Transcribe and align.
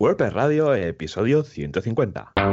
WordPress 0.00 0.32
Radio, 0.32 0.74
episodio 0.74 1.44
150. 1.44 2.32
Muy 2.34 2.46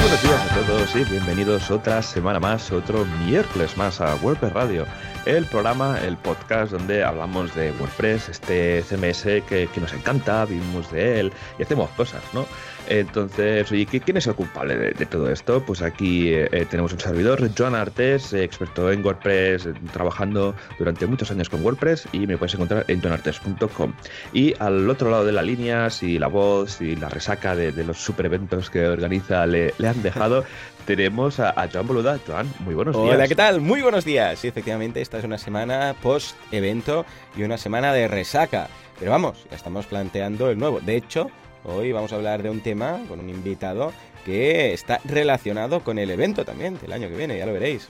buenos 0.00 0.22
días 0.22 0.52
a 0.52 0.66
todos 0.66 0.96
y 0.96 1.04
bienvenidos 1.04 1.70
otra 1.70 2.02
semana 2.02 2.38
más, 2.38 2.70
otro 2.72 3.06
miércoles 3.24 3.78
más 3.78 4.02
a 4.02 4.16
WordPress 4.16 4.52
Radio, 4.52 4.84
el 5.24 5.46
programa, 5.46 5.98
el 6.02 6.18
podcast 6.18 6.72
donde 6.72 7.02
hablamos 7.02 7.54
de 7.54 7.72
WordPress, 7.72 8.28
este 8.28 8.82
CMS 8.82 9.22
que, 9.48 9.70
que 9.72 9.80
nos 9.80 9.94
encanta, 9.94 10.44
vivimos 10.44 10.92
de 10.92 11.20
él 11.20 11.32
y 11.58 11.62
hacemos 11.62 11.88
cosas, 11.92 12.22
¿no? 12.34 12.44
Entonces, 12.88 13.70
oye, 13.72 13.86
¿qui- 13.86 14.02
¿quién 14.02 14.16
es 14.16 14.26
el 14.26 14.34
culpable 14.34 14.76
de, 14.76 14.90
de 14.90 15.06
todo 15.06 15.30
esto? 15.30 15.62
Pues 15.64 15.82
aquí 15.82 16.28
eh, 16.32 16.48
eh, 16.52 16.66
tenemos 16.68 16.92
un 16.92 17.00
servidor, 17.00 17.48
Joan 17.56 17.74
Artes, 17.74 18.32
eh, 18.32 18.42
experto 18.44 18.90
en 18.90 19.04
WordPress, 19.04 19.68
trabajando 19.92 20.54
durante 20.78 21.06
muchos 21.06 21.30
años 21.30 21.48
con 21.48 21.64
WordPress 21.64 22.08
y 22.12 22.26
me 22.26 22.36
puedes 22.36 22.54
encontrar 22.54 22.84
en 22.88 23.00
joanartes.com. 23.00 23.92
Y 24.32 24.54
al 24.58 24.88
otro 24.90 25.10
lado 25.10 25.24
de 25.24 25.32
la 25.32 25.42
línea, 25.42 25.90
si 25.90 26.18
la 26.18 26.26
voz 26.26 26.80
y 26.80 26.96
la 26.96 27.08
resaca 27.08 27.54
de, 27.56 27.72
de 27.72 27.84
los 27.84 27.98
super 27.98 28.26
eventos 28.26 28.68
que 28.68 28.86
organiza 28.86 29.46
le, 29.46 29.72
le 29.78 29.88
han 29.88 30.02
dejado, 30.02 30.44
tenemos 30.86 31.38
a, 31.40 31.50
a 31.50 31.68
Joan 31.72 31.86
Boluda. 31.86 32.18
Joan, 32.26 32.46
muy 32.60 32.74
buenos 32.74 32.96
días. 32.96 33.14
Hola, 33.14 33.28
¿qué 33.28 33.36
tal? 33.36 33.60
Muy 33.60 33.80
buenos 33.80 34.04
días. 34.04 34.38
Sí, 34.40 34.48
efectivamente, 34.48 35.00
esta 35.00 35.18
es 35.18 35.24
una 35.24 35.38
semana 35.38 35.94
post-evento 36.02 37.06
y 37.36 37.42
una 37.44 37.56
semana 37.58 37.92
de 37.92 38.08
resaca. 38.08 38.68
Pero 38.98 39.10
vamos, 39.12 39.46
ya 39.50 39.56
estamos 39.56 39.86
planteando 39.86 40.50
el 40.50 40.58
nuevo. 40.58 40.80
De 40.80 40.96
hecho, 40.96 41.30
hoy 41.64 41.92
vamos 41.92 42.12
a 42.12 42.16
hablar 42.16 42.42
de 42.42 42.50
un 42.50 42.60
tema 42.60 43.00
con 43.08 43.20
un 43.20 43.28
invitado 43.28 43.92
que 44.24 44.72
está 44.72 45.00
relacionado 45.04 45.82
con 45.82 45.98
el 45.98 46.10
evento 46.10 46.44
también 46.44 46.78
del 46.80 46.92
año 46.92 47.08
que 47.08 47.16
viene, 47.16 47.38
ya 47.38 47.46
lo 47.46 47.52
veréis. 47.52 47.88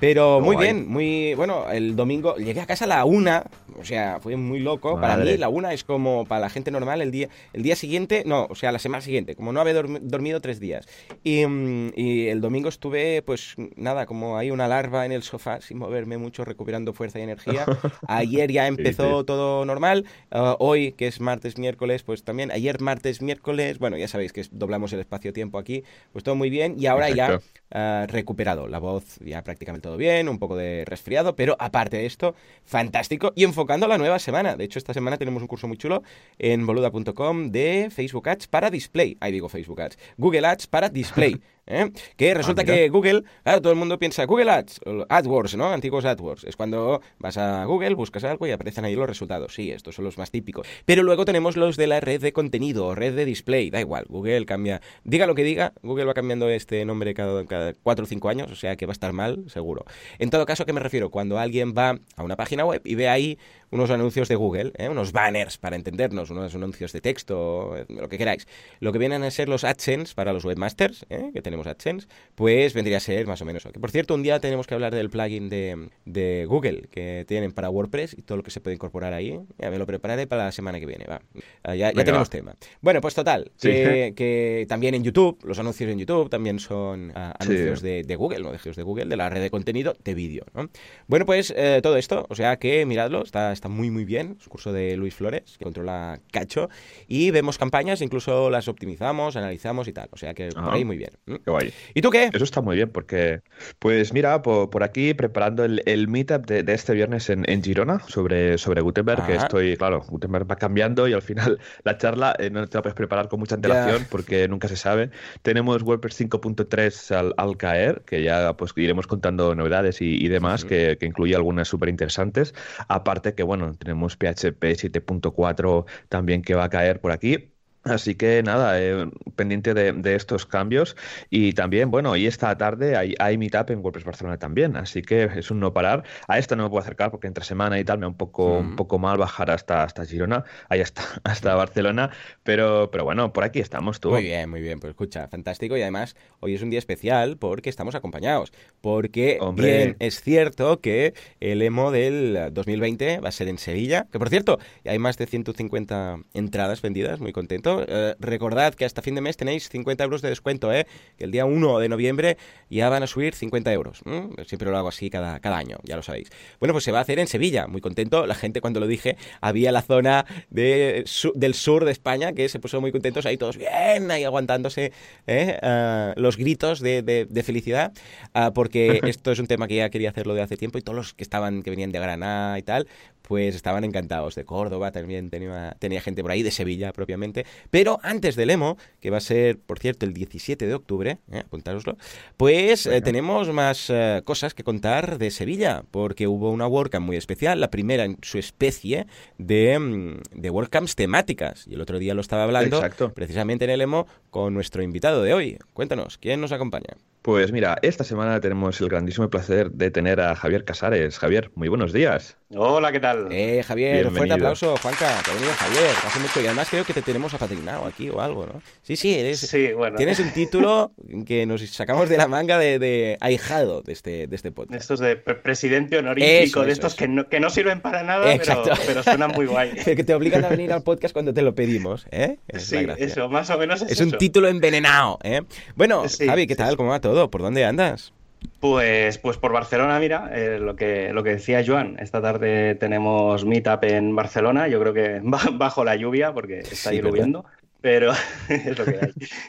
Pero 0.00 0.40
muy 0.40 0.54
Guay. 0.54 0.66
bien, 0.72 0.88
muy 0.88 1.34
bueno. 1.34 1.70
El 1.70 1.96
domingo 1.96 2.36
llegué 2.36 2.60
a 2.60 2.66
casa 2.66 2.84
a 2.84 2.88
la 2.88 3.04
una, 3.04 3.44
o 3.80 3.84
sea, 3.84 4.20
fue 4.20 4.36
muy 4.36 4.60
loco. 4.60 5.00
Para 5.00 5.16
mí, 5.16 5.36
la 5.36 5.48
una 5.48 5.72
es 5.72 5.82
como 5.82 6.24
para 6.24 6.40
la 6.42 6.50
gente 6.50 6.70
normal 6.70 7.02
el 7.02 7.10
día, 7.10 7.28
el 7.52 7.62
día 7.62 7.74
siguiente, 7.74 8.22
no, 8.24 8.46
o 8.48 8.54
sea, 8.54 8.70
la 8.70 8.78
semana 8.78 9.00
siguiente, 9.00 9.34
como 9.34 9.52
no 9.52 9.60
haber 9.60 9.76
dormi- 9.76 10.00
dormido 10.00 10.40
tres 10.40 10.60
días. 10.60 10.86
Y, 11.24 11.44
mm, 11.44 11.92
y 11.96 12.28
el 12.28 12.40
domingo 12.40 12.68
estuve, 12.68 13.22
pues 13.22 13.54
nada, 13.76 14.06
como 14.06 14.36
hay 14.38 14.50
una 14.52 14.68
larva 14.68 15.04
en 15.04 15.10
el 15.10 15.22
sofá, 15.24 15.60
sin 15.60 15.78
moverme 15.78 16.16
mucho, 16.16 16.44
recuperando 16.44 16.92
fuerza 16.92 17.18
y 17.18 17.22
energía. 17.22 17.66
Ayer 18.06 18.52
ya 18.52 18.68
empezó 18.68 19.24
todo 19.24 19.64
normal. 19.64 20.04
Ah, 20.30 20.54
hoy, 20.60 20.92
que 20.92 21.08
es 21.08 21.20
martes, 21.20 21.58
miércoles, 21.58 22.04
pues 22.04 22.22
también. 22.22 22.52
Ayer, 22.52 22.80
martes, 22.80 23.20
miércoles, 23.20 23.78
bueno, 23.80 23.96
ya 23.96 24.06
sabéis 24.06 24.32
que 24.32 24.44
doblamos 24.52 24.92
el 24.92 25.00
espacio-tiempo 25.00 25.58
aquí, 25.58 25.82
pues 26.12 26.22
todo 26.22 26.36
muy 26.36 26.50
bien. 26.50 26.76
Y 26.78 26.86
ahora 26.86 27.10
ya 27.10 27.40
ah, 27.72 28.06
recuperado. 28.08 28.68
La 28.68 28.78
voz 28.78 29.18
ya 29.24 29.42
prácticamente 29.42 29.87
todo 29.88 29.96
bien, 29.96 30.28
un 30.28 30.38
poco 30.38 30.54
de 30.54 30.84
resfriado, 30.84 31.34
pero 31.34 31.56
aparte 31.58 31.96
de 31.96 32.04
esto, 32.04 32.34
fantástico. 32.64 33.32
Y 33.34 33.44
enfocando 33.44 33.86
a 33.86 33.88
la 33.88 33.96
nueva 33.96 34.18
semana. 34.18 34.54
De 34.54 34.64
hecho, 34.64 34.78
esta 34.78 34.92
semana 34.92 35.16
tenemos 35.16 35.40
un 35.40 35.48
curso 35.48 35.66
muy 35.66 35.78
chulo 35.78 36.02
en 36.38 36.66
boluda.com 36.66 37.50
de 37.50 37.88
Facebook 37.90 38.28
Ads 38.28 38.48
para 38.48 38.70
display. 38.70 39.16
Ahí 39.20 39.32
digo 39.32 39.48
Facebook 39.48 39.80
Ads. 39.80 39.98
Google 40.18 40.46
Ads 40.46 40.66
para 40.66 40.90
display. 40.90 41.40
¿eh? 41.68 41.90
Que 42.16 42.34
resulta 42.34 42.62
mira. 42.62 42.74
que 42.74 42.88
Google, 42.88 43.22
claro, 43.42 43.62
todo 43.62 43.72
el 43.72 43.78
mundo 43.78 43.98
piensa 43.98 44.24
Google 44.24 44.50
Ads, 44.50 44.80
AdWords, 45.08 45.56
¿no? 45.56 45.68
Antiguos 45.70 46.04
AdWords. 46.04 46.44
Es 46.44 46.56
cuando 46.56 47.00
vas 47.18 47.36
a 47.36 47.64
Google, 47.64 47.94
buscas 47.94 48.24
algo 48.24 48.46
y 48.46 48.50
aparecen 48.50 48.84
ahí 48.84 48.96
los 48.96 49.08
resultados. 49.08 49.54
Sí, 49.54 49.70
estos 49.70 49.94
son 49.94 50.04
los 50.04 50.18
más 50.18 50.30
típicos. 50.30 50.66
Pero 50.84 51.02
luego 51.02 51.24
tenemos 51.24 51.56
los 51.56 51.76
de 51.76 51.86
la 51.86 52.00
red 52.00 52.20
de 52.20 52.32
contenido, 52.32 52.86
o 52.86 52.94
red 52.94 53.14
de 53.14 53.24
display. 53.24 53.70
Da 53.70 53.80
igual, 53.80 54.06
Google 54.08 54.46
cambia. 54.46 54.80
Diga 55.04 55.26
lo 55.26 55.34
que 55.34 55.44
diga, 55.44 55.72
Google 55.82 56.06
va 56.06 56.14
cambiando 56.14 56.48
este 56.48 56.84
nombre 56.84 57.14
cada, 57.14 57.44
cada 57.46 57.74
4 57.74 58.04
o 58.04 58.06
5 58.06 58.28
años, 58.28 58.50
o 58.50 58.56
sea 58.56 58.76
que 58.76 58.86
va 58.86 58.92
a 58.92 58.98
estar 58.98 59.12
mal, 59.12 59.44
seguro. 59.48 59.77
En 60.18 60.30
todo 60.30 60.46
caso, 60.46 60.62
¿a 60.62 60.66
qué 60.66 60.72
me 60.72 60.80
refiero? 60.80 61.10
Cuando 61.10 61.38
alguien 61.38 61.74
va 61.76 61.98
a 62.16 62.22
una 62.22 62.36
página 62.36 62.64
web 62.64 62.82
y 62.84 62.94
ve 62.94 63.08
ahí 63.08 63.38
unos 63.70 63.90
anuncios 63.90 64.28
de 64.28 64.34
Google, 64.36 64.72
¿eh? 64.78 64.88
unos 64.88 65.12
banners 65.12 65.58
para 65.58 65.76
entendernos, 65.76 66.30
unos 66.30 66.54
anuncios 66.54 66.92
de 66.92 67.00
texto, 67.00 67.76
eh, 67.76 67.84
lo 67.88 68.08
que 68.08 68.18
queráis. 68.18 68.46
Lo 68.80 68.92
que 68.92 68.98
vienen 68.98 69.22
a 69.22 69.30
ser 69.30 69.48
los 69.48 69.64
AdSense 69.64 70.14
para 70.14 70.32
los 70.32 70.44
webmasters, 70.44 71.06
¿eh? 71.10 71.30
que 71.32 71.42
tenemos 71.42 71.66
AdSense, 71.66 72.06
pues 72.34 72.74
vendría 72.74 72.96
a 72.96 73.00
ser 73.00 73.26
más 73.26 73.40
o 73.42 73.44
menos. 73.44 73.62
eso. 73.64 73.72
Que 73.72 73.80
por 73.80 73.90
cierto, 73.90 74.14
un 74.14 74.22
día 74.22 74.40
tenemos 74.40 74.66
que 74.66 74.74
hablar 74.74 74.94
del 74.94 75.10
plugin 75.10 75.48
de, 75.48 75.90
de 76.04 76.46
Google 76.46 76.88
que 76.90 77.24
tienen 77.28 77.52
para 77.52 77.70
WordPress 77.70 78.14
y 78.18 78.22
todo 78.22 78.36
lo 78.38 78.42
que 78.42 78.50
se 78.50 78.60
puede 78.60 78.74
incorporar 78.74 79.12
ahí. 79.12 79.38
Ya 79.58 79.70
me 79.70 79.78
lo 79.78 79.86
prepararé 79.86 80.26
para 80.26 80.44
la 80.46 80.52
semana 80.52 80.78
que 80.80 80.86
viene. 80.86 81.04
Va. 81.06 81.20
Ah, 81.62 81.74
ya, 81.74 81.88
ya 81.88 81.88
Venga, 81.92 82.04
tenemos 82.04 82.28
va. 82.28 82.30
tema. 82.30 82.56
Bueno, 82.80 83.00
pues 83.00 83.14
total, 83.14 83.50
Sí. 83.56 83.68
que, 83.68 84.12
que 84.16 84.66
también 84.68 84.94
en 84.94 85.04
YouTube, 85.04 85.38
los 85.44 85.58
anuncios 85.58 85.90
en 85.90 85.98
YouTube 85.98 86.30
también 86.30 86.58
son 86.58 87.12
ah, 87.14 87.34
Sí. 87.40 87.46
anuncios 87.48 87.82
de, 87.82 88.02
de 88.04 88.16
Google, 88.16 88.40
no 88.40 88.48
anuncios 88.48 88.76
de 88.76 88.82
Google, 88.82 89.06
de 89.06 89.16
la 89.16 89.28
red 89.28 89.40
de 89.42 89.50
contenido 89.50 89.96
de 90.04 90.14
vídeo. 90.14 90.44
¿no? 90.54 90.68
Bueno, 91.06 91.26
pues 91.26 91.52
eh, 91.56 91.80
todo 91.82 91.96
esto, 91.96 92.26
o 92.28 92.34
sea 92.34 92.58
que 92.58 92.84
miradlo, 92.86 93.22
está, 93.22 93.52
está 93.58 93.68
muy 93.68 93.90
muy 93.90 94.04
bien. 94.04 94.36
Es 94.38 94.46
un 94.46 94.50
curso 94.50 94.72
de 94.72 94.96
Luis 94.96 95.14
Flores, 95.14 95.56
que 95.58 95.64
controla 95.64 96.20
Cacho, 96.32 96.68
y 97.06 97.30
vemos 97.30 97.58
campañas, 97.58 98.00
incluso 98.00 98.50
las 98.50 98.68
optimizamos, 98.68 99.36
analizamos 99.36 99.88
y 99.88 99.92
tal. 99.92 100.08
O 100.12 100.16
sea 100.16 100.34
que 100.34 100.48
por 100.48 100.64
Ah. 100.64 100.72
ahí 100.72 100.84
muy 100.84 100.96
bien. 100.96 101.10
¿m? 101.26 101.40
Qué 101.44 101.50
guay. 101.50 101.72
¿Y 101.94 102.00
tú 102.02 102.10
qué? 102.10 102.30
Eso 102.32 102.44
está 102.44 102.60
muy 102.60 102.76
bien 102.76 102.90
porque, 102.90 103.40
pues 103.78 104.12
mira, 104.12 104.42
por, 104.42 104.70
por 104.70 104.82
aquí 104.82 105.14
preparando 105.14 105.64
el, 105.64 105.82
el 105.86 106.08
meetup 106.08 106.46
de, 106.46 106.62
de 106.62 106.72
este 106.74 106.94
viernes 106.94 107.28
en, 107.30 107.48
en 107.50 107.62
Girona 107.62 108.00
sobre, 108.08 108.58
sobre 108.58 108.80
Gutenberg, 108.80 109.26
que 109.26 109.34
estoy, 109.36 109.76
claro, 109.76 110.00
Gutenberg 110.08 110.50
va 110.50 110.56
cambiando 110.56 111.08
y 111.08 111.12
al 111.12 111.22
final 111.22 111.58
la 111.84 111.98
charla 111.98 112.34
eh, 112.38 112.50
no 112.50 112.66
te 112.66 112.78
la 112.78 112.82
puedes 112.82 112.94
preparar 112.96 113.28
con 113.28 113.40
mucha 113.40 113.54
antelación 113.56 114.06
porque 114.10 114.48
nunca 114.48 114.68
se 114.68 114.76
sabe. 114.76 115.10
Tenemos 115.42 115.82
WordPress 115.82 116.20
5.3 116.20 117.14
al, 117.16 117.34
al 117.36 117.56
caer, 117.56 118.02
que 118.06 118.22
ya 118.22 118.54
pues 118.56 118.72
iremos 118.76 119.06
contando 119.06 119.54
novedades 119.54 120.00
y, 120.00 120.24
y 120.24 120.28
demás, 120.28 120.64
que, 120.64 120.96
que 120.98 121.06
incluye 121.06 121.34
algunas 121.34 121.68
súper 121.68 121.88
interesantes. 121.88 122.54
Aparte 122.88 123.34
que, 123.34 123.42
bueno, 123.48 123.74
tenemos 123.74 124.16
PHP 124.16 124.76
7.4 124.76 125.86
también 126.08 126.42
que 126.42 126.54
va 126.54 126.64
a 126.64 126.68
caer 126.70 127.00
por 127.00 127.12
aquí. 127.12 127.52
Así 127.84 128.14
que 128.16 128.42
nada, 128.42 128.80
eh, 128.80 129.08
pendiente 129.36 129.72
de, 129.72 129.92
de 129.92 130.14
estos 130.14 130.44
cambios. 130.46 130.96
Y 131.30 131.52
también, 131.52 131.90
bueno, 131.90 132.10
hoy 132.10 132.26
esta 132.26 132.56
tarde 132.58 132.96
hay, 132.96 133.14
hay 133.18 133.38
Meetup 133.38 133.70
en 133.70 133.78
WordPress 133.80 134.04
Barcelona 134.04 134.36
también. 134.38 134.76
Así 134.76 135.00
que 135.02 135.24
es 135.36 135.50
un 135.50 135.60
no 135.60 135.72
parar. 135.72 136.04
A 136.26 136.38
esta 136.38 136.56
no 136.56 136.64
me 136.64 136.68
puedo 136.70 136.82
acercar 136.82 137.10
porque 137.10 137.26
entre 137.28 137.44
semana 137.44 137.78
y 137.78 137.84
tal 137.84 137.98
me 137.98 138.02
da 138.02 138.08
un 138.08 138.16
poco, 138.16 138.58
un 138.58 138.72
Mm. 138.72 138.76
poco 138.76 138.98
mal 138.98 139.16
bajar 139.16 139.50
hasta, 139.50 139.84
hasta 139.84 140.04
Girona, 140.04 140.44
ahí 140.68 140.80
hasta, 140.80 141.02
hasta 141.24 141.54
Barcelona. 141.54 142.10
Pero, 142.42 142.90
pero 142.90 143.04
bueno, 143.04 143.32
por 143.32 143.44
aquí 143.44 143.60
estamos 143.60 144.00
tú. 144.00 144.10
Muy 144.10 144.22
bien, 144.22 144.50
muy 144.50 144.60
bien. 144.60 144.80
Pues 144.80 144.90
escucha, 144.90 145.28
fantástico. 145.28 145.76
Y 145.76 145.82
además, 145.82 146.16
hoy 146.40 146.54
es 146.54 146.62
un 146.62 146.70
día 146.70 146.78
especial 146.80 147.36
porque 147.38 147.70
estamos 147.70 147.94
acompañados. 147.94 148.52
Porque, 148.80 149.38
Hombre. 149.40 149.76
bien, 149.76 149.96
es 150.00 150.20
cierto 150.20 150.80
que 150.80 151.14
el 151.40 151.62
emo 151.62 151.90
del 151.90 152.50
2020 152.52 153.20
va 153.20 153.28
a 153.28 153.32
ser 153.32 153.48
en 153.48 153.58
Sevilla. 153.58 154.06
Que 154.12 154.18
por 154.18 154.28
cierto, 154.28 154.58
hay 154.84 154.98
más 154.98 155.16
de 155.16 155.26
150 155.26 156.18
entradas 156.34 156.82
vendidas, 156.82 157.20
muy 157.20 157.32
contento. 157.32 157.67
Eh, 157.86 158.14
recordad 158.20 158.74
que 158.74 158.84
hasta 158.84 159.02
fin 159.02 159.14
de 159.14 159.20
mes 159.20 159.36
tenéis 159.36 159.68
50 159.68 160.04
euros 160.04 160.22
de 160.22 160.28
descuento, 160.28 160.72
¿eh? 160.72 160.86
Que 161.16 161.24
el 161.24 161.30
día 161.30 161.44
1 161.44 161.78
de 161.78 161.88
noviembre 161.88 162.36
ya 162.70 162.88
van 162.88 163.02
a 163.02 163.06
subir 163.06 163.34
50 163.34 163.72
euros. 163.72 164.00
Siempre 164.46 164.70
lo 164.70 164.76
hago 164.76 164.88
así 164.88 165.10
cada, 165.10 165.40
cada 165.40 165.56
año, 165.58 165.78
ya 165.84 165.96
lo 165.96 166.02
sabéis. 166.02 166.28
Bueno, 166.60 166.72
pues 166.72 166.84
se 166.84 166.92
va 166.92 166.98
a 166.98 167.02
hacer 167.02 167.18
en 167.18 167.26
Sevilla, 167.26 167.66
muy 167.66 167.80
contento. 167.80 168.26
La 168.26 168.34
gente, 168.34 168.60
cuando 168.60 168.80
lo 168.80 168.86
dije, 168.86 169.16
había 169.40 169.72
la 169.72 169.82
zona 169.82 170.24
de, 170.50 171.02
su- 171.06 171.32
del 171.34 171.54
sur 171.54 171.84
de 171.84 171.92
España 171.92 172.32
que 172.32 172.48
se 172.48 172.58
puso 172.60 172.80
muy 172.80 172.92
contentos, 172.92 173.26
ahí 173.26 173.36
todos 173.36 173.56
bien, 173.56 174.10
ahí 174.10 174.24
aguantándose 174.24 174.92
¿eh? 175.26 175.58
Ah, 175.62 176.12
los 176.16 176.36
gritos 176.36 176.80
de, 176.80 177.02
de- 177.02 177.26
de 177.28 177.42
felicidad, 177.42 177.92
ah, 178.34 178.52
porque 178.54 179.00
esto 179.04 179.32
es 179.32 179.38
un 179.38 179.46
tema 179.46 179.66
que 179.68 179.76
ya 179.76 179.90
quería 179.90 180.10
hacerlo 180.10 180.34
de 180.34 180.42
hace 180.42 180.56
tiempo 180.56 180.78
y 180.78 180.82
todos 180.82 180.96
los 180.96 181.14
que 181.14 181.22
estaban, 181.24 181.62
que 181.62 181.70
venían 181.70 181.92
de 181.92 181.98
Granada 181.98 182.58
y 182.58 182.62
tal, 182.62 182.86
pues 183.28 183.54
estaban 183.54 183.84
encantados. 183.84 184.34
De 184.34 184.44
Córdoba 184.44 184.90
también 184.90 185.30
tenía, 185.30 185.76
tenía 185.78 186.00
gente 186.00 186.22
por 186.22 186.30
ahí, 186.30 186.42
de 186.42 186.50
Sevilla 186.50 186.92
propiamente. 186.92 187.44
Pero 187.70 188.00
antes 188.02 188.34
del 188.34 188.50
emo, 188.50 188.78
que 189.00 189.10
va 189.10 189.18
a 189.18 189.20
ser, 189.20 189.58
por 189.58 189.78
cierto, 189.78 190.06
el 190.06 190.14
17 190.14 190.66
de 190.66 190.74
octubre, 190.74 191.18
¿eh? 191.30 191.40
apuntároslo, 191.40 191.98
pues 192.38 192.86
eh, 192.86 193.02
tenemos 193.02 193.52
más 193.52 193.90
eh, 193.90 194.22
cosas 194.24 194.54
que 194.54 194.64
contar 194.64 195.18
de 195.18 195.30
Sevilla, 195.30 195.84
porque 195.90 196.26
hubo 196.26 196.50
una 196.50 196.66
WordCamp 196.66 197.04
muy 197.04 197.16
especial, 197.16 197.60
la 197.60 197.70
primera 197.70 198.04
en 198.04 198.16
su 198.22 198.38
especie 198.38 199.06
de, 199.36 199.78
mm, 199.78 200.40
de 200.40 200.50
WordCamps 200.50 200.96
temáticas. 200.96 201.66
Y 201.68 201.74
el 201.74 201.82
otro 201.82 201.98
día 201.98 202.14
lo 202.14 202.22
estaba 202.22 202.44
hablando 202.44 202.76
Exacto. 202.76 203.12
precisamente 203.12 203.66
en 203.66 203.70
el 203.70 203.82
emo 203.82 204.06
con 204.30 204.54
nuestro 204.54 204.82
invitado 204.82 205.22
de 205.22 205.34
hoy. 205.34 205.58
Cuéntanos, 205.74 206.16
¿quién 206.16 206.40
nos 206.40 206.52
acompaña? 206.52 206.96
Pues 207.20 207.52
mira, 207.52 207.76
esta 207.82 208.04
semana 208.04 208.40
tenemos 208.40 208.80
el 208.80 208.88
grandísimo 208.88 209.28
placer 209.28 209.70
de 209.72 209.90
tener 209.90 210.18
a 210.18 210.34
Javier 210.34 210.64
Casares. 210.64 211.18
Javier, 211.18 211.50
muy 211.54 211.68
buenos 211.68 211.92
días. 211.92 212.37
Hola, 212.56 212.90
¿qué 212.92 212.98
tal? 212.98 213.28
Eh, 213.30 213.62
Javier, 213.62 214.06
un 214.06 214.14
fuerte 214.14 214.32
aplauso, 214.32 214.74
Juanca. 214.78 215.20
Te 215.22 215.34
venido 215.34 215.52
Javier, 215.52 215.90
hace 216.06 216.18
mucho. 216.18 216.40
Y 216.40 216.46
además 216.46 216.68
creo 216.70 216.82
que 216.82 216.94
te 216.94 217.02
tenemos 217.02 217.34
apadrinado 217.34 217.84
aquí 217.84 218.08
o 218.08 218.22
algo, 218.22 218.46
¿no? 218.46 218.62
Sí, 218.82 218.96
sí, 218.96 219.12
eres. 219.12 219.40
Sí, 219.40 219.74
bueno. 219.74 219.98
Tienes 219.98 220.18
un 220.18 220.30
título 220.30 220.92
que 221.26 221.44
nos 221.44 221.60
sacamos 221.68 222.08
de 222.08 222.16
la 222.16 222.26
manga 222.26 222.58
de, 222.58 222.78
de 222.78 223.18
ahijado 223.20 223.82
de 223.82 223.92
este, 223.92 224.28
de 224.28 224.34
este 224.34 224.50
podcast. 224.50 224.80
Estos 224.80 224.98
de 225.00 225.16
presidente 225.16 225.98
honorífico, 225.98 226.62
de 226.62 226.72
estos 226.72 226.94
Que, 226.94 227.06
no, 227.06 227.28
que 227.28 227.38
no 227.38 227.50
sirven 227.50 227.82
para 227.82 228.02
nada, 228.02 228.24
pero, 228.24 228.62
pero, 228.86 229.02
suenan 229.02 229.32
muy 229.32 229.44
guay. 229.44 229.72
que 229.84 230.02
te 230.02 230.14
obligan 230.14 230.42
a 230.46 230.48
venir 230.48 230.72
al 230.72 230.82
podcast 230.82 231.12
cuando 231.12 231.34
te 231.34 231.42
lo 231.42 231.54
pedimos, 231.54 232.06
¿eh? 232.10 232.38
sí, 232.54 232.86
eso, 232.96 233.28
más 233.28 233.50
o 233.50 233.58
menos 233.58 233.82
es, 233.82 233.92
es 233.92 234.00
un 234.00 234.12
título 234.12 234.48
envenenado, 234.48 235.18
¿eh? 235.22 235.42
Bueno, 235.76 236.04
Javi, 236.18 236.46
¿qué 236.46 236.56
tal? 236.56 236.78
¿Cómo 236.78 236.88
va 236.88 237.00
todo? 237.00 237.30
¿Por 237.30 237.42
dónde 237.42 237.66
andas? 237.66 238.14
Pues, 238.60 239.18
pues 239.18 239.36
por 239.36 239.52
Barcelona, 239.52 239.98
mira, 240.00 240.30
eh, 240.32 240.58
lo, 240.58 240.74
que, 240.74 241.12
lo 241.12 241.22
que 241.22 241.30
decía 241.30 241.62
Joan, 241.64 241.96
esta 242.00 242.20
tarde 242.20 242.74
tenemos 242.74 243.44
meetup 243.44 243.84
en 243.84 244.14
Barcelona, 244.16 244.66
yo 244.68 244.80
creo 244.80 244.92
que 244.92 245.20
bajo 245.52 245.84
la 245.84 245.96
lluvia, 245.96 246.32
porque 246.32 246.60
está 246.60 246.92
lloviendo, 246.92 247.44
pero 247.80 248.12
es 248.48 248.78
lo 248.78 248.84
que 248.84 248.98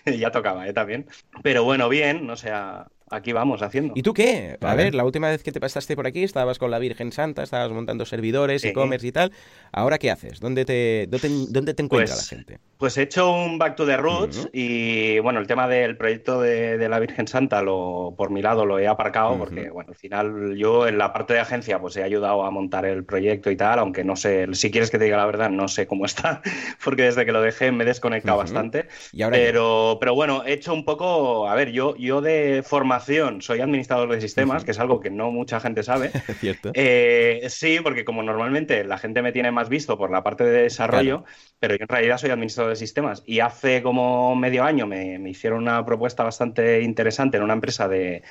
hay. 0.05 0.17
ya 0.19 0.31
tocaba, 0.31 0.67
¿eh? 0.67 0.73
También. 0.73 1.07
Pero 1.41 1.63
bueno, 1.63 1.89
bien, 1.89 2.29
o 2.29 2.35
sea, 2.35 2.87
aquí 3.09 3.33
vamos 3.33 3.61
haciendo. 3.61 3.93
¿Y 3.95 4.03
tú 4.03 4.13
qué? 4.13 4.57
A 4.61 4.75
ver, 4.75 4.95
la 4.95 5.05
última 5.05 5.29
vez 5.29 5.43
que 5.43 5.51
te 5.51 5.59
pasaste 5.59 5.95
por 5.95 6.07
aquí 6.07 6.23
estabas 6.23 6.59
con 6.59 6.71
la 6.71 6.79
Virgen 6.79 7.11
Santa, 7.11 7.43
estabas 7.43 7.71
montando 7.71 8.05
servidores, 8.05 8.63
e-commerce 8.63 9.07
y 9.07 9.11
tal. 9.11 9.31
¿Ahora 9.71 9.97
qué 9.97 10.11
haces? 10.11 10.39
¿Dónde 10.39 10.65
te, 10.65 11.07
dónde, 11.07 11.73
te 11.73 11.83
encuentra 11.83 12.15
pues, 12.15 12.31
la 12.31 12.37
gente? 12.37 12.59
Pues 12.77 12.97
he 12.97 13.03
hecho 13.03 13.31
un 13.31 13.57
back 13.57 13.75
to 13.75 13.85
the 13.85 13.97
roots 13.97 14.49
y 14.53 15.19
bueno, 15.19 15.39
el 15.39 15.47
tema 15.47 15.67
del 15.67 15.97
proyecto 15.97 16.41
de, 16.41 16.89
la 16.89 16.99
Virgen 16.99 17.27
Santa 17.27 17.61
lo, 17.61 18.13
por 18.17 18.31
mi 18.31 18.41
lado 18.41 18.65
lo 18.65 18.79
he 18.79 18.87
aparcado 18.87 19.37
porque 19.37 19.69
bueno, 19.69 19.89
al 19.89 19.95
final 19.95 20.55
yo 20.55 20.87
en 20.87 20.97
la 20.97 21.13
parte 21.13 21.33
de 21.33 21.39
agencia 21.39 21.79
pues 21.79 21.97
he 21.97 22.03
ayudado 22.03 22.43
a 22.43 22.51
montar 22.51 22.85
el 22.85 23.03
proyecto 23.03 23.51
y 23.51 23.55
tal, 23.55 23.79
aunque 23.79 24.03
no 24.03 24.15
sé, 24.15 24.47
si 24.53 24.71
quieres 24.71 24.89
que 24.89 24.97
te 24.97 25.03
diga 25.03 25.17
la 25.17 25.25
verdad, 25.25 25.49
no 25.49 25.67
sé 25.67 25.87
cómo 25.87 26.05
está, 26.09 26.41
porque 26.83 27.03
desde 27.03 27.25
que 27.25 27.31
lo 27.31 27.41
dejé 27.41 27.71
me 27.71 27.83
he 27.83 27.87
desconectado 27.87 28.37
bastante. 28.37 28.87
¿Y 29.11 29.21
ahora 29.21 29.37
pero, 29.37 29.97
pero 29.99 30.15
bueno, 30.15 30.43
he 30.45 30.53
hecho 30.53 30.73
un 30.73 30.85
poco, 30.85 31.47
a 31.47 31.55
ver, 31.55 31.71
yo, 31.71 31.95
yo 31.97 32.21
de 32.21 32.63
formación 32.99 33.41
soy 33.41 33.61
administrador 33.61 34.09
de 34.09 34.21
sistemas, 34.21 34.63
que 34.63 34.71
es 34.71 34.79
algo 34.79 34.99
que 34.99 35.09
no 35.09 35.31
mucha 35.31 35.59
gente 35.59 35.83
sabe. 35.83 36.11
¿Cierto? 36.39 36.71
Eh, 36.73 37.45
sí, 37.49 37.79
porque 37.81 38.05
como 38.05 38.23
normalmente 38.23 38.83
la 38.83 38.97
gente 38.97 39.21
me 39.21 39.31
tiene 39.31 39.51
más 39.51 39.69
visto 39.69 39.97
por 39.97 40.11
la 40.11 40.23
parte 40.23 40.43
de 40.43 40.63
desarrollo, 40.63 41.23
pero 41.59 41.75
yo 41.75 41.83
en 41.83 41.87
realidad 41.87 42.17
soy 42.17 42.29
administrador 42.29 42.71
de 42.71 42.75
sistemas. 42.75 43.23
Y 43.25 43.39
hace 43.39 43.81
como 43.81 44.35
medio 44.35 44.63
año 44.63 44.85
me, 44.85 45.29
hicieron 45.29 45.63
una 45.63 45.85
propuesta 45.85 46.23
bastante 46.23 46.81
interesante 46.81 47.37
en 47.37 47.43
una 47.43 47.53
empresa 47.53 47.87
de, 47.87 48.23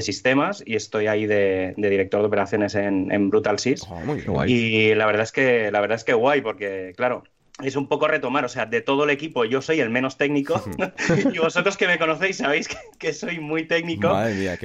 sistemas 0.00 0.62
y 0.66 0.74
estoy 0.74 1.06
ahí 1.06 1.26
de, 1.26 1.74
director 1.76 2.20
de 2.20 2.26
operaciones 2.26 2.74
en, 2.74 3.30
Brutal 3.30 3.58
Sys. 3.58 3.86
Oh, 3.88 4.44
y 4.44 4.94
la 4.94 5.06
verdad 5.06 5.22
es 5.22 5.32
que 5.32 5.70
la 5.70 5.80
verdad 5.80 5.96
es 5.96 6.04
que 6.04 6.14
guay, 6.14 6.40
porque 6.40 6.92
claro, 6.96 7.24
es 7.62 7.74
un 7.74 7.88
poco 7.88 8.06
retomar, 8.06 8.44
o 8.44 8.48
sea, 8.48 8.66
de 8.66 8.82
todo 8.82 9.04
el 9.04 9.10
equipo 9.10 9.44
yo 9.46 9.62
soy 9.62 9.80
el 9.80 9.88
menos 9.90 10.16
técnico. 10.16 10.62
Y 11.32 11.38
vosotros 11.38 11.76
que 11.76 11.86
me 11.86 11.98
conocéis 11.98 12.38
sabéis 12.38 12.68
que, 12.98 13.12
soy 13.12 13.40
muy 13.40 13.64
técnico, 13.64 14.14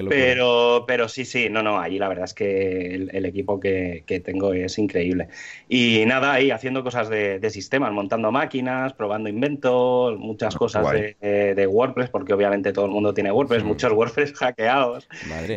pero, 0.09 0.85
pero 0.87 1.07
sí, 1.07 1.25
sí, 1.25 1.49
no, 1.49 1.63
no, 1.63 1.79
ahí 1.79 1.97
la 1.97 2.07
verdad 2.07 2.25
es 2.25 2.33
que 2.33 2.93
el, 2.95 3.25
equipo 3.25 3.59
que, 3.59 4.03
tengo 4.23 4.53
es 4.53 4.77
increíble. 4.77 5.29
Y 5.69 6.03
nada, 6.05 6.33
ahí 6.33 6.51
haciendo 6.51 6.83
cosas 6.83 7.09
de, 7.09 7.49
sistemas, 7.49 7.91
montando 7.91 8.31
máquinas, 8.31 8.93
probando 8.93 9.29
inventos, 9.29 10.17
muchas 10.17 10.55
cosas 10.55 10.85
de, 10.91 11.67
WordPress, 11.69 12.09
porque 12.09 12.33
obviamente 12.33 12.73
todo 12.73 12.85
el 12.85 12.91
mundo 12.91 13.13
tiene 13.13 13.31
WordPress, 13.31 13.63
muchos 13.63 13.91
WordPress 13.91 14.33
hackeados 14.33 15.07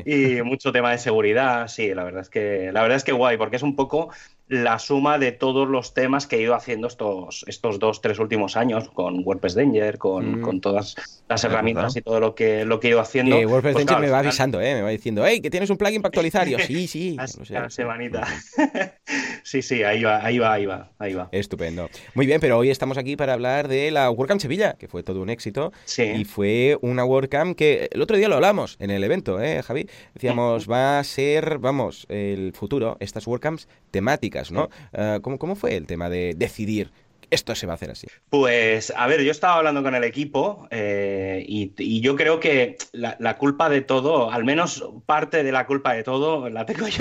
y 0.04 0.42
mucho 0.42 0.72
tema 0.72 0.92
de 0.92 0.98
seguridad, 0.98 1.68
sí, 1.68 1.94
la 1.94 2.04
verdad 2.04 2.22
es 2.22 2.30
que 2.30 2.70
la 2.72 2.82
verdad 2.82 2.96
es 2.96 3.04
que 3.04 3.12
guay, 3.12 3.36
porque 3.36 3.56
es 3.56 3.62
un 3.62 3.76
poco 3.76 4.10
la 4.48 4.78
suma 4.78 5.18
de 5.18 5.32
todos 5.32 5.68
los 5.68 5.94
temas 5.94 6.26
que 6.26 6.36
he 6.36 6.42
ido 6.42 6.54
haciendo 6.54 6.86
estos, 6.86 7.44
estos 7.48 7.78
dos, 7.78 8.00
tres 8.02 8.18
últimos 8.18 8.56
años 8.56 8.90
con 8.90 9.22
WordPress 9.24 9.54
Danger, 9.54 9.98
con, 9.98 10.40
mm. 10.40 10.60
todas 10.60 10.96
las 11.28 11.44
herramientas 11.44 11.96
y 11.96 12.02
todo 12.02 12.20
lo 12.20 12.34
que, 12.34 12.64
lo 12.64 12.78
que 12.78 12.88
he 12.88 12.90
ido 12.90 13.00
haciendo. 13.00 13.36
WordPress 13.36 13.74
pues 13.74 13.86
Danger 13.86 14.04
me 14.04 14.10
va 14.10 14.18
avisando, 14.18 14.60
¿eh? 14.60 14.74
me 14.74 14.82
va 14.82 14.90
diciendo, 14.90 15.24
hey, 15.26 15.40
que 15.40 15.50
tienes 15.50 15.70
un 15.70 15.78
plugin 15.78 16.02
para 16.02 16.10
actualizar. 16.10 16.46
Yo, 16.46 16.58
sí, 16.58 16.86
sí. 16.86 17.16
La 17.48 17.70
semanita. 17.70 18.26
sí, 19.42 19.62
sí, 19.62 19.82
ahí 19.82 20.02
va, 20.02 20.24
ahí 20.24 20.38
va, 20.38 20.52
ahí 20.52 20.66
va, 20.66 20.90
ahí 20.98 21.14
va. 21.14 21.28
Estupendo. 21.32 21.88
Muy 22.14 22.26
bien, 22.26 22.40
pero 22.40 22.58
hoy 22.58 22.70
estamos 22.70 22.98
aquí 22.98 23.16
para 23.16 23.32
hablar 23.32 23.68
de 23.68 23.90
la 23.90 24.10
WordCamp 24.10 24.40
Sevilla, 24.40 24.74
que 24.74 24.88
fue 24.88 25.02
todo 25.02 25.22
un 25.22 25.30
éxito. 25.30 25.72
Sí. 25.86 26.02
Y 26.02 26.24
fue 26.24 26.78
una 26.82 27.04
WordCamp 27.04 27.56
que 27.56 27.88
el 27.90 28.02
otro 28.02 28.16
día 28.16 28.28
lo 28.28 28.34
hablamos 28.34 28.76
en 28.78 28.90
el 28.90 29.02
evento, 29.04 29.40
¿eh, 29.40 29.62
Javi? 29.62 29.88
Decíamos, 30.12 30.70
va 30.70 30.98
a 30.98 31.04
ser, 31.04 31.58
vamos, 31.58 32.06
el 32.08 32.52
futuro, 32.52 32.96
estas 33.00 33.26
WordCamps 33.26 33.68
temáticas, 33.90 34.33
¿no? 34.50 34.68
Eh, 34.92 35.20
¿cómo, 35.22 35.56
fue 35.56 35.76
el 35.76 35.86
tema 35.86 36.08
de 36.08 36.34
decidir 36.36 36.90
esto 37.30 37.54
se 37.54 37.66
va 37.66 37.72
a 37.72 37.74
hacer 37.74 37.90
así? 37.90 38.06
Pues, 38.30 38.92
a 38.96 39.06
ver, 39.06 39.22
yo 39.22 39.30
estaba 39.30 39.56
hablando 39.56 39.82
con 39.82 39.94
el 39.94 40.04
equipo 40.04 40.68
eh, 40.70 41.44
y, 41.46 42.00
yo 42.00 42.16
creo 42.16 42.38
que 42.38 42.76
la, 42.92 43.36
culpa 43.38 43.68
de 43.68 43.80
todo, 43.80 44.30
al 44.30 44.44
menos 44.44 44.84
parte 45.06 45.42
de 45.42 45.52
la 45.52 45.66
culpa 45.66 45.94
de 45.94 46.02
todo, 46.02 46.48
la 46.48 46.66
tengo 46.66 46.86
yo, 46.88 46.98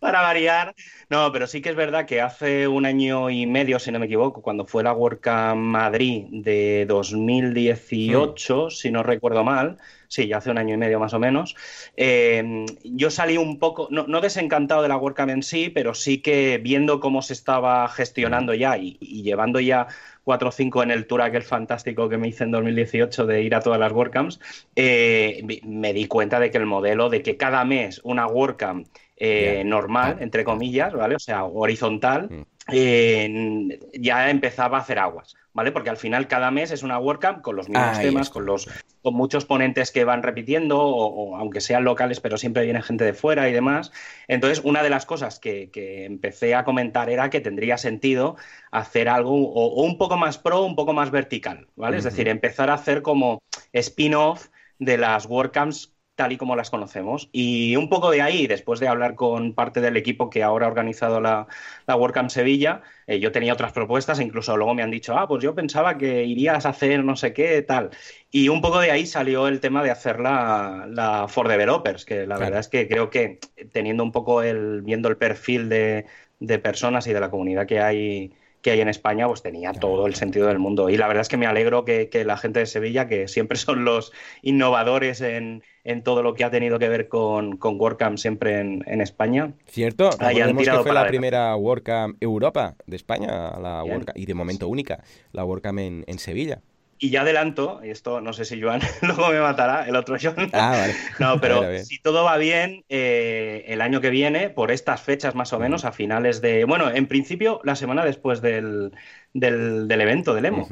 para, 0.00 0.22
variar. 0.22 0.74
No, 1.08 1.30
pero 1.32 1.46
sí 1.46 1.60
que 1.60 1.70
es 1.70 1.76
verdad 1.76 2.06
que 2.06 2.20
hace 2.20 2.66
un 2.66 2.86
año 2.86 3.30
y 3.30 3.46
medio, 3.46 3.78
si 3.78 3.92
no 3.92 3.98
me 3.98 4.06
equivoco, 4.06 4.42
cuando 4.42 4.66
fue 4.66 4.82
la 4.82 4.92
WordCamp 4.92 5.60
Madrid 5.60 6.24
de 6.30 6.86
2018, 6.88 8.66
hmm. 8.66 8.70
si 8.70 8.90
no 8.90 9.02
recuerdo 9.02 9.44
mal, 9.44 9.78
sí, 10.10 10.26
ya 10.26 10.38
hace 10.38 10.50
un 10.50 10.58
año 10.58 10.74
y 10.74 10.76
medio 10.76 10.98
más 10.98 11.14
o 11.14 11.18
menos. 11.20 11.54
Eh, 11.96 12.66
yo 12.82 13.10
salí 13.10 13.38
un 13.38 13.58
poco, 13.58 13.88
no, 13.90 14.20
desencantado 14.20 14.82
de 14.82 14.88
la 14.88 14.96
WordCamp 14.96 15.30
en 15.30 15.42
sí, 15.42 15.70
pero 15.70 15.94
sí 15.94 16.18
que 16.18 16.58
viendo 16.58 16.98
cómo 16.98 17.22
se 17.22 17.32
estaba 17.32 17.88
gestionando 17.88 18.52
ya 18.52 18.76
y, 18.76 18.98
llevando 18.98 19.60
ya 19.60 19.86
4 20.24 20.48
o 20.48 20.52
5 20.52 20.82
en 20.82 20.90
el 20.90 21.06
tour 21.06 21.22
aquel 21.22 21.44
fantástico 21.44 22.08
que 22.08 22.18
me 22.18 22.28
hice 22.28 22.44
en 22.44 22.50
2018 22.50 23.24
de 23.24 23.42
ir 23.42 23.54
a 23.54 23.60
todas 23.60 23.78
las 23.78 23.92
WordCamps, 23.92 24.40
eh, 24.74 25.42
me 25.62 25.92
di 25.92 26.06
cuenta 26.06 26.40
de 26.40 26.50
que 26.50 26.58
el 26.58 26.66
modelo 26.66 27.08
de 27.08 27.22
que 27.22 27.36
cada 27.36 27.64
mes 27.64 28.00
una 28.02 28.26
WordCamp 28.26 28.88
eh, 29.16 29.62
normal, 29.64 30.16
entre 30.20 30.44
comillas, 30.44 30.92
¿vale? 30.92 31.14
O 31.14 31.18
sea, 31.18 31.44
horizontal, 31.44 32.46
ya 32.72 34.30
empezaba 34.30 34.78
a 34.78 34.80
hacer 34.80 34.98
aguas, 34.98 35.36
¿vale? 35.52 35.72
Porque 35.72 35.90
al 35.90 35.96
final 35.96 36.28
cada 36.28 36.50
mes 36.50 36.70
es 36.70 36.82
una 36.82 36.98
WordCamp 36.98 37.42
con 37.42 37.56
los 37.56 37.68
mismos 37.68 37.98
temas, 37.98 38.30
con 38.30 38.46
los 38.46 38.68
con 39.02 39.14
muchos 39.14 39.44
ponentes 39.46 39.92
que 39.92 40.04
van 40.04 40.22
repitiendo, 40.22 40.78
o, 40.78 41.36
aunque 41.36 41.60
sean 41.60 41.84
locales, 41.84 42.20
pero 42.20 42.36
siempre 42.36 42.64
viene 42.64 42.82
gente 42.82 43.04
de 43.04 43.14
fuera 43.14 43.48
y 43.48 43.52
demás. 43.52 43.92
Entonces, 44.28 44.60
una 44.64 44.82
de 44.82 44.90
las 44.90 45.06
cosas 45.06 45.38
que, 45.38 45.70
empecé 46.04 46.54
a 46.54 46.64
comentar 46.64 47.08
era 47.08 47.30
que 47.30 47.40
tendría 47.40 47.78
sentido 47.78 48.36
hacer 48.70 49.08
algo 49.08 49.30
o, 49.32 49.82
un 49.84 49.96
poco 49.96 50.16
más 50.16 50.38
pro, 50.38 50.64
un 50.64 50.76
poco 50.76 50.92
más 50.92 51.10
vertical, 51.10 51.66
¿vale? 51.76 51.96
Es 51.96 52.04
decir, 52.04 52.28
empezar 52.28 52.70
a 52.70 52.74
hacer 52.74 53.02
como 53.02 53.42
spin-off 53.72 54.48
de 54.78 54.98
las 54.98 55.26
WordCamps 55.26 55.94
tal 56.20 56.32
y 56.32 56.36
como 56.36 56.54
las 56.54 56.68
conocemos. 56.68 57.30
Y 57.32 57.76
un 57.76 57.88
poco 57.88 58.10
de 58.10 58.20
ahí, 58.20 58.46
después 58.46 58.78
de 58.78 58.88
hablar 58.88 59.14
con 59.14 59.54
parte 59.54 59.80
del 59.80 59.96
equipo 59.96 60.28
que 60.28 60.42
ahora 60.42 60.66
ha 60.66 60.68
organizado 60.68 61.18
la, 61.18 61.46
la 61.86 61.96
WordCamp 61.96 62.28
Sevilla, 62.28 62.82
eh, 63.06 63.20
yo 63.20 63.32
tenía 63.32 63.54
otras 63.54 63.72
propuestas, 63.72 64.20
incluso 64.20 64.54
luego 64.54 64.74
me 64.74 64.82
han 64.82 64.90
dicho, 64.90 65.16
ah, 65.16 65.26
pues 65.26 65.42
yo 65.42 65.54
pensaba 65.54 65.96
que 65.96 66.24
irías 66.24 66.66
a 66.66 66.70
hacer 66.70 67.02
no 67.02 67.16
sé 67.16 67.32
qué, 67.32 67.62
tal. 67.62 67.88
Y 68.30 68.50
un 68.50 68.60
poco 68.60 68.80
de 68.80 68.90
ahí 68.90 69.06
salió 69.06 69.48
el 69.48 69.60
tema 69.60 69.82
de 69.82 69.92
hacer 69.92 70.20
la, 70.20 70.86
la 70.90 71.26
for 71.26 71.48
developers, 71.48 72.04
que 72.04 72.26
la 72.26 72.36
verdad 72.36 72.60
es 72.60 72.68
que 72.68 72.86
creo 72.86 73.08
que 73.08 73.38
teniendo 73.72 74.04
un 74.04 74.12
poco 74.12 74.42
el, 74.42 74.82
viendo 74.82 75.08
el 75.08 75.16
perfil 75.16 75.70
de, 75.70 76.04
de 76.38 76.58
personas 76.58 77.06
y 77.06 77.14
de 77.14 77.20
la 77.20 77.30
comunidad 77.30 77.66
que 77.66 77.80
hay 77.80 78.34
que 78.62 78.72
hay 78.72 78.80
en 78.80 78.88
España, 78.88 79.26
pues 79.26 79.42
tenía 79.42 79.72
todo 79.72 80.06
el 80.06 80.14
sentido 80.14 80.48
del 80.48 80.58
mundo. 80.58 80.90
Y 80.90 80.96
la 80.96 81.06
verdad 81.08 81.22
es 81.22 81.28
que 81.28 81.36
me 81.36 81.46
alegro 81.46 81.84
que, 81.84 82.08
la 82.24 82.36
gente 82.36 82.60
de 82.60 82.66
Sevilla, 82.66 83.08
que 83.08 83.28
siempre 83.28 83.56
son 83.58 83.84
los 83.84 84.12
innovadores 84.42 85.20
en, 85.20 85.62
todo 86.04 86.22
lo 86.22 86.34
que 86.34 86.44
ha 86.44 86.50
tenido 86.50 86.78
que 86.78 86.88
ver 86.88 87.08
con, 87.08 87.56
con 87.56 87.80
WordCamp 87.80 88.18
siempre 88.18 88.60
en, 88.60 89.00
España. 89.00 89.54
Cierto, 89.66 90.10
recordemos 90.10 90.64
que 90.64 90.82
fue 90.82 90.92
la 90.92 91.06
primera 91.06 91.56
WordCamp 91.56 92.16
Europa 92.22 92.76
de 92.86 92.96
España, 92.96 93.58
la 93.58 93.82
y 94.14 94.26
de 94.26 94.34
momento 94.34 94.68
única, 94.68 95.02
la 95.32 95.44
WordCamp 95.44 95.78
en, 95.78 96.04
en 96.06 96.18
Sevilla. 96.18 96.60
Y 97.02 97.08
ya 97.08 97.22
adelanto, 97.22 97.80
y 97.82 97.88
esto 97.88 98.20
no 98.20 98.34
sé 98.34 98.44
si 98.44 98.60
Joan 98.60 98.82
luego 99.02 99.30
me 99.30 99.40
matará, 99.40 99.88
el 99.88 99.96
otro 99.96 100.16
Joan. 100.20 100.50
Ah, 100.52 100.70
vale. 100.70 100.94
No, 101.18 101.40
pero 101.40 101.82
si 101.82 101.98
todo 101.98 102.24
va 102.24 102.36
bien, 102.36 102.84
eh, 102.90 103.64
el 103.68 103.80
año 103.80 104.02
que 104.02 104.10
viene, 104.10 104.50
por 104.50 104.70
estas 104.70 105.00
fechas 105.00 105.34
más 105.34 105.52
o 105.54 105.58
menos, 105.58 105.86
a 105.86 105.92
finales 105.92 106.42
de. 106.42 106.64
Bueno, 106.64 106.90
en 106.90 107.06
principio, 107.06 107.60
la 107.64 107.74
semana 107.74 108.04
después 108.04 108.42
del, 108.42 108.92
del, 109.32 109.90
evento 109.90 110.34
del 110.34 110.44
EMO. 110.44 110.68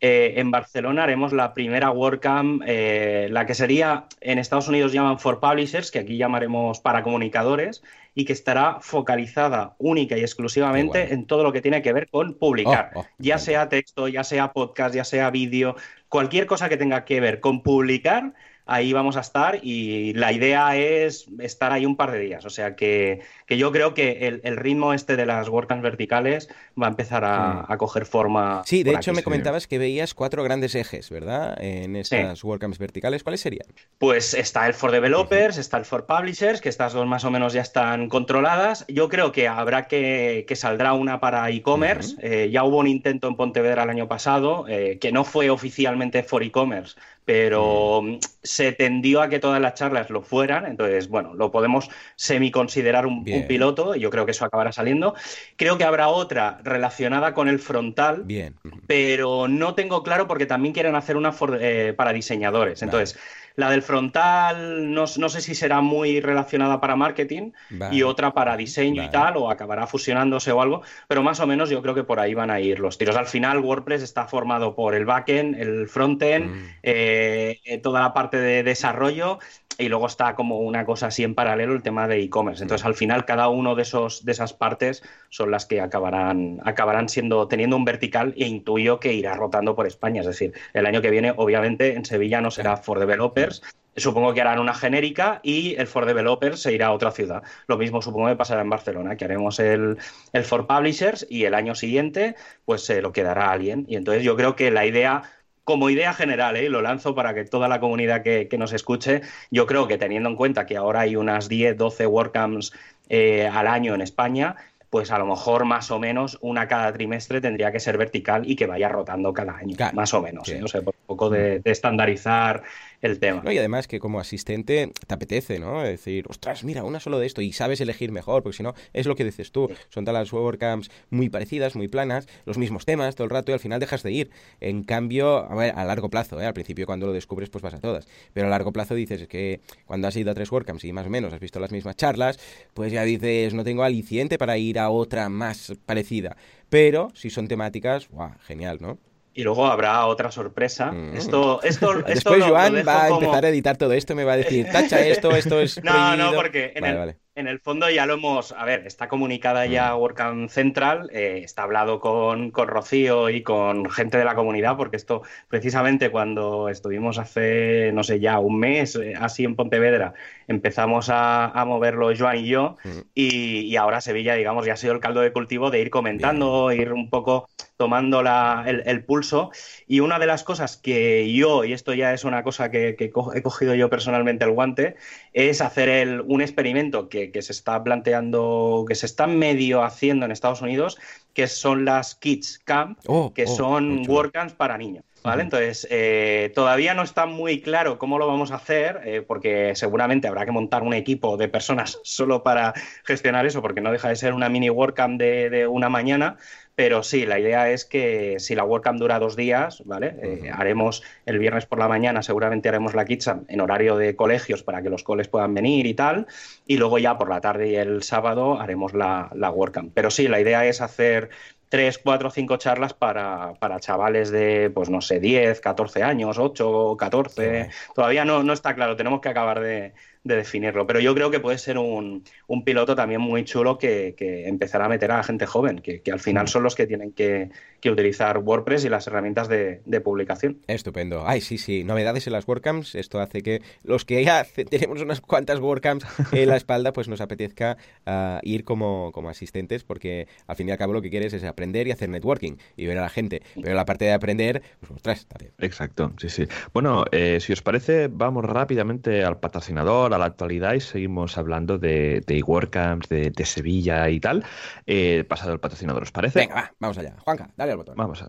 Eh, 0.00 0.34
en 0.36 0.50
Barcelona 0.50 1.04
haremos 1.04 1.32
la 1.32 1.54
primera 1.54 1.90
WordCamp, 1.90 2.62
eh, 2.66 3.28
la 3.30 3.46
que 3.46 3.54
sería 3.54 4.04
en 4.20 4.38
Estados 4.38 4.68
Unidos 4.68 4.92
llaman 4.92 5.18
for 5.18 5.40
publishers, 5.40 5.90
que 5.90 6.00
aquí 6.00 6.18
llamaremos 6.18 6.80
para 6.80 7.02
comunicadores, 7.02 7.82
y 8.14 8.26
que 8.26 8.34
estará 8.34 8.78
focalizada 8.80 9.74
única 9.78 10.16
y 10.16 10.20
exclusivamente 10.20 11.14
en 11.14 11.26
todo 11.26 11.42
lo 11.44 11.52
que 11.52 11.62
tiene 11.62 11.80
que 11.80 11.92
ver 11.92 12.08
con 12.08 12.34
publicar, 12.34 12.90
oh, 12.94 13.00
oh, 13.00 13.06
ya 13.18 13.38
sea 13.38 13.68
texto, 13.68 14.08
ya 14.08 14.24
sea 14.24 14.52
podcast, 14.52 14.94
ya 14.94 15.04
sea 15.04 15.30
vídeo, 15.30 15.76
cualquier 16.08 16.46
cosa 16.46 16.68
que 16.68 16.76
tenga 16.76 17.04
que 17.04 17.20
ver 17.20 17.40
con 17.40 17.62
publicar 17.62 18.34
ahí 18.66 18.92
vamos 18.92 19.16
a 19.16 19.20
estar 19.20 19.60
y 19.62 20.12
la 20.14 20.32
idea 20.32 20.76
es 20.76 21.26
estar 21.38 21.72
ahí 21.72 21.86
un 21.86 21.96
par 21.96 22.10
de 22.10 22.18
días. 22.18 22.44
O 22.44 22.50
sea 22.50 22.76
que, 22.76 23.20
yo 23.48 23.72
creo 23.72 23.94
que 23.94 24.40
el, 24.42 24.56
ritmo 24.56 24.92
este 24.92 25.16
de 25.16 25.24
las 25.24 25.48
WordCamps 25.48 25.82
verticales 25.82 26.48
va 26.80 26.86
a 26.86 26.90
empezar 26.90 27.24
a, 27.24 27.74
coger 27.78 28.06
forma. 28.06 28.62
Sí, 28.64 28.82
de 28.82 28.92
hecho 28.92 29.12
me 29.12 29.22
comentabas 29.22 29.66
que 29.66 29.78
veías 29.78 30.14
cuatro 30.14 30.42
grandes 30.42 30.74
ejes, 30.74 31.10
¿verdad? 31.10 31.56
En 31.62 31.96
estas 31.96 32.42
WordCamps 32.42 32.78
verticales. 32.78 33.22
¿Cuáles 33.22 33.40
serían? 33.40 33.66
Pues 33.98 34.34
está 34.34 34.66
el 34.66 34.74
for 34.74 34.90
developers, 34.90 35.58
está 35.58 35.76
el 35.76 35.84
for 35.84 36.06
publishers, 36.06 36.60
que 36.60 36.68
estas 36.68 36.92
dos 36.92 37.06
más 37.06 37.24
o 37.24 37.30
menos 37.30 37.52
ya 37.52 37.62
están 37.62 38.08
controladas. 38.08 38.84
Yo 38.88 39.08
creo 39.08 39.30
que 39.32 39.46
habrá 39.48 39.86
que, 39.86 40.44
que 40.48 40.56
saldrá 40.56 40.92
una 40.92 41.20
para 41.20 41.48
e-commerce. 41.50 42.16
Eh, 42.20 42.50
ya 42.50 42.64
hubo 42.64 42.78
un 42.78 42.86
intento 42.86 43.28
en 43.28 43.36
Pontevedra 43.36 43.84
el 43.84 43.90
año 43.90 44.08
pasado, 44.08 44.66
eh, 44.68 44.98
que 45.00 45.12
no 45.12 45.24
fue 45.24 45.50
oficialmente 45.50 46.22
for 46.22 46.42
e-commerce, 46.42 46.96
pero 47.26 48.02
mm. 48.02 48.18
se 48.42 48.72
tendió 48.72 49.20
a 49.20 49.28
que 49.28 49.40
todas 49.40 49.60
las 49.60 49.74
charlas 49.74 50.08
lo 50.08 50.22
fueran, 50.22 50.64
entonces, 50.64 51.08
bueno, 51.08 51.34
lo 51.34 51.50
podemos 51.50 51.90
semi-considerar 52.14 53.04
un, 53.04 53.24
piloto, 53.24 53.96
y 53.96 54.00
yo 54.00 54.10
creo 54.10 54.24
que 54.24 54.30
eso 54.30 54.44
acabará 54.44 54.72
saliendo. 54.72 55.14
Creo 55.56 55.76
que 55.76 55.84
habrá 55.84 56.08
otra 56.08 56.60
relacionada 56.62 57.34
con 57.34 57.48
el 57.48 57.58
frontal, 57.58 58.22
Bien. 58.24 58.54
pero 58.86 59.48
no 59.48 59.74
tengo 59.74 60.04
claro 60.04 60.28
porque 60.28 60.46
también 60.46 60.72
quieren 60.72 60.94
hacer 60.94 61.16
una 61.16 61.34
eh, 61.60 61.92
para 61.96 62.12
diseñadores. 62.12 62.80
Entonces, 62.82 63.18
la 63.56 63.70
del 63.70 63.82
frontal 63.82 64.92
no, 64.92 65.06
sé 65.06 65.40
si 65.40 65.54
será 65.54 65.80
muy 65.80 66.20
relacionada 66.20 66.80
para 66.80 66.94
marketing 66.94 67.52
y 67.90 68.02
otra 68.02 68.32
para 68.32 68.56
diseño 68.56 69.02
y 69.02 69.10
tal, 69.10 69.36
o 69.38 69.50
acabará 69.50 69.86
fusionándose 69.86 70.52
o 70.52 70.60
algo, 70.60 70.82
pero 71.08 71.22
más 71.22 71.40
o 71.40 71.46
menos 71.46 71.70
yo 71.70 71.82
creo 71.82 71.94
que 71.94 72.04
por 72.04 72.20
ahí 72.20 72.34
van 72.34 72.50
a 72.50 72.60
ir 72.60 72.80
los 72.80 72.98
tiros. 72.98 73.16
Al 73.16 73.26
final 73.26 73.58
WordPress 73.58 74.02
está 74.02 74.26
formado 74.26 74.74
por 74.74 74.94
el 74.94 75.06
backend, 75.06 75.58
el 75.58 75.88
frontend, 75.88 76.50
mm. 76.50 76.64
eh, 76.82 77.60
eh, 77.64 77.78
toda 77.78 78.00
la 78.00 78.12
parte 78.12 78.38
de 78.38 78.62
desarrollo 78.62 79.38
y 79.78 79.88
luego 79.88 80.06
está 80.06 80.34
como 80.34 80.60
una 80.60 80.84
cosa 80.84 81.08
así 81.08 81.22
en 81.22 81.34
paralelo 81.34 81.74
el 81.74 81.82
tema 81.82 82.08
de 82.08 82.22
e-commerce. 82.22 82.62
Entonces, 82.62 82.86
al 82.86 82.94
final, 82.94 83.24
cada 83.24 83.48
uno 83.48 83.74
de 83.74 83.82
esos 83.82 84.24
de 84.24 84.32
esas 84.32 84.52
partes 84.52 85.02
son 85.28 85.50
las 85.50 85.66
que 85.66 85.80
acabarán 85.80 86.60
acabarán 86.64 87.08
siendo 87.08 87.46
teniendo 87.48 87.76
un 87.76 87.84
vertical 87.84 88.34
e 88.38 88.46
intuyo 88.46 89.00
que 89.00 89.12
irá 89.12 89.34
rotando 89.34 89.76
por 89.76 89.86
España. 89.86 90.20
Es 90.22 90.26
decir, 90.26 90.54
el 90.72 90.86
año 90.86 91.02
que 91.02 91.10
viene, 91.10 91.32
obviamente, 91.36 91.94
en 91.94 92.04
Sevilla 92.04 92.40
no 92.40 92.50
será 92.50 92.76
for 92.76 92.98
developers. 93.46 93.62
Supongo 93.98 94.34
que 94.34 94.42
harán 94.42 94.58
una 94.58 94.74
genérica 94.74 95.40
y 95.42 95.74
el 95.76 95.86
for 95.86 96.04
developers 96.04 96.60
se 96.60 96.72
irá 96.72 96.88
a 96.88 96.92
otra 96.92 97.12
ciudad. 97.12 97.42
Lo 97.66 97.78
mismo 97.78 98.02
supongo 98.02 98.28
que 98.28 98.36
pasará 98.36 98.60
en 98.60 98.68
Barcelona, 98.68 99.16
que 99.16 99.24
haremos 99.24 99.58
el, 99.58 99.96
el 100.34 100.44
for 100.44 100.66
publishers 100.66 101.26
y 101.30 101.44
el 101.44 101.54
año 101.54 101.74
siguiente 101.74 102.36
pues 102.66 102.84
se 102.84 103.00
lo 103.00 103.12
quedará 103.12 103.46
a 103.46 103.52
alguien. 103.52 103.86
Y 103.88 103.96
entonces 103.96 104.22
yo 104.22 104.36
creo 104.36 104.54
que 104.54 104.70
la 104.70 104.84
idea 104.84 105.22
como 105.66 105.90
idea 105.90 106.12
general, 106.12 106.56
¿eh? 106.56 106.68
lo 106.68 106.80
lanzo 106.80 107.16
para 107.16 107.34
que 107.34 107.44
toda 107.44 107.66
la 107.66 107.80
comunidad 107.80 108.22
que, 108.22 108.48
nos 108.56 108.72
escuche, 108.72 109.22
yo 109.50 109.66
creo 109.66 109.88
que 109.88 109.98
teniendo 109.98 110.28
en 110.28 110.36
cuenta 110.36 110.64
que 110.64 110.76
ahora 110.76 111.00
hay 111.00 111.16
unas 111.16 111.48
10, 111.48 111.76
12 111.76 112.06
WordCamps 112.06 112.72
eh, 113.08 113.48
al 113.52 113.66
año 113.66 113.92
en 113.92 114.00
España, 114.00 114.54
pues 114.90 115.10
a 115.10 115.18
lo 115.18 115.26
mejor 115.26 115.64
más 115.64 115.90
o 115.90 115.98
menos 115.98 116.38
una 116.40 116.68
cada 116.68 116.92
trimestre 116.92 117.40
tendría 117.40 117.72
que 117.72 117.80
ser 117.80 117.98
vertical 117.98 118.48
y 118.48 118.54
que 118.54 118.66
vaya 118.66 118.88
rotando 118.88 119.32
cada 119.32 119.56
año, 119.56 119.76
más 119.92 120.14
o 120.14 120.22
menos. 120.22 120.48
¿eh? 120.48 120.62
O 120.62 120.68
sea, 120.68 120.82
por 120.82 120.94
un 120.94 121.06
poco 121.06 121.30
de, 121.30 121.58
de 121.58 121.70
estandarizar 121.72 122.62
el 123.02 123.18
tema. 123.18 123.42
y 123.52 123.58
además 123.58 123.86
que 123.86 124.00
como 124.00 124.20
asistente 124.20 124.90
te 125.06 125.14
apetece, 125.14 125.58
¿no? 125.58 125.82
decir, 125.82 126.24
ostras, 126.28 126.64
mira, 126.64 126.84
una 126.84 127.00
solo 127.00 127.18
de 127.18 127.26
esto 127.26 127.40
y 127.42 127.52
sabes 127.52 127.80
elegir 127.80 128.12
mejor, 128.12 128.42
porque 128.42 128.56
si 128.56 128.62
no, 128.62 128.74
es 128.92 129.06
lo 129.06 129.14
que 129.16 129.24
dices 129.24 129.52
tú. 129.52 129.70
Son 129.88 130.04
todas 130.04 130.20
las 130.20 130.32
WordCamps 130.32 130.90
muy 131.10 131.28
parecidas, 131.28 131.76
muy 131.76 131.88
planas, 131.88 132.26
los 132.44 132.58
mismos 132.58 132.84
temas 132.84 133.14
todo 133.14 133.24
el 133.24 133.30
rato 133.30 133.52
y 133.52 133.54
al 133.54 133.60
final 133.60 133.80
dejas 133.80 134.02
de 134.02 134.12
ir. 134.12 134.30
En 134.60 134.82
cambio, 134.82 135.50
a 135.50 135.54
ver, 135.54 135.72
a 135.76 135.84
largo 135.84 136.08
plazo, 136.10 136.40
¿eh? 136.40 136.46
al 136.46 136.54
principio 136.54 136.86
cuando 136.86 137.06
lo 137.06 137.12
descubres 137.12 137.50
pues 137.50 137.62
vas 137.62 137.74
a 137.74 137.80
todas, 137.80 138.06
pero 138.32 138.46
a 138.46 138.50
largo 138.50 138.72
plazo 138.72 138.94
dices 138.94 139.26
que 139.28 139.60
cuando 139.86 140.08
has 140.08 140.16
ido 140.16 140.30
a 140.30 140.34
tres 140.34 140.50
WordCamps 140.50 140.84
y 140.84 140.92
más 140.92 141.06
o 141.06 141.10
menos 141.10 141.32
has 141.32 141.40
visto 141.40 141.60
las 141.60 141.72
mismas 141.72 141.96
charlas, 141.96 142.38
pues 142.74 142.92
ya 142.92 143.02
dices, 143.04 143.54
no 143.54 143.64
tengo 143.64 143.82
aliciente 143.82 144.38
para 144.38 144.58
ir 144.58 144.78
a 144.78 144.90
otra 144.90 145.28
más 145.28 145.72
parecida. 145.86 146.36
Pero 146.68 147.10
si 147.14 147.30
son 147.30 147.48
temáticas, 147.48 148.08
¡guau! 148.08 148.32
Genial, 148.40 148.78
¿no? 148.80 148.98
Y 149.36 149.42
luego 149.42 149.66
habrá 149.66 150.06
otra 150.06 150.32
sorpresa. 150.32 150.92
Mm. 150.92 151.14
Esto, 151.14 151.62
esto, 151.62 151.98
esto 152.06 152.30
Después 152.30 152.42
Joan 152.42 152.74
va 152.88 153.04
a 153.04 153.08
empezar 153.08 153.44
a 153.44 153.48
editar 153.50 153.76
todo 153.76 153.92
esto, 153.92 154.14
me 154.14 154.24
va 154.24 154.32
a 154.32 154.36
decir, 154.38 154.66
tacha 154.72 155.06
esto, 155.06 155.30
esto 155.36 155.60
es. 155.60 155.80
No, 155.84 156.16
no, 156.16 156.32
porque 156.32 156.72
en, 156.74 156.84
el, 156.86 157.16
en, 157.36 157.46
el, 157.46 157.60
fondo 157.60 157.88
ya 157.90 158.06
lo 158.06 158.14
hemos. 158.14 158.52
A 158.52 158.64
ver, 158.64 158.86
está 158.86 159.08
comunicada 159.08 159.66
ya 159.66 159.94
mm. 159.94 159.98
WordCamp 159.98 160.50
Central, 160.50 161.08
eh, 161.12 161.42
está 161.44 161.62
hablado 161.62 162.00
con, 162.00 162.50
con, 162.50 162.68
Rocío 162.68 163.30
y 163.30 163.42
con 163.42 163.88
gente 163.90 164.18
de 164.18 164.24
la 164.24 164.34
comunidad, 164.34 164.76
porque 164.76 164.96
esto, 164.96 165.22
precisamente 165.48 166.10
cuando 166.10 166.68
estuvimos 166.68 167.18
hace, 167.18 167.92
no 167.92 168.02
sé, 168.02 168.20
ya 168.20 168.38
un 168.38 168.58
mes, 168.58 168.96
eh, 168.96 169.14
así 169.18 169.44
en 169.44 169.54
Pontevedra, 169.54 170.14
empezamos 170.48 171.08
a, 171.10 171.46
a 171.46 171.64
moverlo 171.64 172.10
Joan 172.16 172.38
y 172.38 172.46
yo, 172.48 172.76
mm. 172.84 173.00
y, 173.14 173.60
y, 173.60 173.76
ahora 173.76 174.00
Sevilla, 174.00 174.34
digamos, 174.34 174.66
ya 174.66 174.72
ha 174.72 174.76
sido 174.76 174.94
el 174.94 175.00
caldo 175.00 175.20
de 175.20 175.32
cultivo 175.32 175.70
de 175.70 175.80
ir 175.80 175.90
comentando, 175.90 176.72
ir 176.72 176.92
un 176.92 177.10
poco 177.10 177.48
tomando 177.76 178.22
el, 178.66 179.04
pulso. 179.04 179.50
Y 179.86 180.00
una 180.00 180.18
de 180.18 180.26
las 180.26 180.44
cosas 180.44 180.76
que 180.76 181.32
yo, 181.32 181.64
y 181.64 181.72
esto 181.72 181.94
ya 181.94 182.12
es 182.12 182.24
una 182.24 182.42
cosa 182.42 182.70
que, 182.70 182.96
he 182.98 183.42
cogido 183.42 183.74
yo 183.74 183.90
personalmente 183.90 184.44
el 184.44 184.52
guante, 184.52 184.96
es 185.32 185.60
hacer 185.60 186.22
un 186.26 186.40
experimento 186.40 187.08
que, 187.08 187.25
se 187.42 187.52
está 187.52 187.82
planteando, 187.82 188.84
que 188.88 188.94
se 188.94 189.06
está 189.06 189.26
medio 189.26 189.82
haciendo 189.82 190.24
en 190.24 190.32
Estados 190.32 190.62
Unidos, 190.62 190.98
que 191.34 191.46
son 191.46 191.84
las 191.84 192.14
Kids 192.14 192.60
Camp, 192.64 192.98
oh, 193.06 193.32
que 193.34 193.44
oh, 193.44 193.56
son 193.56 194.08
WordCamps 194.08 194.54
para 194.54 194.78
niños. 194.78 195.04
¿Vale? 195.22 195.42
Entonces, 195.42 195.88
eh, 195.90 196.52
todavía 196.54 196.94
no 196.94 197.02
está 197.02 197.26
muy 197.26 197.60
claro 197.60 197.98
cómo 197.98 198.16
lo 198.16 198.28
vamos 198.28 198.52
a 198.52 198.56
hacer, 198.56 199.00
eh, 199.04 199.22
porque 199.22 199.74
seguramente 199.74 200.28
habrá 200.28 200.44
que 200.46 200.52
montar 200.52 200.84
un 200.84 200.94
equipo 200.94 201.36
de 201.36 201.48
personas 201.48 201.98
solo 202.04 202.44
para 202.44 202.74
gestionar 203.04 203.44
eso, 203.44 203.60
porque 203.60 203.80
no 203.80 203.90
deja 203.90 204.08
de 204.08 204.14
ser 204.14 204.34
una 204.34 204.48
mini 204.48 204.70
WordCamp 204.70 205.18
de, 205.18 205.50
de 205.50 205.66
una 205.66 205.88
mañana, 205.88 206.36
pero 206.76 207.02
sí, 207.02 207.24
la 207.24 207.40
idea 207.40 207.70
es 207.70 207.86
que 207.86 208.36
si 208.38 208.54
la 208.54 208.62
WordCamp 208.62 209.00
dura 209.00 209.18
dos 209.18 209.34
días, 209.34 209.82
¿vale? 209.86 210.14
Eh, 210.22 210.50
haremos 210.52 211.02
el 211.24 211.38
viernes 211.38 211.64
por 211.64 211.78
la 211.78 211.88
mañana, 211.88 212.22
seguramente 212.22 212.68
haremos 212.68 212.94
la 212.94 213.06
Kitsa 213.06 213.40
en 213.48 213.62
horario 213.62 213.96
de 213.96 214.14
colegios 214.14 214.62
para 214.62 214.82
que 214.82 214.90
los 214.90 215.02
coles 215.02 215.26
puedan 215.26 215.54
venir 215.54 215.86
y 215.86 215.94
tal. 215.94 216.26
Y 216.66 216.76
luego 216.76 216.98
ya 216.98 217.16
por 217.16 217.30
la 217.30 217.40
tarde 217.40 217.68
y 217.68 217.76
el 217.76 218.02
sábado 218.02 218.60
haremos 218.60 218.92
la, 218.92 219.30
la 219.34 219.50
WordCamp. 219.50 219.92
Pero 219.94 220.10
sí, 220.10 220.28
la 220.28 220.38
idea 220.38 220.66
es 220.66 220.82
hacer 220.82 221.30
tres, 221.70 221.96
cuatro, 221.98 222.30
cinco 222.30 222.58
charlas 222.58 222.92
para, 222.92 223.54
para, 223.54 223.80
chavales 223.80 224.30
de, 224.30 224.70
pues 224.72 224.90
no 224.90 225.00
sé, 225.00 225.18
10, 225.18 225.60
14 225.62 226.02
años, 226.02 226.38
8, 226.38 226.96
14. 226.98 227.70
Todavía 227.94 228.26
no, 228.26 228.42
no 228.42 228.52
está 228.52 228.74
claro, 228.74 228.96
tenemos 228.96 229.20
que 229.20 229.30
acabar 229.30 229.60
de, 229.60 229.94
de 230.26 230.36
definirlo. 230.36 230.86
Pero 230.86 231.00
yo 231.00 231.14
creo 231.14 231.30
que 231.30 231.40
puede 231.40 231.58
ser 231.58 231.78
un, 231.78 232.24
un 232.46 232.64
piloto 232.64 232.96
también 232.96 233.20
muy 233.20 233.44
chulo 233.44 233.78
que, 233.78 234.14
que, 234.16 234.48
empezará 234.48 234.86
a 234.86 234.88
meter 234.88 235.12
a 235.12 235.18
la 235.18 235.22
gente 235.22 235.46
joven, 235.46 235.78
que, 235.78 236.02
que 236.02 236.12
al 236.12 236.20
final 236.20 236.48
son 236.48 236.62
los 236.62 236.74
que 236.74 236.86
tienen 236.86 237.12
que, 237.12 237.50
que 237.80 237.90
utilizar 237.90 238.38
WordPress 238.38 238.84
y 238.84 238.88
las 238.88 239.06
herramientas 239.06 239.48
de, 239.48 239.80
de, 239.84 240.00
publicación. 240.00 240.58
Estupendo. 240.66 241.22
Ay, 241.26 241.40
sí, 241.40 241.58
sí. 241.58 241.84
Novedades 241.84 242.26
en 242.26 242.32
las 242.32 242.46
WordCamps. 242.46 242.94
Esto 242.96 243.20
hace 243.20 243.42
que 243.42 243.62
los 243.84 244.04
que 244.04 244.24
ya 244.24 244.44
tenemos 244.70 245.00
unas 245.00 245.20
cuantas 245.20 245.60
WordCamps 245.60 246.04
en 246.32 246.48
la 246.48 246.56
espalda, 246.56 246.92
pues 246.92 247.08
nos 247.08 247.20
apetezca 247.20 247.76
uh, 248.06 248.38
ir 248.42 248.64
como, 248.64 249.12
como 249.12 249.28
asistentes, 249.28 249.84
porque 249.84 250.26
al 250.46 250.56
fin 250.56 250.68
y 250.68 250.72
al 250.72 250.78
cabo 250.78 250.92
lo 250.92 251.02
que 251.02 251.10
quieres 251.10 251.32
es 251.32 251.44
aprender 251.44 251.86
y 251.86 251.92
hacer 251.92 252.08
networking 252.08 252.56
y 252.76 252.86
ver 252.86 252.98
a 252.98 253.02
la 253.02 253.08
gente. 253.08 253.42
Pero 253.54 253.74
la 253.74 253.84
parte 253.84 254.06
de 254.06 254.12
aprender, 254.12 254.62
pues 254.80 254.90
ostras, 254.90 255.20
está 255.20 255.36
bien. 255.38 255.52
Exacto, 255.58 256.12
sí, 256.18 256.28
sí. 256.28 256.46
Bueno, 256.72 257.04
eh, 257.12 257.38
si 257.40 257.52
os 257.52 257.62
parece, 257.62 258.08
vamos 258.08 258.44
rápidamente 258.44 259.24
al 259.24 259.38
patrocinador, 259.38 260.15
a 260.16 260.18
la 260.18 260.26
actualidad 260.26 260.74
y 260.74 260.80
seguimos 260.80 261.38
hablando 261.38 261.78
de, 261.78 262.22
de 262.26 262.42
WordCamps, 262.42 263.08
de, 263.08 263.30
de, 263.30 263.44
Sevilla 263.44 264.08
y 264.10 264.20
tal. 264.20 264.44
Eh, 264.86 265.24
pasado 265.28 265.52
el 265.52 265.60
patrocinador, 265.60 266.02
¿os 266.02 266.12
parece? 266.12 266.40
Venga, 266.40 266.54
va, 266.54 266.72
vamos 266.78 266.98
allá. 266.98 267.14
Juanca, 267.18 267.50
dale 267.56 267.72
al 267.72 267.78
botón. 267.78 267.94
Vamos 267.96 268.22
a. 268.22 268.28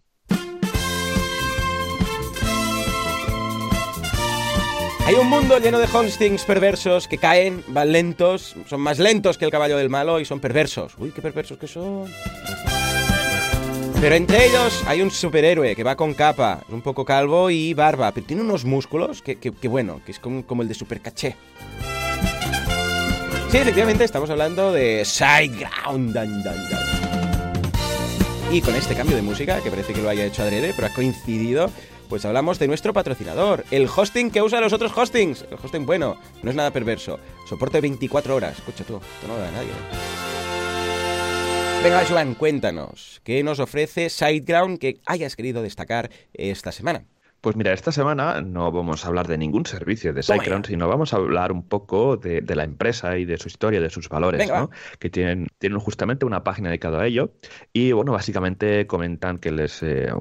Hay 5.08 5.16
un 5.16 5.30
mundo 5.30 5.58
lleno 5.60 5.80
de 5.80 5.86
hostings 5.86 6.44
perversos 6.44 7.08
que 7.08 7.18
caen, 7.18 7.64
van 7.70 7.94
lentos, 7.94 8.58
son 8.66 8.82
más 8.82 9.00
lentos 9.00 9.38
que 9.38 9.46
el 9.46 9.52
caballo 9.52 9.78
del 9.78 9.90
malo 9.90 10.20
y 10.20 10.26
son 10.26 10.42
perversos. 10.42 10.96
Uy, 10.98 11.12
qué 11.12 11.22
perversos 11.22 11.58
que 11.58 11.68
son. 11.68 12.08
Pero 14.00 14.14
entre 14.14 14.46
ellos 14.46 14.84
hay 14.86 15.02
un 15.02 15.10
superhéroe 15.10 15.76
que 15.76 15.84
va 15.84 15.96
con 15.96 16.14
capa, 16.14 16.64
un 16.70 16.82
poco 16.82 17.04
calvo 17.04 17.50
y 17.50 17.74
barba, 17.74 18.12
pero 18.12 18.28
tiene 18.28 18.44
unos 18.44 18.64
músculos 18.64 19.24
que, 19.24 19.50
bueno, 19.68 20.02
que 20.06 20.12
es 20.12 20.20
como, 20.20 20.46
como 20.46 20.62
el 20.62 20.68
de 20.68 20.76
Supercaché. 20.76 21.36
Sí, 23.50 23.58
efectivamente, 23.58 24.04
estamos 24.04 24.30
hablando 24.30 24.72
de 24.72 25.04
Sideground. 25.04 26.16
Y 28.52 28.62
con 28.62 28.76
este 28.76 28.94
cambio 28.94 29.16
de 29.16 29.24
música, 29.24 29.62
que 29.62 29.72
parece 29.72 29.94
que 29.94 30.02
lo 30.02 30.10
haya 30.10 30.26
hecho 30.26 30.44
adrede, 30.44 30.74
pero 30.76 30.88
ha 30.88 30.94
coincidido, 30.94 31.72
pues 32.08 32.24
hablamos 32.24 32.60
de 32.60 32.68
nuestro 32.68 32.94
patrocinador, 32.94 33.66
el 33.72 33.90
hosting 33.94 34.30
que 34.30 34.44
usa 34.44 34.62
los 34.62 34.74
otros 34.74 34.96
hostings. 34.96 35.44
El 35.50 35.58
hosting 35.62 35.88
bueno, 35.88 36.18
no 36.44 36.52
es 36.52 36.56
nada 36.56 36.70
perverso. 36.70 37.20
Soporte 37.50 37.82
24 37.82 38.36
horas. 38.36 38.60
Escucha 38.60 38.84
tú, 38.84 38.98
esto 38.98 39.28
no 39.28 39.34
lo 39.38 39.40
da 39.40 39.52
nadie. 39.52 39.72
Venga, 41.88 42.04
Joan, 42.06 42.36
cuéntanos, 42.36 43.22
¿qué 43.24 43.44
nos 43.44 43.62
ofrece 43.62 44.10
SiteGround 44.10 44.78
que 44.78 45.00
hayas 45.06 45.38
querido 45.38 45.62
destacar 45.62 46.12
esta 46.34 46.74
semana? 46.74 47.06
Pues 47.40 47.56
mira, 47.56 47.72
esta 47.72 47.94
semana 47.94 48.42
no 48.42 48.70
vamos 48.74 49.06
a 49.06 49.08
hablar 49.08 49.30
de 49.30 49.38
ningún 49.38 49.66
servicio 49.66 50.12
de 50.12 50.22
SiteGround, 50.22 50.66
sino 50.66 50.90
vamos 50.90 51.14
a 51.14 51.16
hablar 51.16 51.54
un 51.54 51.64
poco 51.64 52.18
de, 52.18 52.44
la 52.54 52.66
empresa 52.66 53.18
y 53.18 53.24
de 53.24 53.38
su 53.38 53.48
historia, 53.48 53.80
de 53.80 53.90
sus 53.90 54.10
valores, 54.10 54.50
¿no? 54.50 54.70
Que 55.00 55.10
tienen, 55.10 55.48
tienen 55.60 55.80
justamente 55.80 56.26
una 56.26 56.44
página 56.44 56.68
dedicada 56.68 57.04
a 57.04 57.06
ello. 57.06 57.32
Y 57.72 57.94
bueno, 57.94 58.12
básicamente 58.12 58.86
comentan 58.86 59.38
que 59.38 59.52
les 59.52 59.82
eh, 59.82 60.12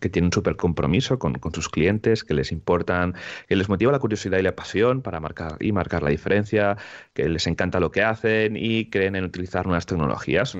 que 0.00 0.08
tienen 0.08 0.26
un 0.26 0.32
súper 0.32 0.56
compromiso 0.56 1.20
con, 1.20 1.38
sus 1.52 1.68
clientes, 1.68 2.24
que 2.24 2.34
les 2.34 2.50
importan, 2.50 3.14
que 3.46 3.54
les 3.54 3.68
motiva 3.68 3.92
la 3.92 4.00
curiosidad 4.00 4.38
y 4.38 4.42
la 4.42 4.56
pasión 4.56 5.02
para 5.02 5.20
marcar 5.20 5.58
y 5.60 5.70
marcar 5.70 6.02
la 6.02 6.10
diferencia, 6.10 6.78
que 7.12 7.28
les 7.28 7.46
encanta 7.46 7.78
lo 7.78 7.92
que 7.92 8.02
hacen 8.02 8.56
y 8.56 8.90
creen 8.90 9.14
en 9.14 9.22
utilizar 9.22 9.66
nuevas 9.66 9.86
tecnologías. 9.86 10.56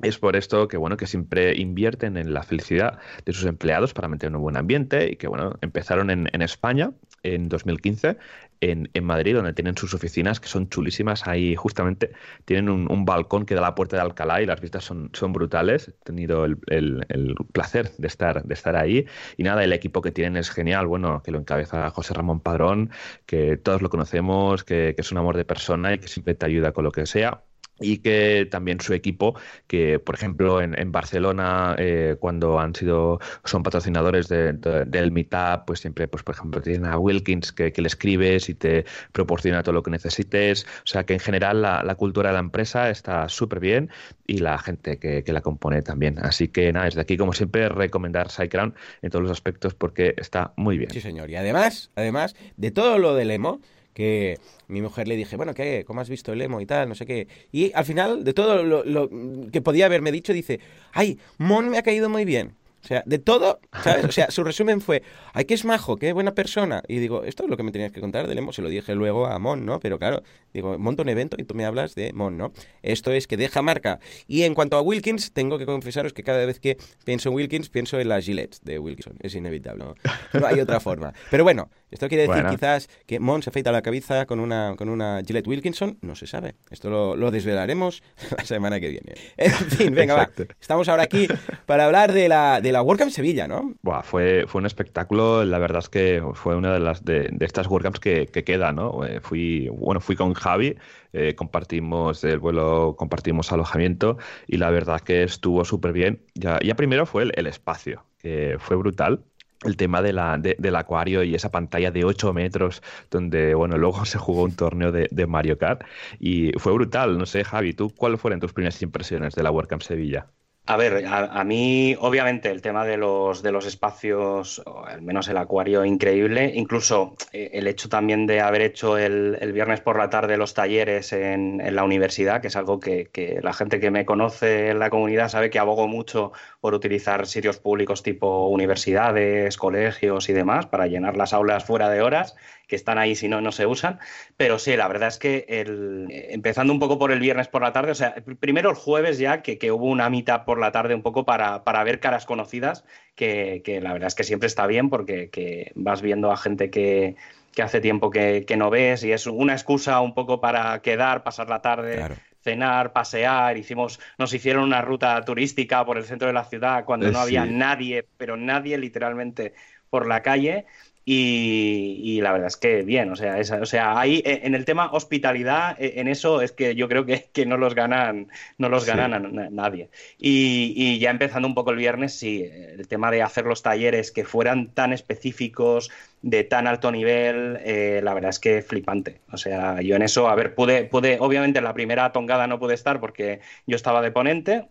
Es 0.00 0.16
por 0.16 0.36
esto 0.36 0.68
que 0.68 0.76
bueno 0.76 0.96
que 0.96 1.08
siempre 1.08 1.56
invierten 1.56 2.16
en 2.16 2.32
la 2.32 2.44
felicidad 2.44 3.00
de 3.24 3.32
sus 3.32 3.46
empleados 3.46 3.94
para 3.94 4.06
mantener 4.06 4.36
un 4.36 4.42
buen 4.42 4.56
ambiente 4.56 5.10
y 5.10 5.16
que 5.16 5.26
bueno 5.26 5.56
empezaron 5.60 6.10
en, 6.10 6.28
España 6.40 6.92
en 7.24 7.48
2015 7.48 8.16
en, 8.60 8.88
Madrid 9.02 9.34
donde 9.34 9.54
tienen 9.54 9.76
sus 9.76 9.94
oficinas 9.94 10.38
que 10.38 10.46
son 10.46 10.68
chulísimas. 10.68 11.26
Ahí 11.26 11.56
justamente 11.56 12.12
tienen 12.44 12.68
un, 12.68 13.04
balcón 13.04 13.44
que 13.44 13.56
da 13.56 13.60
la 13.60 13.74
puerta 13.74 13.96
de 13.96 14.02
Alcalá 14.02 14.40
y 14.40 14.46
las 14.46 14.60
vistas 14.60 14.84
son, 14.84 15.10
son 15.14 15.32
brutales. 15.32 15.88
He 15.88 16.04
tenido 16.04 16.44
el, 16.44 17.34
placer 17.52 17.90
de 17.98 18.06
estar 18.06 18.44
de 18.44 18.54
estar 18.54 18.76
ahí. 18.76 19.04
Y 19.36 19.42
nada 19.42 19.64
el 19.64 19.72
equipo 19.72 20.00
que 20.00 20.12
tienen 20.12 20.36
es 20.36 20.50
genial. 20.50 20.86
Bueno 20.86 21.22
que 21.24 21.32
lo 21.32 21.38
encabeza 21.38 21.90
José 21.90 22.14
Ramón 22.14 22.38
Padrón 22.38 22.90
que 23.26 23.56
todos 23.56 23.82
lo 23.82 23.90
conocemos 23.90 24.62
que, 24.62 24.94
que 24.94 25.02
es 25.02 25.10
un 25.10 25.18
amor 25.18 25.36
de 25.36 25.44
persona 25.44 25.94
y 25.94 25.98
que 25.98 26.06
siempre 26.06 26.34
te 26.34 26.46
ayuda 26.46 26.70
con 26.72 26.84
lo 26.84 26.92
que 26.92 27.04
sea 27.06 27.42
y 27.80 27.98
que 27.98 28.48
también 28.50 28.80
su 28.80 28.94
equipo, 28.94 29.34
que 29.66 29.98
por 29.98 30.14
ejemplo 30.14 30.60
en, 30.60 30.92
Barcelona, 30.92 31.76
eh, 31.78 32.16
cuando 32.18 32.58
han 32.58 32.74
sido, 32.74 33.20
son 33.44 33.62
patrocinadores 33.62 34.28
del 34.28 35.12
Meetup, 35.12 35.64
pues 35.66 35.80
siempre, 35.80 36.08
pues 36.08 36.22
por 36.22 36.34
ejemplo, 36.34 36.60
tienen 36.60 36.86
a 36.86 36.98
Wilkins 36.98 37.52
que, 37.52 37.72
le 37.78 37.86
escribes 37.86 38.48
y 38.48 38.54
te 38.54 38.84
proporciona 39.12 39.62
todo 39.62 39.74
lo 39.74 39.82
que 39.82 39.90
necesites. 39.90 40.64
O 40.64 40.86
sea 40.86 41.04
que 41.04 41.14
en 41.14 41.20
general 41.20 41.62
la, 41.62 41.94
cultura 41.94 42.30
de 42.30 42.34
la 42.34 42.40
empresa 42.40 42.90
está 42.90 43.28
súper 43.28 43.60
bien 43.60 43.90
y 44.26 44.38
la 44.38 44.58
gente 44.58 44.98
que, 44.98 45.24
la 45.28 45.40
compone 45.40 45.82
también. 45.82 46.18
Así 46.18 46.48
que 46.48 46.72
nada, 46.72 46.86
desde 46.86 47.00
aquí, 47.00 47.16
como 47.16 47.32
siempre, 47.32 47.68
recomendar 47.68 48.30
SiteGround 48.30 48.74
en 49.02 49.10
todos 49.10 49.22
los 49.22 49.32
aspectos 49.32 49.74
porque 49.74 50.14
está 50.16 50.52
muy 50.56 50.78
bien. 50.78 50.90
Sí, 50.90 51.00
señor. 51.00 51.30
Y 51.30 51.36
además, 51.36 51.90
además 51.96 52.34
de 52.56 52.70
todo 52.70 52.98
lo 52.98 53.14
del 53.14 53.30
emo, 53.30 53.60
que 53.98 54.38
mi 54.68 54.80
mujer 54.80 55.08
le 55.08 55.16
dije, 55.16 55.36
bueno, 55.36 55.54
¿qué? 55.54 55.82
¿Cómo 55.84 56.00
has 56.00 56.08
visto 56.08 56.32
el 56.32 56.40
emo 56.40 56.60
y 56.60 56.66
tal? 56.66 56.88
No 56.88 56.94
sé 56.94 57.04
qué. 57.04 57.26
Y 57.50 57.72
al 57.74 57.84
final, 57.84 58.22
de 58.22 58.32
todo 58.32 58.62
lo, 58.62 59.10
que 59.50 59.60
podía 59.60 59.86
haberme 59.86 60.12
dicho, 60.12 60.32
dice, 60.32 60.60
ay, 60.92 61.18
Mon 61.36 61.68
me 61.68 61.78
ha 61.78 61.82
caído 61.82 62.08
muy 62.08 62.24
bien. 62.24 62.54
O 62.80 62.86
sea, 62.86 63.02
de 63.06 63.18
todo, 63.18 63.58
¿sabes? 63.82 64.04
O 64.04 64.12
sea, 64.12 64.30
su 64.30 64.44
resumen 64.44 64.80
fue, 64.80 65.02
ay, 65.32 65.46
qué 65.46 65.54
es 65.54 65.64
majo, 65.64 65.96
qué 65.96 66.12
buena 66.12 66.32
persona. 66.32 66.80
Y 66.86 67.00
digo, 67.00 67.24
esto 67.24 67.42
es 67.42 67.50
lo 67.50 67.56
que 67.56 67.64
me 67.64 67.72
tenías 67.72 67.90
que 67.90 68.00
contar 68.00 68.28
del 68.28 68.38
emo. 68.38 68.52
Se 68.52 68.62
lo 68.62 68.68
dije 68.68 68.94
luego 68.94 69.26
a 69.26 69.36
Mon, 69.40 69.66
¿no? 69.66 69.80
Pero 69.80 69.98
claro, 69.98 70.22
digo, 70.54 70.78
monto 70.78 71.02
un 71.02 71.08
evento 71.08 71.36
y 71.40 71.42
tú 71.42 71.56
me 71.56 71.64
hablas 71.64 71.96
de 71.96 72.12
Mon, 72.12 72.38
¿no? 72.38 72.52
Esto 72.82 73.10
es 73.10 73.26
que 73.26 73.36
deja 73.36 73.62
marca. 73.62 73.98
Y 74.28 74.42
en 74.42 74.54
cuanto 74.54 74.76
a 74.76 74.80
Wilkins, 74.80 75.32
tengo 75.32 75.58
que 75.58 75.66
confesaros 75.66 76.12
que 76.12 76.22
cada 76.22 76.46
vez 76.46 76.60
que 76.60 76.78
pienso 77.04 77.30
en 77.30 77.34
Wilkins, 77.34 77.68
pienso 77.68 77.98
en 77.98 78.08
las 78.08 78.24
Gillette 78.24 78.58
de 78.62 78.78
Wilkinson. 78.78 79.16
Es 79.22 79.34
inevitable, 79.34 79.84
¿no? 79.84 79.94
No 80.38 80.46
hay 80.46 80.60
otra 80.60 80.78
forma. 80.78 81.12
Pero 81.32 81.42
bueno, 81.42 81.70
esto 81.90 82.08
quiere 82.08 82.28
decir 82.28 82.44
quizás 82.50 82.88
que 83.06 83.20
Mon 83.20 83.42
se 83.42 83.50
afeita 83.50 83.72
la 83.72 83.82
cabeza 83.82 84.26
con 84.26 84.40
una, 84.40 84.74
con 84.76 84.88
una 84.88 85.22
Gillette 85.26 85.46
Wilkinson. 85.46 85.98
No 86.02 86.14
se 86.14 86.26
sabe. 86.26 86.54
Esto 86.70 87.16
lo, 87.16 87.30
desvelaremos 87.30 88.02
la 88.36 88.44
semana 88.44 88.80
que 88.80 88.88
viene. 88.88 89.14
En 89.36 89.52
fin, 89.52 89.94
venga, 89.94 90.14
va. 90.14 90.30
Estamos 90.60 90.88
ahora 90.88 91.02
aquí 91.02 91.26
para 91.66 91.86
hablar 91.86 92.12
de 92.12 92.28
la, 92.28 92.60
de 92.60 92.72
la 92.72 92.82
WordCamp 92.82 93.10
Sevilla, 93.10 93.48
¿no? 93.48 93.74
Buah, 93.82 94.02
fue, 94.02 94.44
fue 94.46 94.60
un 94.60 94.66
espectáculo. 94.66 95.44
La 95.44 95.58
verdad 95.58 95.80
es 95.80 95.88
que 95.88 96.22
fue 96.34 96.56
una 96.56 96.72
de 96.72 96.80
las 96.80 97.04
de, 97.04 97.30
estas 97.40 97.66
WordCamps 97.66 98.00
que, 98.00 98.26
que 98.26 98.44
queda, 98.44 98.72
¿no? 98.72 99.04
Eh, 99.04 99.20
fui, 99.20 99.68
bueno, 99.68 100.00
fui 100.00 100.16
con 100.16 100.34
Javi, 100.34 100.76
eh, 101.12 101.34
compartimos 101.34 102.22
el 102.24 102.38
vuelo, 102.38 102.96
compartimos 102.98 103.52
alojamiento 103.52 104.18
y 104.46 104.58
la 104.58 104.70
verdad 104.70 105.00
que 105.00 105.22
estuvo 105.22 105.64
súper 105.64 105.92
bien. 105.92 106.22
Ya, 106.34 106.58
ya 106.60 106.74
primero 106.74 107.06
fue 107.06 107.24
el, 107.24 107.32
el 107.36 107.46
espacio, 107.46 108.04
que 108.18 108.56
fue 108.58 108.76
brutal 108.76 109.24
el 109.64 109.76
tema 109.76 110.02
de 110.02 110.12
la, 110.12 110.38
del 110.38 110.76
acuario 110.76 111.22
y 111.22 111.34
esa 111.34 111.50
pantalla 111.50 111.90
de 111.90 112.04
8 112.04 112.32
metros 112.32 112.82
donde, 113.10 113.54
bueno, 113.54 113.76
luego 113.78 114.04
se 114.04 114.18
jugó 114.18 114.44
un 114.44 114.56
torneo 114.56 114.92
de, 114.92 115.08
de, 115.10 115.26
Mario 115.26 115.58
Kart 115.58 115.82
y 116.20 116.52
fue 116.58 116.72
brutal. 116.72 117.18
No 117.18 117.26
sé, 117.26 117.44
Javi, 117.44 117.74
¿tú 117.74 117.90
cuáles 117.94 118.20
fueron 118.20 118.40
tus 118.40 118.52
primeras 118.52 118.80
impresiones 118.82 119.34
de 119.34 119.42
la 119.42 119.50
WordCamp 119.50 119.82
Sevilla? 119.82 120.28
A 120.70 120.76
ver, 120.76 121.06
a, 121.06 121.44
mí 121.44 121.96
obviamente 121.98 122.50
el 122.50 122.60
tema 122.60 122.84
de 122.84 122.98
los, 122.98 123.42
de 123.42 123.52
los 123.52 123.64
espacios, 123.64 124.62
al 124.84 125.00
menos 125.00 125.26
el 125.28 125.38
acuario, 125.38 125.82
increíble. 125.82 126.52
Incluso 126.54 127.16
eh, 127.32 127.52
el 127.54 127.66
hecho 127.66 127.88
también 127.88 128.26
de 128.26 128.42
haber 128.42 128.60
hecho 128.60 128.98
el, 128.98 129.38
viernes 129.54 129.80
por 129.80 129.96
la 129.96 130.10
tarde 130.10 130.36
los 130.36 130.52
talleres 130.52 131.14
en, 131.14 131.74
la 131.74 131.84
universidad, 131.84 132.42
que 132.42 132.48
es 132.48 132.56
algo 132.56 132.80
que, 132.80 133.06
que, 133.06 133.40
la 133.42 133.54
gente 133.54 133.80
que 133.80 133.90
me 133.90 134.04
conoce 134.04 134.68
en 134.68 134.78
la 134.78 134.90
comunidad 134.90 135.30
sabe 135.30 135.48
que 135.48 135.58
abogo 135.58 135.88
mucho 135.88 136.32
por 136.60 136.74
utilizar 136.74 137.26
sitios 137.26 137.56
públicos 137.56 138.02
tipo 138.02 138.48
universidades, 138.48 139.56
colegios 139.56 140.28
y 140.28 140.34
demás 140.34 140.66
para 140.66 140.86
llenar 140.86 141.16
las 141.16 141.32
aulas 141.32 141.64
fuera 141.64 141.88
de 141.88 142.02
horas 142.02 142.36
que 142.68 142.76
están 142.76 142.98
ahí 142.98 143.16
si 143.16 143.28
no, 143.28 143.40
no 143.40 143.50
se 143.50 143.66
usan. 143.66 143.98
Pero 144.36 144.58
sí, 144.60 144.76
la 144.76 144.86
verdad 144.86 145.08
es 145.08 145.18
que 145.18 145.46
el, 145.48 146.06
empezando 146.10 146.72
un 146.72 146.78
poco 146.78 146.98
por 146.98 147.10
el 147.10 147.18
viernes 147.18 147.48
por 147.48 147.62
la 147.62 147.72
tarde, 147.72 147.90
o 147.90 147.94
sea, 147.94 148.14
primero 148.38 148.70
el 148.70 148.76
jueves 148.76 149.18
ya 149.18 149.42
que, 149.42 149.72
hubo 149.72 149.86
una 149.86 150.08
mitad 150.10 150.44
por 150.44 150.60
la 150.60 150.70
tarde 150.70 150.94
un 150.94 151.02
poco 151.02 151.24
para, 151.24 151.64
para 151.64 151.82
ver 151.82 151.98
caras 151.98 152.26
conocidas, 152.26 152.84
que, 153.16 153.80
la 153.82 153.92
verdad 153.92 154.06
es 154.08 154.14
que 154.14 154.22
siempre 154.22 154.46
está 154.46 154.66
bien 154.66 154.90
porque 154.90 155.72
vas 155.74 156.02
viendo 156.02 156.30
a 156.30 156.36
gente 156.36 156.70
que, 156.70 157.16
hace 157.60 157.80
tiempo 157.80 158.10
que, 158.10 158.44
no 158.56 158.70
ves 158.70 159.02
y 159.02 159.10
es 159.10 159.26
una 159.26 159.54
excusa 159.54 160.00
un 160.00 160.14
poco 160.14 160.40
para 160.40 160.80
quedar, 160.80 161.24
pasar 161.24 161.48
la 161.48 161.60
tarde. 161.60 162.04
cenar, 162.40 162.92
pasear, 162.92 163.56
hicimos, 163.56 163.98
nos 164.16 164.32
hicieron 164.32 164.62
una 164.62 164.80
ruta 164.80 165.22
turística 165.24 165.84
por 165.84 165.98
el 165.98 166.04
centro 166.04 166.28
de 166.28 166.34
la 166.34 166.44
ciudad 166.44 166.84
cuando 166.84 167.10
no 167.10 167.18
había 167.18 167.44
nadie, 167.44 168.06
pero 168.16 168.36
nadie 168.36 168.78
literalmente 168.78 169.54
por 169.90 170.06
la 170.06 170.22
calle 170.22 170.66
y, 171.10 172.20
la 172.20 172.32
verdad 172.32 172.48
es 172.48 172.58
que 172.58 172.82
bien, 172.82 173.10
o 173.10 173.16
sea, 173.16 173.38
o 173.62 173.64
sea, 173.64 173.98
ahí 173.98 174.20
eh, 174.26 174.40
en 174.42 174.54
el 174.54 174.66
tema 174.66 174.90
hospitalidad, 174.92 175.74
eh, 175.80 175.94
en 175.96 176.06
eso 176.06 176.42
es 176.42 176.52
que 176.52 176.74
yo 176.74 176.86
creo 176.86 177.06
que, 177.06 177.30
que 177.32 177.46
no 177.46 177.56
los 177.56 177.74
ganan, 177.74 178.28
no 178.58 178.68
los 178.68 178.84
ganan 178.84 179.14
a 179.14 179.48
nadie. 179.48 179.88
Y, 180.18 180.98
ya 180.98 181.10
empezando 181.10 181.48
un 181.48 181.54
poco 181.54 181.70
el 181.70 181.78
viernes, 181.78 182.12
sí, 182.12 182.42
el 182.42 182.86
tema 182.88 183.10
de 183.10 183.22
hacer 183.22 183.46
los 183.46 183.62
talleres 183.62 184.12
que 184.12 184.26
fueran 184.26 184.68
tan 184.74 184.92
específicos, 184.92 185.90
de 186.20 186.44
tan 186.44 186.66
alto 186.66 186.92
nivel, 186.92 187.58
eh, 187.64 188.00
la 188.04 188.12
verdad 188.12 188.28
es 188.28 188.38
que 188.38 188.60
flipante. 188.60 189.20
O 189.32 189.38
sea, 189.38 189.80
yo 189.80 189.96
en 189.96 190.02
eso, 190.02 190.28
a 190.28 190.34
ver, 190.34 190.54
pude, 190.54 190.84
pude, 190.84 191.16
obviamente 191.20 191.58
en 191.58 191.64
la 191.64 191.72
primera 191.72 192.12
tongada 192.12 192.46
no 192.46 192.58
pude 192.58 192.74
estar 192.74 193.00
porque 193.00 193.40
yo 193.66 193.76
estaba 193.76 194.02
de 194.02 194.10
ponente. 194.10 194.66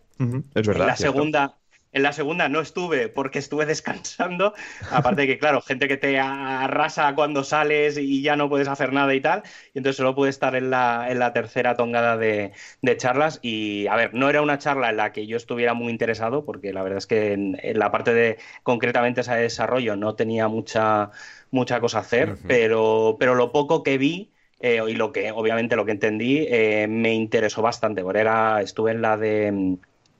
Es 0.54 0.66
verdad. 0.68 0.82
En 0.82 0.86
la 0.86 0.96
segunda 0.96 1.56
en 1.92 2.02
la 2.02 2.12
segunda 2.12 2.48
no 2.48 2.60
estuve 2.60 3.08
porque 3.08 3.38
estuve 3.38 3.66
descansando. 3.66 4.54
Aparte 4.90 5.22
de 5.22 5.26
que, 5.26 5.38
claro, 5.38 5.60
gente 5.60 5.88
que 5.88 5.96
te 5.96 6.18
arrasa 6.18 7.14
cuando 7.14 7.44
sales 7.44 7.98
y 7.98 8.22
ya 8.22 8.36
no 8.36 8.48
puedes 8.48 8.68
hacer 8.68 8.92
nada 8.92 9.14
y 9.14 9.20
tal. 9.20 9.42
Y 9.74 9.78
entonces 9.78 9.96
solo 9.96 10.14
pude 10.14 10.30
estar 10.30 10.54
en 10.54 10.70
la, 10.70 11.06
en 11.10 11.18
la 11.18 11.32
tercera 11.32 11.76
tongada 11.76 12.16
de, 12.16 12.52
charlas. 12.96 13.40
Y, 13.42 13.86
a 13.86 13.96
ver, 13.96 14.14
no 14.14 14.28
era 14.28 14.42
una 14.42 14.58
charla 14.58 14.90
en 14.90 14.96
la 14.96 15.12
que 15.12 15.26
yo 15.26 15.36
estuviera 15.36 15.74
muy 15.74 15.90
interesado, 15.90 16.44
porque 16.44 16.72
la 16.72 16.82
verdad 16.82 16.98
es 16.98 17.06
que 17.06 17.32
en, 17.32 17.58
la 17.74 17.90
parte 17.90 18.12
de 18.12 18.38
concretamente 18.62 19.22
ese 19.22 19.34
desarrollo 19.34 19.96
no 19.96 20.14
tenía 20.14 20.48
mucha, 20.48 21.10
mucha 21.50 21.80
cosa 21.80 21.98
a 21.98 22.00
hacer. 22.02 22.36
pero, 22.46 23.16
pero 23.18 23.34
lo 23.34 23.52
poco 23.52 23.82
que 23.82 23.98
vi. 23.98 24.32
Eh, 24.60 24.82
y 24.88 24.94
lo 24.94 25.12
que, 25.12 25.30
obviamente, 25.30 25.76
lo 25.76 25.84
que 25.84 25.92
entendí 25.92 26.44
eh, 26.48 26.88
me 26.88 27.14
interesó 27.14 27.62
bastante. 27.62 28.02
Porque 28.02 28.20
era, 28.20 28.60
estuve 28.60 28.90
en 28.90 29.02
la 29.02 29.16
de 29.16 29.78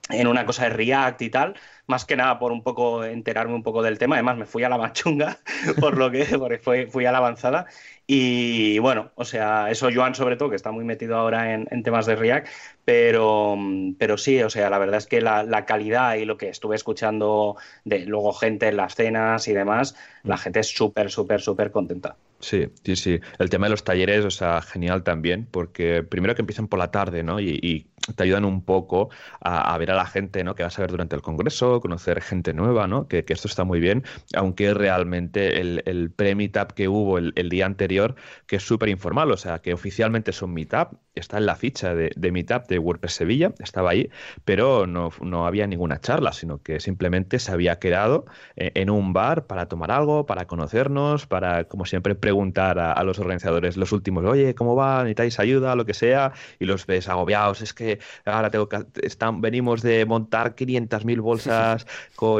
en 0.09 0.27
una 0.27 0.45
cosa 0.45 0.63
de 0.63 0.69
React 0.71 1.21
y 1.21 1.29
tal, 1.29 1.55
más 1.87 2.05
que 2.05 2.15
nada 2.15 2.39
por 2.39 2.51
un 2.51 2.63
poco 2.63 3.03
enterarme 3.03 3.53
un 3.53 3.63
poco 3.63 3.81
del 3.83 3.97
tema. 3.97 4.15
Además, 4.15 4.37
me 4.37 4.45
fui 4.45 4.63
a 4.63 4.69
la 4.69 4.77
machunga, 4.77 5.37
por 5.79 5.97
lo 5.97 6.11
que 6.11 6.25
fue, 6.61 6.87
fui 6.87 7.05
a 7.05 7.11
la 7.11 7.19
avanzada. 7.19 7.67
Y 8.07 8.79
bueno, 8.79 9.11
o 9.15 9.23
sea, 9.23 9.69
eso 9.69 9.89
Joan 9.93 10.15
sobre 10.15 10.35
todo, 10.35 10.49
que 10.49 10.55
está 10.55 10.71
muy 10.71 10.83
metido 10.83 11.15
ahora 11.15 11.53
en, 11.53 11.83
temas 11.83 12.07
de 12.07 12.15
React, 12.15 12.47
pero, 12.83 13.55
pero 13.99 14.17
sí, 14.17 14.41
o 14.41 14.49
sea, 14.49 14.69
la 14.71 14.79
verdad 14.79 14.97
es 14.97 15.05
que 15.05 15.21
la, 15.21 15.65
calidad 15.65 16.15
y 16.15 16.25
lo 16.25 16.37
que 16.37 16.49
estuve 16.49 16.75
escuchando 16.75 17.55
de 17.85 18.05
luego 18.05 18.33
gente 18.33 18.67
en 18.67 18.77
las 18.77 18.95
cenas 18.95 19.47
y 19.47 19.53
demás, 19.53 19.95
la 20.23 20.35
mm. 20.35 20.39
gente 20.39 20.59
es 20.61 20.75
súper, 20.75 21.11
súper, 21.11 21.41
súper 21.41 21.71
contenta. 21.71 22.15
Sí, 22.41 22.69
sí, 22.83 22.95
sí. 22.95 23.19
El 23.37 23.49
tema 23.49 23.65
de 23.65 23.71
los 23.71 23.83
talleres, 23.83 24.23
o 24.23 24.31
sea, 24.31 24.61
genial 24.61 25.03
también, 25.03 25.47
porque 25.51 26.03
primero 26.03 26.35
que 26.35 26.41
empiezan 26.41 26.67
por 26.67 26.79
la 26.79 26.89
tarde, 26.91 27.23
¿no? 27.23 27.39
Y, 27.39 27.87
te 28.15 28.23
ayudan 28.23 28.45
un 28.45 28.63
poco 28.63 29.09
a, 29.39 29.77
ver 29.77 29.91
a 29.91 29.95
la 29.95 30.05
gente, 30.05 30.43
¿no? 30.43 30.55
Que 30.55 30.63
vas 30.63 30.79
a 30.79 30.81
ver 30.81 30.89
durante 30.89 31.15
el 31.15 31.21
congreso, 31.21 31.79
conocer 31.79 32.21
gente 32.21 32.53
nueva, 32.53 32.87
¿no? 32.87 33.07
Que, 33.07 33.23
esto 33.27 33.47
está 33.47 33.65
muy 33.65 33.79
bien, 33.79 34.03
aunque 34.35 34.73
realmente 34.73 35.59
el, 35.59 35.83
el 35.85 36.09
pre-meetup 36.09 36.71
que 36.71 36.87
hubo 36.87 37.19
el, 37.19 37.49
día 37.49 37.67
anterior, 37.67 38.15
que 38.47 38.55
es 38.55 38.63
súper 38.63 38.89
informal, 38.89 39.31
o 39.31 39.37
sea, 39.37 39.59
que 39.59 39.73
oficialmente 39.73 40.31
es 40.31 40.41
un 40.41 40.53
meetup, 40.53 40.97
está 41.13 41.37
en 41.37 41.45
la 41.45 41.55
ficha 41.55 41.93
de, 41.93 42.11
de 42.15 42.31
meetup 42.31 42.67
de 42.67 42.79
WordPress 42.79 43.13
Sevilla, 43.13 43.53
estaba 43.59 43.91
ahí, 43.91 44.09
pero 44.43 44.87
no, 44.87 45.11
no, 45.21 45.45
había 45.45 45.67
ninguna 45.67 45.99
charla, 45.99 46.31
sino 46.31 46.63
que 46.63 46.79
simplemente 46.79 47.37
se 47.37 47.51
había 47.51 47.77
quedado 47.77 48.25
eh, 48.55 48.71
en 48.75 48.89
un 48.89 49.13
bar 49.13 49.45
para 49.45 49.67
tomar 49.67 49.91
algo, 49.91 50.25
para 50.25 50.47
conocernos, 50.47 51.27
para, 51.27 51.65
como 51.65 51.85
siempre, 51.85 52.15
preguntar 52.29 52.77
a, 52.77 53.03
los 53.03 53.17
organizadores 53.17 53.75
los 53.75 53.91
últimos, 53.91 54.23
oye, 54.23 54.53
¿cómo 54.53 54.75
va? 54.75 54.99
¿Necesitáis 54.99 55.39
ayuda? 55.39 55.75
Lo 55.75 55.83
que 55.83 55.95
sea, 55.95 56.31
y 56.59 56.65
los 56.65 56.85
ves 56.85 57.09
agobiados, 57.09 57.63
es 57.63 57.73
que 57.73 57.97
ahora 58.23 58.51
tengo 58.51 58.69
que, 58.69 58.85
están, 59.01 59.41
venimos 59.41 59.81
de 59.81 60.05
montar 60.05 60.55
500.000 60.55 61.21
bolsas 61.21 61.87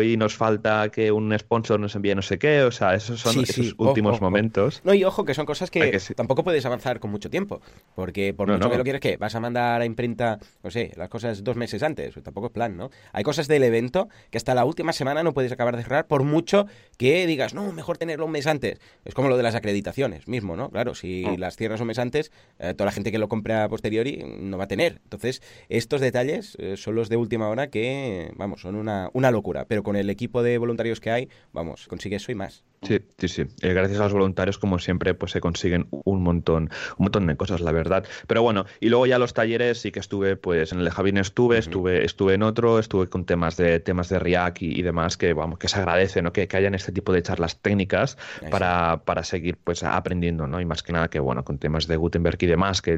y 0.03 0.15
nos 0.15 0.35
falta 0.35 0.89
que 0.89 1.11
un 1.11 1.35
sponsor 1.39 1.79
nos 1.79 1.95
envíe 1.95 2.13
no 2.13 2.21
sé 2.21 2.37
qué, 2.37 2.61
o 2.61 2.71
sea, 2.71 2.93
esos 2.93 3.19
son 3.19 3.41
esos 3.41 3.73
últimos 3.79 4.21
momentos. 4.21 4.81
No, 4.83 4.93
y 4.93 5.03
ojo, 5.03 5.25
que 5.25 5.33
son 5.33 5.47
cosas 5.47 5.71
que, 5.71 5.99
tampoco 6.15 6.43
puedes 6.43 6.63
avanzar 6.67 6.99
con 6.99 7.09
mucho 7.09 7.31
tiempo, 7.31 7.59
porque 7.95 8.35
por 8.35 8.47
mucho 8.47 8.69
que 8.69 8.77
lo 8.77 8.83
quieres 8.83 9.01
que 9.01 9.17
vas 9.17 9.33
a 9.33 9.39
mandar 9.39 9.81
a 9.81 9.85
imprenta, 9.85 10.37
no 10.61 10.69
sé, 10.69 10.91
las 10.97 11.09
cosas 11.09 11.43
dos 11.43 11.55
meses 11.55 11.81
antes, 11.81 12.13
tampoco 12.21 12.47
es 12.47 12.53
plan, 12.53 12.77
¿no? 12.77 12.91
Hay 13.11 13.23
cosas 13.23 13.47
del 13.47 13.63
evento 13.63 14.07
que 14.29 14.37
hasta 14.37 14.53
la 14.53 14.65
última 14.65 14.93
semana 14.93 15.23
no 15.23 15.33
puedes 15.33 15.51
acabar 15.51 15.75
de 15.75 15.81
cerrar 15.81 16.05
por 16.05 16.21
mucho 16.21 16.67
que 16.99 17.25
digas, 17.25 17.55
no, 17.55 17.71
mejor 17.71 17.97
tenerlo 17.97 18.27
un 18.27 18.31
mes 18.31 18.45
antes. 18.45 18.79
Es 19.03 19.15
como 19.15 19.29
lo 19.29 19.37
de 19.37 19.41
las 19.41 19.55
acreditaciones 19.55 19.78
mismo, 20.27 20.55
¿no? 20.55 20.69
Claro, 20.69 20.95
si 20.95 21.25
mm. 21.25 21.39
las 21.39 21.55
cierras 21.55 21.81
un 21.81 21.87
mes 21.87 21.99
antes, 21.99 22.31
eh, 22.59 22.73
toda 22.73 22.85
la 22.85 22.91
gente 22.91 23.11
que 23.11 23.19
lo 23.19 23.29
compra 23.29 23.63
a 23.63 23.69
posteriori 23.69 24.23
no 24.39 24.57
va 24.57 24.65
a 24.65 24.67
tener. 24.67 24.99
Entonces, 25.03 25.41
estos 25.69 26.01
detalles 26.01 26.55
eh, 26.59 26.77
son 26.77 26.95
los 26.95 27.09
de 27.09 27.17
última 27.17 27.49
hora 27.49 27.69
que, 27.69 28.31
vamos, 28.35 28.61
son 28.61 28.75
una, 28.75 29.09
una 29.13 29.31
locura. 29.31 29.65
Pero 29.65 29.83
con 29.83 29.95
el 29.95 30.09
equipo 30.09 30.43
de 30.43 30.57
voluntarios 30.57 30.99
que 30.99 31.11
hay, 31.11 31.29
vamos, 31.51 31.87
consigue 31.87 32.17
eso 32.17 32.31
y 32.31 32.35
más. 32.35 32.63
Sí, 32.81 32.99
sí, 33.17 33.27
sí. 33.27 33.41
Eh, 33.61 33.73
gracias 33.73 33.99
a 33.99 34.03
los 34.03 34.13
voluntarios, 34.13 34.57
como 34.57 34.79
siempre, 34.79 35.13
pues 35.13 35.33
se 35.33 35.41
consiguen 35.41 35.87
un 35.89 36.23
montón, 36.23 36.69
un 36.97 37.03
montón 37.03 37.27
de 37.27 37.35
cosas, 37.35 37.59
la 37.59 37.73
verdad. 37.73 38.05
Pero 38.25 38.41
bueno, 38.41 38.65
y 38.79 38.89
luego 38.89 39.05
ya 39.05 39.19
los 39.19 39.33
talleres 39.33 39.81
sí 39.81 39.91
que 39.91 39.99
estuve, 39.99 40.37
pues 40.37 40.71
en 40.71 40.79
el 40.79 40.85
de 40.85 40.91
Javín 40.91 41.17
estuve, 41.17 41.57
estuve, 41.57 42.05
estuve 42.05 42.35
en 42.35 42.43
otro, 42.43 42.79
estuve 42.79 43.07
con 43.07 43.25
temas 43.25 43.57
de 43.57 43.79
temas 43.81 44.07
de 44.07 44.19
React 44.19 44.61
y, 44.61 44.81
demás, 44.81 45.17
que 45.17 45.33
vamos, 45.33 45.59
que 45.59 45.67
se 45.67 45.77
agradece, 45.77 46.21
¿no? 46.21 46.31
Que, 46.31 46.47
que 46.47 46.57
hayan 46.57 46.73
este 46.73 46.91
tipo 46.91 47.11
de 47.11 47.21
charlas 47.21 47.61
técnicas 47.61 48.17
para, 48.49 49.01
para, 49.03 49.23
seguir 49.23 49.57
pues 49.61 49.83
aprendiendo, 49.83 50.47
¿no? 50.47 50.61
Y 50.61 50.65
más 50.65 50.81
que 50.81 50.93
nada 50.93 51.09
que 51.09 51.19
bueno, 51.19 51.43
con 51.43 51.57
temas 51.57 51.85
de 51.87 51.97
Gutenberg 51.97 52.37
y 52.41 52.47
demás, 52.47 52.81
que 52.81 52.97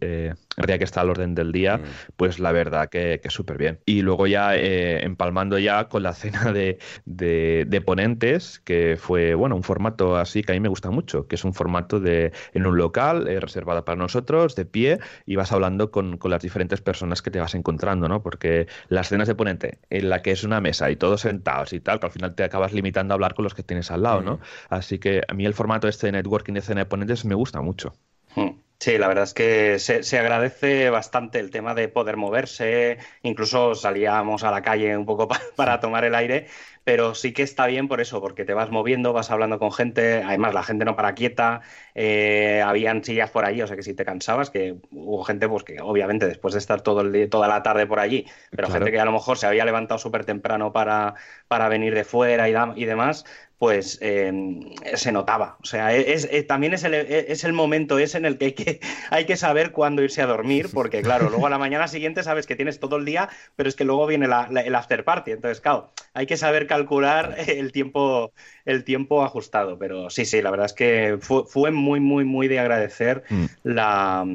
eh, 0.00 0.34
React 0.56 0.82
está 0.82 1.02
al 1.02 1.10
orden 1.10 1.36
del 1.36 1.52
día, 1.52 1.80
pues 2.16 2.40
la 2.40 2.50
verdad 2.50 2.88
que, 2.88 3.20
que 3.22 3.30
súper 3.30 3.58
bien. 3.58 3.78
Y 3.86 4.02
luego 4.02 4.26
ya 4.26 4.56
eh, 4.56 5.04
empalmando 5.04 5.58
ya 5.58 5.88
con 5.88 6.02
la 6.02 6.14
cena 6.20 6.52
de, 6.52 6.78
de, 7.04 7.64
de 7.68 7.80
ponentes, 7.80 8.58
que 8.64 8.96
fue 8.98 9.19
bueno, 9.34 9.56
un 9.56 9.62
formato 9.62 10.16
así 10.16 10.42
que 10.42 10.52
a 10.52 10.54
mí 10.54 10.60
me 10.60 10.68
gusta 10.68 10.90
mucho, 10.90 11.26
que 11.26 11.36
es 11.36 11.44
un 11.44 11.54
formato 11.54 12.00
de 12.00 12.32
en 12.52 12.66
un 12.66 12.76
local 12.76 13.28
eh, 13.28 13.40
reservado 13.40 13.84
para 13.84 13.96
nosotros, 13.96 14.54
de 14.56 14.64
pie, 14.64 14.98
y 15.26 15.36
vas 15.36 15.52
hablando 15.52 15.90
con, 15.90 16.18
las 16.24 16.42
diferentes 16.42 16.80
personas 16.80 17.22
que 17.22 17.30
te 17.30 17.40
vas 17.40 17.54
encontrando, 17.54 18.08
¿no? 18.08 18.22
Porque 18.22 18.66
las 18.88 19.08
cenas 19.08 19.28
de 19.28 19.34
ponente, 19.34 19.78
en 19.90 20.08
la 20.08 20.22
que 20.22 20.30
es 20.32 20.44
una 20.44 20.60
mesa 20.60 20.90
y 20.90 20.96
todos 20.96 21.22
sentados 21.22 21.72
y 21.72 21.80
tal, 21.80 22.00
que 22.00 22.06
al 22.06 22.12
final 22.12 22.34
te 22.34 22.44
acabas 22.44 22.72
limitando 22.72 23.12
a 23.12 23.16
hablar 23.16 23.34
con 23.34 23.44
los 23.44 23.54
que 23.54 23.62
tienes 23.62 23.90
al 23.90 24.02
lado, 24.02 24.22
¿no? 24.22 24.40
Así 24.68 24.98
que 24.98 25.22
a 25.26 25.34
mí 25.34 25.44
el 25.44 25.54
formato 25.54 25.88
este 25.88 26.06
de 26.06 26.12
networking 26.12 26.54
de 26.54 26.62
cena 26.62 26.80
de 26.82 26.86
ponentes 26.86 27.24
me 27.24 27.34
gusta 27.34 27.60
mucho. 27.60 27.92
Hmm. 28.34 28.69
Sí, 28.80 28.96
la 28.96 29.08
verdad 29.08 29.24
es 29.24 29.34
que 29.34 29.78
se, 29.78 30.18
agradece 30.18 30.88
bastante 30.88 31.38
el 31.38 31.50
tema 31.50 31.74
de 31.74 31.88
poder 31.88 32.16
moverse, 32.16 32.96
incluso 33.22 33.74
salíamos 33.74 34.42
a 34.42 34.50
la 34.50 34.62
calle 34.62 34.96
un 34.96 35.04
poco 35.04 35.28
para 35.56 35.80
tomar 35.80 36.04
el 36.04 36.14
aire 36.14 36.46
pero 36.84 37.14
sí 37.14 37.32
que 37.32 37.42
está 37.42 37.66
bien 37.66 37.88
por 37.88 38.00
eso, 38.00 38.20
porque 38.20 38.44
te 38.44 38.54
vas 38.54 38.70
moviendo, 38.70 39.12
vas 39.12 39.30
hablando 39.30 39.58
con 39.58 39.72
gente, 39.72 40.22
además 40.22 40.54
la 40.54 40.62
gente 40.62 40.84
no 40.84 40.96
para 40.96 41.14
quieta, 41.14 41.60
eh, 41.94 42.62
habían 42.64 43.04
sillas 43.04 43.30
por 43.30 43.44
allí, 43.44 43.62
o 43.62 43.66
sea 43.66 43.76
que 43.76 43.82
si 43.82 43.94
te 43.94 44.04
cansabas, 44.04 44.50
que 44.50 44.76
hubo 44.90 45.22
gente 45.24 45.48
pues 45.48 45.64
que 45.64 45.80
obviamente 45.80 46.26
después 46.26 46.54
de 46.54 46.58
estar 46.58 46.80
todo 46.80 47.02
el 47.02 47.12
día, 47.12 47.28
toda 47.28 47.48
la 47.48 47.62
tarde 47.62 47.86
por 47.86 48.00
allí, 48.00 48.26
pero 48.50 48.68
gente 48.70 48.90
que 48.90 48.98
a 48.98 49.04
lo 49.04 49.12
mejor 49.12 49.38
se 49.38 49.46
había 49.46 49.64
levantado 49.64 49.98
súper 49.98 50.24
temprano 50.24 50.72
para, 50.72 51.14
para 51.48 51.68
venir 51.68 51.94
de 51.94 52.04
fuera 52.04 52.48
y, 52.48 52.82
y 52.82 52.84
demás, 52.86 53.24
pues 53.58 53.98
em, 54.00 54.60
se 54.94 55.12
notaba. 55.12 55.58
O 55.62 55.66
sea, 55.66 55.94
es, 55.94 56.26
también 56.46 56.72
es 56.72 56.82
el, 56.82 56.94
es 56.94 57.44
el, 57.44 57.52
momento 57.52 57.98
ese 57.98 58.16
en 58.16 58.24
el 58.24 58.38
que 58.38 58.46
hay, 58.46 58.52
que 58.52 58.69
hay 59.10 59.24
que 59.24 59.36
saber 59.36 59.72
cuándo 59.72 60.02
irse 60.02 60.22
a 60.22 60.26
dormir, 60.26 60.68
porque 60.72 61.02
claro, 61.02 61.30
luego 61.30 61.46
a 61.46 61.50
la 61.50 61.58
mañana 61.58 61.88
siguiente 61.88 62.22
sabes 62.22 62.46
que 62.46 62.56
tienes 62.56 62.80
todo 62.80 62.96
el 62.96 63.04
día, 63.04 63.28
pero 63.56 63.68
es 63.68 63.76
que 63.76 63.84
luego 63.84 64.06
viene 64.06 64.26
el 64.26 64.74
after 64.74 65.04
party. 65.04 65.32
Entonces, 65.32 65.60
claro, 65.60 65.90
hay 66.14 66.26
que 66.26 66.36
saber 66.36 66.66
calcular 66.66 67.36
el 67.46 67.72
tiempo, 67.72 68.32
el 68.64 68.84
tiempo 68.84 69.24
ajustado. 69.24 69.78
Pero 69.78 70.10
sí, 70.10 70.24
sí, 70.24 70.42
la 70.42 70.50
verdad 70.50 70.66
es 70.66 70.72
que 70.72 71.18
fue, 71.20 71.70
muy, 71.70 72.00
muy, 72.00 72.24
muy 72.24 72.48
de 72.48 72.60
agradecer 72.60 73.24
mm. 73.28 73.44
la, 73.64 74.26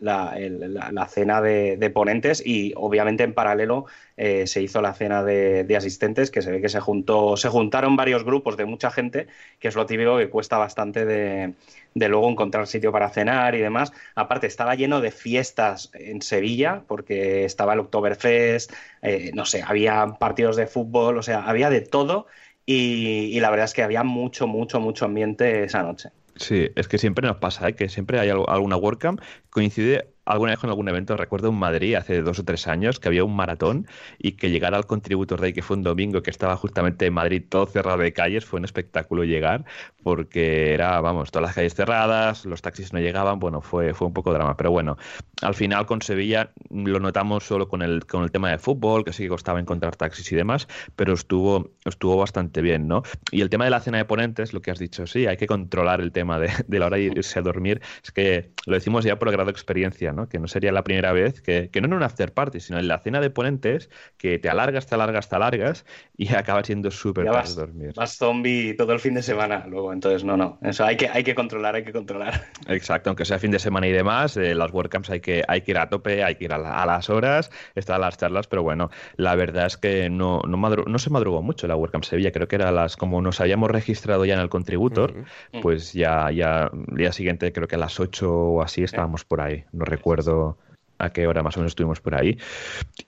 la, 0.00 1.06
cena 1.08 1.40
de, 1.40 1.76
de 1.76 1.90
ponentes 1.90 2.42
y 2.44 2.72
obviamente 2.76 3.24
en 3.24 3.34
paralelo 3.34 3.86
eh, 4.22 4.46
se 4.46 4.60
hizo 4.60 4.82
la 4.82 4.92
cena 4.92 5.24
de, 5.24 5.74
asistentes, 5.74 6.30
que 6.30 6.42
se 6.42 6.50
ve 6.50 6.60
que 6.60 6.68
se 6.68 6.78
juntó, 6.78 7.38
se 7.38 7.48
juntaron 7.48 7.96
varios 7.96 8.22
grupos 8.22 8.58
de 8.58 8.66
mucha 8.66 8.90
gente, 8.90 9.28
que 9.58 9.68
es 9.68 9.74
lo 9.74 9.86
típico 9.86 10.18
que 10.18 10.28
cuesta 10.28 10.58
bastante 10.58 11.06
de, 11.06 11.54
luego 11.94 12.28
encontrar 12.30 12.66
sitio 12.66 12.92
para 12.92 13.10
cenar 13.10 13.54
y 13.54 13.58
demás. 13.60 13.92
Aparte, 14.14 14.46
estaba 14.46 14.74
lleno 14.74 15.00
de 15.00 15.10
fiestas 15.10 15.90
en 15.94 16.22
Sevilla, 16.22 16.84
porque 16.86 17.44
estaba 17.44 17.74
el 17.74 17.80
Oktoberfest, 17.80 18.72
eh, 19.02 19.30
no 19.34 19.44
sé, 19.44 19.62
había 19.66 20.06
partidos 20.18 20.56
de 20.56 20.66
fútbol, 20.66 21.18
o 21.18 21.22
sea, 21.22 21.44
había 21.44 21.70
de 21.70 21.80
todo. 21.80 22.26
Y, 22.66 23.30
y 23.32 23.40
la 23.40 23.50
verdad 23.50 23.64
es 23.64 23.74
que 23.74 23.82
había 23.82 24.04
mucho, 24.04 24.46
mucho, 24.46 24.80
mucho 24.80 25.04
ambiente 25.04 25.64
esa 25.64 25.82
noche. 25.82 26.10
Sí, 26.40 26.70
es 26.74 26.88
que 26.88 26.96
siempre 26.96 27.26
nos 27.26 27.36
pasa, 27.36 27.68
¿eh? 27.68 27.74
que 27.74 27.88
siempre 27.88 28.18
hay 28.18 28.30
alguna 28.30 28.76
WordCamp, 28.76 29.20
coincide 29.50 30.08
alguna 30.30 30.52
vez 30.52 30.60
con 30.60 30.70
algún 30.70 30.88
evento, 30.88 31.16
recuerdo 31.16 31.48
en 31.48 31.56
Madrid 31.56 31.94
hace 31.94 32.22
dos 32.22 32.38
o 32.38 32.44
tres 32.44 32.66
años 32.68 33.00
que 33.00 33.08
había 33.08 33.24
un 33.24 33.34
maratón 33.34 33.86
y 34.18 34.32
que 34.32 34.50
llegara 34.50 34.76
al 34.76 34.86
Contributor 34.86 35.40
Day, 35.40 35.52
que 35.52 35.62
fue 35.62 35.76
un 35.76 35.82
domingo 35.82 36.22
que 36.22 36.30
estaba 36.30 36.56
justamente 36.56 37.06
en 37.06 37.14
Madrid 37.14 37.42
todo 37.48 37.66
cerrado 37.66 37.98
de 37.98 38.12
calles, 38.12 38.44
fue 38.44 38.58
un 38.58 38.64
espectáculo 38.64 39.24
llegar 39.24 39.64
porque 40.02 40.72
era, 40.72 41.00
vamos, 41.00 41.30
todas 41.30 41.48
las 41.48 41.54
calles 41.54 41.74
cerradas, 41.74 42.44
los 42.46 42.62
taxis 42.62 42.92
no 42.92 43.00
llegaban, 43.00 43.38
bueno, 43.38 43.60
fue, 43.60 43.92
fue 43.92 44.06
un 44.06 44.14
poco 44.14 44.32
drama, 44.32 44.56
pero 44.56 44.70
bueno, 44.70 44.96
al 45.42 45.54
final 45.54 45.86
con 45.86 46.00
Sevilla 46.00 46.52
lo 46.70 47.00
notamos 47.00 47.44
solo 47.44 47.68
con 47.68 47.82
el, 47.82 48.06
con 48.06 48.22
el 48.22 48.30
tema 48.30 48.50
de 48.50 48.58
fútbol, 48.58 49.04
que 49.04 49.12
sí 49.12 49.24
que 49.24 49.28
costaba 49.28 49.60
encontrar 49.60 49.96
taxis 49.96 50.30
y 50.32 50.36
demás, 50.36 50.68
pero 50.96 51.14
estuvo, 51.14 51.72
estuvo 51.84 52.16
bastante 52.16 52.62
bien, 52.62 52.88
¿no? 52.88 53.02
Y 53.30 53.40
el 53.42 53.50
tema 53.50 53.64
de 53.64 53.70
la 53.70 53.80
cena 53.80 53.98
de 53.98 54.04
ponentes, 54.04 54.52
lo 54.52 54.62
que 54.62 54.70
has 54.70 54.78
dicho, 54.78 55.06
sí, 55.06 55.26
hay 55.26 55.36
que 55.36 55.46
controlar 55.46 56.00
el 56.00 56.12
tema 56.12 56.38
de, 56.38 56.50
de 56.66 56.78
la 56.78 56.86
hora 56.86 56.96
de 56.96 57.04
irse 57.04 57.38
a 57.38 57.42
dormir, 57.42 57.80
es 58.02 58.12
que 58.12 58.52
lo 58.66 58.74
decimos 58.74 59.04
ya 59.04 59.18
por 59.18 59.28
el 59.28 59.32
grado 59.32 59.46
de 59.46 59.52
experiencia, 59.52 60.12
¿no? 60.12 60.19
Que 60.28 60.38
no 60.38 60.48
sería 60.48 60.72
la 60.72 60.84
primera 60.84 61.12
vez, 61.12 61.40
que, 61.40 61.70
no 61.80 61.86
en 61.86 61.94
un 61.94 62.02
after 62.02 62.32
party, 62.32 62.60
sino 62.60 62.78
en 62.78 62.88
la 62.88 62.98
cena 62.98 63.20
de 63.20 63.30
ponentes, 63.30 63.90
que 64.16 64.38
te 64.38 64.48
alargas, 64.48 64.86
te 64.86 64.94
alargas, 64.94 65.28
te 65.28 65.36
alargas 65.36 65.86
y 66.16 66.28
acaba 66.34 66.62
siendo 66.64 66.90
súper 66.90 67.26
tarde 67.26 67.54
dormir. 67.54 67.92
Vas 67.96 68.16
zombie 68.16 68.74
todo 68.74 68.92
el 68.92 69.00
fin 69.00 69.14
de 69.14 69.22
semana 69.22 69.66
luego, 69.66 69.92
entonces 69.92 70.24
no, 70.24 70.36
no, 70.36 70.58
eso 70.62 70.84
hay 70.84 70.96
que, 70.96 71.08
hay 71.08 71.24
que 71.24 71.34
controlar, 71.34 71.74
hay 71.76 71.84
que 71.84 71.92
controlar. 71.92 72.46
Exacto, 72.68 73.10
aunque 73.10 73.24
sea 73.24 73.38
fin 73.38 73.50
de 73.50 73.58
semana 73.58 73.86
y 73.86 73.92
demás, 73.92 74.36
eh, 74.36 74.54
las 74.54 74.72
WordCamps 74.72 75.10
hay 75.10 75.20
que, 75.20 75.42
hay 75.46 75.62
que 75.62 75.70
ir 75.70 75.78
a 75.78 75.88
tope, 75.88 76.22
hay 76.24 76.36
que 76.36 76.44
ir 76.44 76.52
a, 76.52 76.58
las 76.58 77.10
horas, 77.10 77.50
estar 77.74 77.96
a 77.96 77.98
las 77.98 78.16
charlas, 78.18 78.46
pero 78.46 78.62
bueno, 78.62 78.90
la 79.16 79.34
verdad 79.34 79.66
es 79.66 79.76
que 79.76 80.10
no, 80.10 80.42
no, 80.46 80.56
no 80.56 80.98
se 80.98 81.10
madrugó 81.10 81.42
mucho 81.42 81.66
la 81.66 81.76
WordCamp 81.76 82.04
Sevilla, 82.04 82.32
creo 82.32 82.48
que 82.48 82.56
era 82.56 82.72
las, 82.72 82.96
como 82.96 83.22
nos 83.22 83.40
habíamos 83.40 83.70
registrado 83.70 84.24
ya 84.24 84.34
en 84.34 84.40
el 84.40 84.48
Contributor, 84.48 85.24
pues 85.62 85.92
ya, 85.92 86.30
ya, 86.30 86.70
el 86.90 86.96
día 86.96 87.12
siguiente 87.12 87.52
creo 87.52 87.68
que 87.68 87.76
a 87.76 87.78
las 87.78 88.00
8 88.00 88.30
o 88.30 88.62
así 88.62 88.82
estábamos 88.82 89.24
por 89.24 89.40
ahí, 89.40 89.64
no 89.72 89.84
recuerdo 89.84 89.99
recuerdo 90.00 90.56
a 90.98 91.10
qué 91.10 91.26
hora 91.26 91.42
más 91.42 91.56
o 91.56 91.60
menos 91.60 91.72
estuvimos 91.72 92.00
por 92.00 92.14
ahí. 92.14 92.38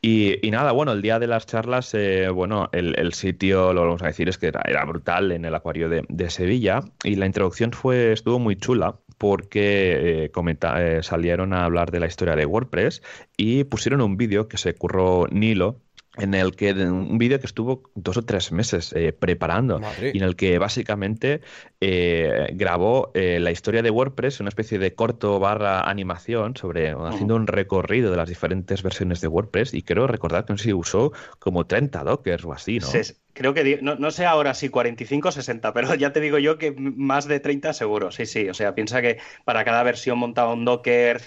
Y, 0.01 0.39
nada, 0.51 0.73
bueno, 0.73 0.93
el 0.93 1.03
día 1.03 1.19
de 1.19 1.27
las 1.27 1.47
charlas, 1.47 1.93
eh, 1.95 2.29
bueno, 2.29 2.69
el, 2.73 3.13
sitio, 3.13 3.73
lo 3.73 3.83
vamos 3.83 4.03
a 4.03 4.07
decir, 4.07 4.29
es 4.29 4.39
que 4.39 4.47
era, 4.47 4.85
brutal 4.85 5.33
en 5.33 5.45
el 5.45 5.55
acuario 5.55 5.89
de, 5.89 6.31
Sevilla 6.31 6.81
y 7.05 7.17
la 7.17 7.27
introducción 7.27 7.73
fue, 7.73 8.13
estuvo 8.13 8.39
muy 8.39 8.57
chula 8.57 8.97
porque 9.19 10.25
eh, 10.25 10.31
eh, 10.33 11.03
salieron 11.03 11.53
a 11.53 11.65
hablar 11.65 11.91
de 11.91 12.01
la 12.01 12.07
historia 12.07 12.35
de 12.35 12.47
WordPress 12.47 13.03
y 13.37 13.65
pusieron 13.65 14.01
un 14.01 14.17
vídeo 14.17 14.49
que 14.49 14.57
se 14.57 14.75
curró 14.75 15.27
Nilo 15.31 15.81
en 16.19 16.35
el 16.35 16.55
que 16.55 16.73
un 16.73 17.17
vídeo 17.17 17.41
que 17.41 17.47
estuvo 17.47 17.91
dos 17.95 18.19
o 18.19 18.23
tres 18.23 18.53
meses 18.53 18.93
eh, 18.93 19.13
preparando. 19.13 19.81
Y 20.13 20.19
en 20.19 20.25
el 20.25 20.37
que 20.37 20.59
básicamente 20.59 21.41
eh, 21.81 22.49
grabó 22.53 23.11
eh, 23.15 23.39
la 23.41 23.51
historia 23.51 23.83
de 23.83 23.91
WordPress, 23.91 24.41
una 24.41 24.51
especie 24.51 24.79
de 24.79 24.95
corto 24.95 25.39
barra 25.39 25.89
animación 25.89 26.55
sobre 26.57 26.91
haciendo 26.91 27.35
un 27.35 27.47
recorrido 27.47 28.11
de 28.11 28.19
las 28.19 28.29
diferentes 28.29 28.83
versiones 28.83 29.23
de 29.23 29.29
WordPress. 29.29 29.73
Y 29.73 29.83
creo 29.83 30.07
recordar 30.07 30.45
que 30.45 30.53
no 30.53 30.59
sé 30.59 30.65
si 30.65 30.73
usó 30.75 31.13
como 31.39 31.67
30 31.67 32.05
dockers 32.05 32.45
o 32.45 32.53
así, 32.53 32.79
¿no? 32.79 32.89
creo 33.35 33.55
que 33.55 33.79
no, 33.81 33.95
no, 33.95 34.11
sé 34.11 34.27
ahora 34.27 34.53
si 34.53 34.69
45 34.69 35.31
o 35.31 35.33
60, 35.33 35.73
pero 35.73 35.95
ya 35.95 36.13
te 36.13 36.21
digo 36.21 36.37
yo 36.37 36.59
que 36.59 36.73
más 36.73 37.27
de 37.27 37.41
30 37.41 37.73
seguro, 37.73 38.11
sí, 38.11 38.27
sí, 38.27 38.51
o 38.51 38.55
sea, 38.55 38.75
piensa 38.75 39.01
que 39.01 39.19
para 39.47 39.65
cada 39.65 39.83
versión 39.83 40.19
montaba 40.19 40.53
un 40.53 40.67
docker, 40.67 41.23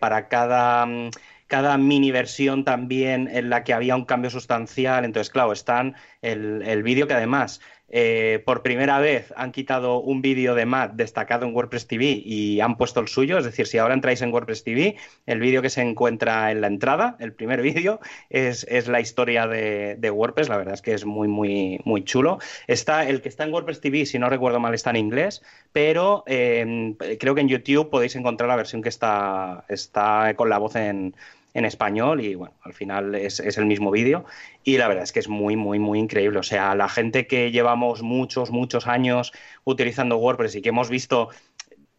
para 0.00 0.26
cada 0.26 0.86
mm, 0.86 1.10
cada 1.50 1.76
mini 1.78 2.12
versión 2.12 2.64
también 2.64 3.28
en 3.28 3.50
la 3.50 3.64
que 3.64 3.72
había 3.74 3.96
un 3.96 4.04
cambio 4.04 4.30
sustancial. 4.30 5.04
Entonces, 5.04 5.30
claro, 5.30 5.52
están 5.52 5.96
el, 6.22 6.62
el 6.62 6.84
vídeo 6.84 7.08
que 7.08 7.14
además 7.14 7.60
eh, 7.92 8.40
por 8.46 8.62
primera 8.62 9.00
vez 9.00 9.34
han 9.36 9.50
quitado 9.50 10.00
un 10.00 10.22
vídeo 10.22 10.54
de 10.54 10.64
Matt 10.64 10.92
destacado 10.92 11.44
en 11.44 11.54
WordPress 11.54 11.88
TV 11.88 12.22
y 12.24 12.60
han 12.60 12.76
puesto 12.76 13.00
el 13.00 13.08
suyo. 13.08 13.38
Es 13.38 13.44
decir, 13.44 13.66
si 13.66 13.78
ahora 13.78 13.94
entráis 13.94 14.22
en 14.22 14.32
WordPress 14.32 14.62
TV, 14.62 14.96
el 15.26 15.40
vídeo 15.40 15.60
que 15.60 15.70
se 15.70 15.82
encuentra 15.82 16.52
en 16.52 16.60
la 16.60 16.68
entrada, 16.68 17.16
el 17.18 17.32
primer 17.32 17.62
vídeo, 17.62 18.00
es, 18.30 18.66
la 18.86 19.00
historia 19.00 19.46
de, 19.48 20.10
WordPress. 20.10 20.48
La 20.48 20.56
verdad 20.56 20.74
es 20.74 20.82
que 20.82 20.94
es 20.94 21.04
muy, 21.04 21.26
muy, 21.26 21.80
muy 21.84 22.04
chulo. 22.04 22.38
Está 22.68 23.08
el 23.08 23.20
que 23.22 23.28
está 23.28 23.44
en 23.44 23.52
WordPress 23.52 23.80
TV, 23.80 24.06
si 24.06 24.18
no 24.18 24.30
recuerdo 24.30 24.60
mal, 24.60 24.74
está 24.74 24.90
en 24.90 24.96
inglés, 24.96 25.42
pero 25.72 26.22
eh, 26.26 26.94
creo 27.18 27.34
que 27.34 27.40
en 27.40 27.48
YouTube 27.48 27.90
podéis 27.90 28.14
encontrar 28.14 28.48
la 28.48 28.56
versión 28.56 28.82
que 28.82 28.88
está, 28.88 29.64
está 29.68 30.34
con 30.36 30.48
la 30.48 30.58
voz 30.58 30.76
en 30.76 31.14
en 31.54 31.64
español 31.64 32.20
y 32.20 32.34
bueno, 32.34 32.54
al 32.62 32.72
final 32.74 33.14
es, 33.14 33.40
el 33.40 33.66
mismo 33.66 33.90
vídeo 33.90 34.24
y 34.64 34.76
la 34.78 34.88
verdad 34.88 35.04
es 35.04 35.12
que 35.12 35.20
es 35.20 35.28
muy, 35.28 35.56
muy, 35.56 35.78
muy 35.78 35.98
increíble. 35.98 36.38
O 36.38 36.42
sea, 36.42 36.74
la 36.74 36.88
gente 36.88 37.26
que 37.26 37.50
llevamos 37.50 38.02
muchos, 38.02 38.50
muchos 38.50 38.86
años 38.86 39.32
utilizando 39.64 40.16
WordPress 40.16 40.56
y 40.56 40.62
que 40.62 40.68
hemos 40.68 40.88
visto 40.88 41.30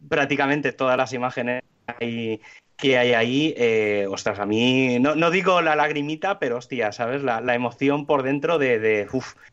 prácticamente 0.08 0.72
todas 0.72 0.96
las 0.96 1.12
imágenes 1.12 1.62
que 2.76 2.98
hay 2.98 3.12
ahí, 3.12 3.54
eh, 3.56 4.06
ostras, 4.10 4.40
a 4.40 4.46
mí, 4.46 4.98
no, 4.98 5.30
digo 5.30 5.60
la 5.60 5.76
lagrimita, 5.76 6.40
pero 6.40 6.56
hostia, 6.56 6.90
¿sabes? 6.90 7.22
La, 7.22 7.54
emoción 7.54 8.06
por 8.06 8.24
dentro 8.24 8.58
de, 8.58 9.06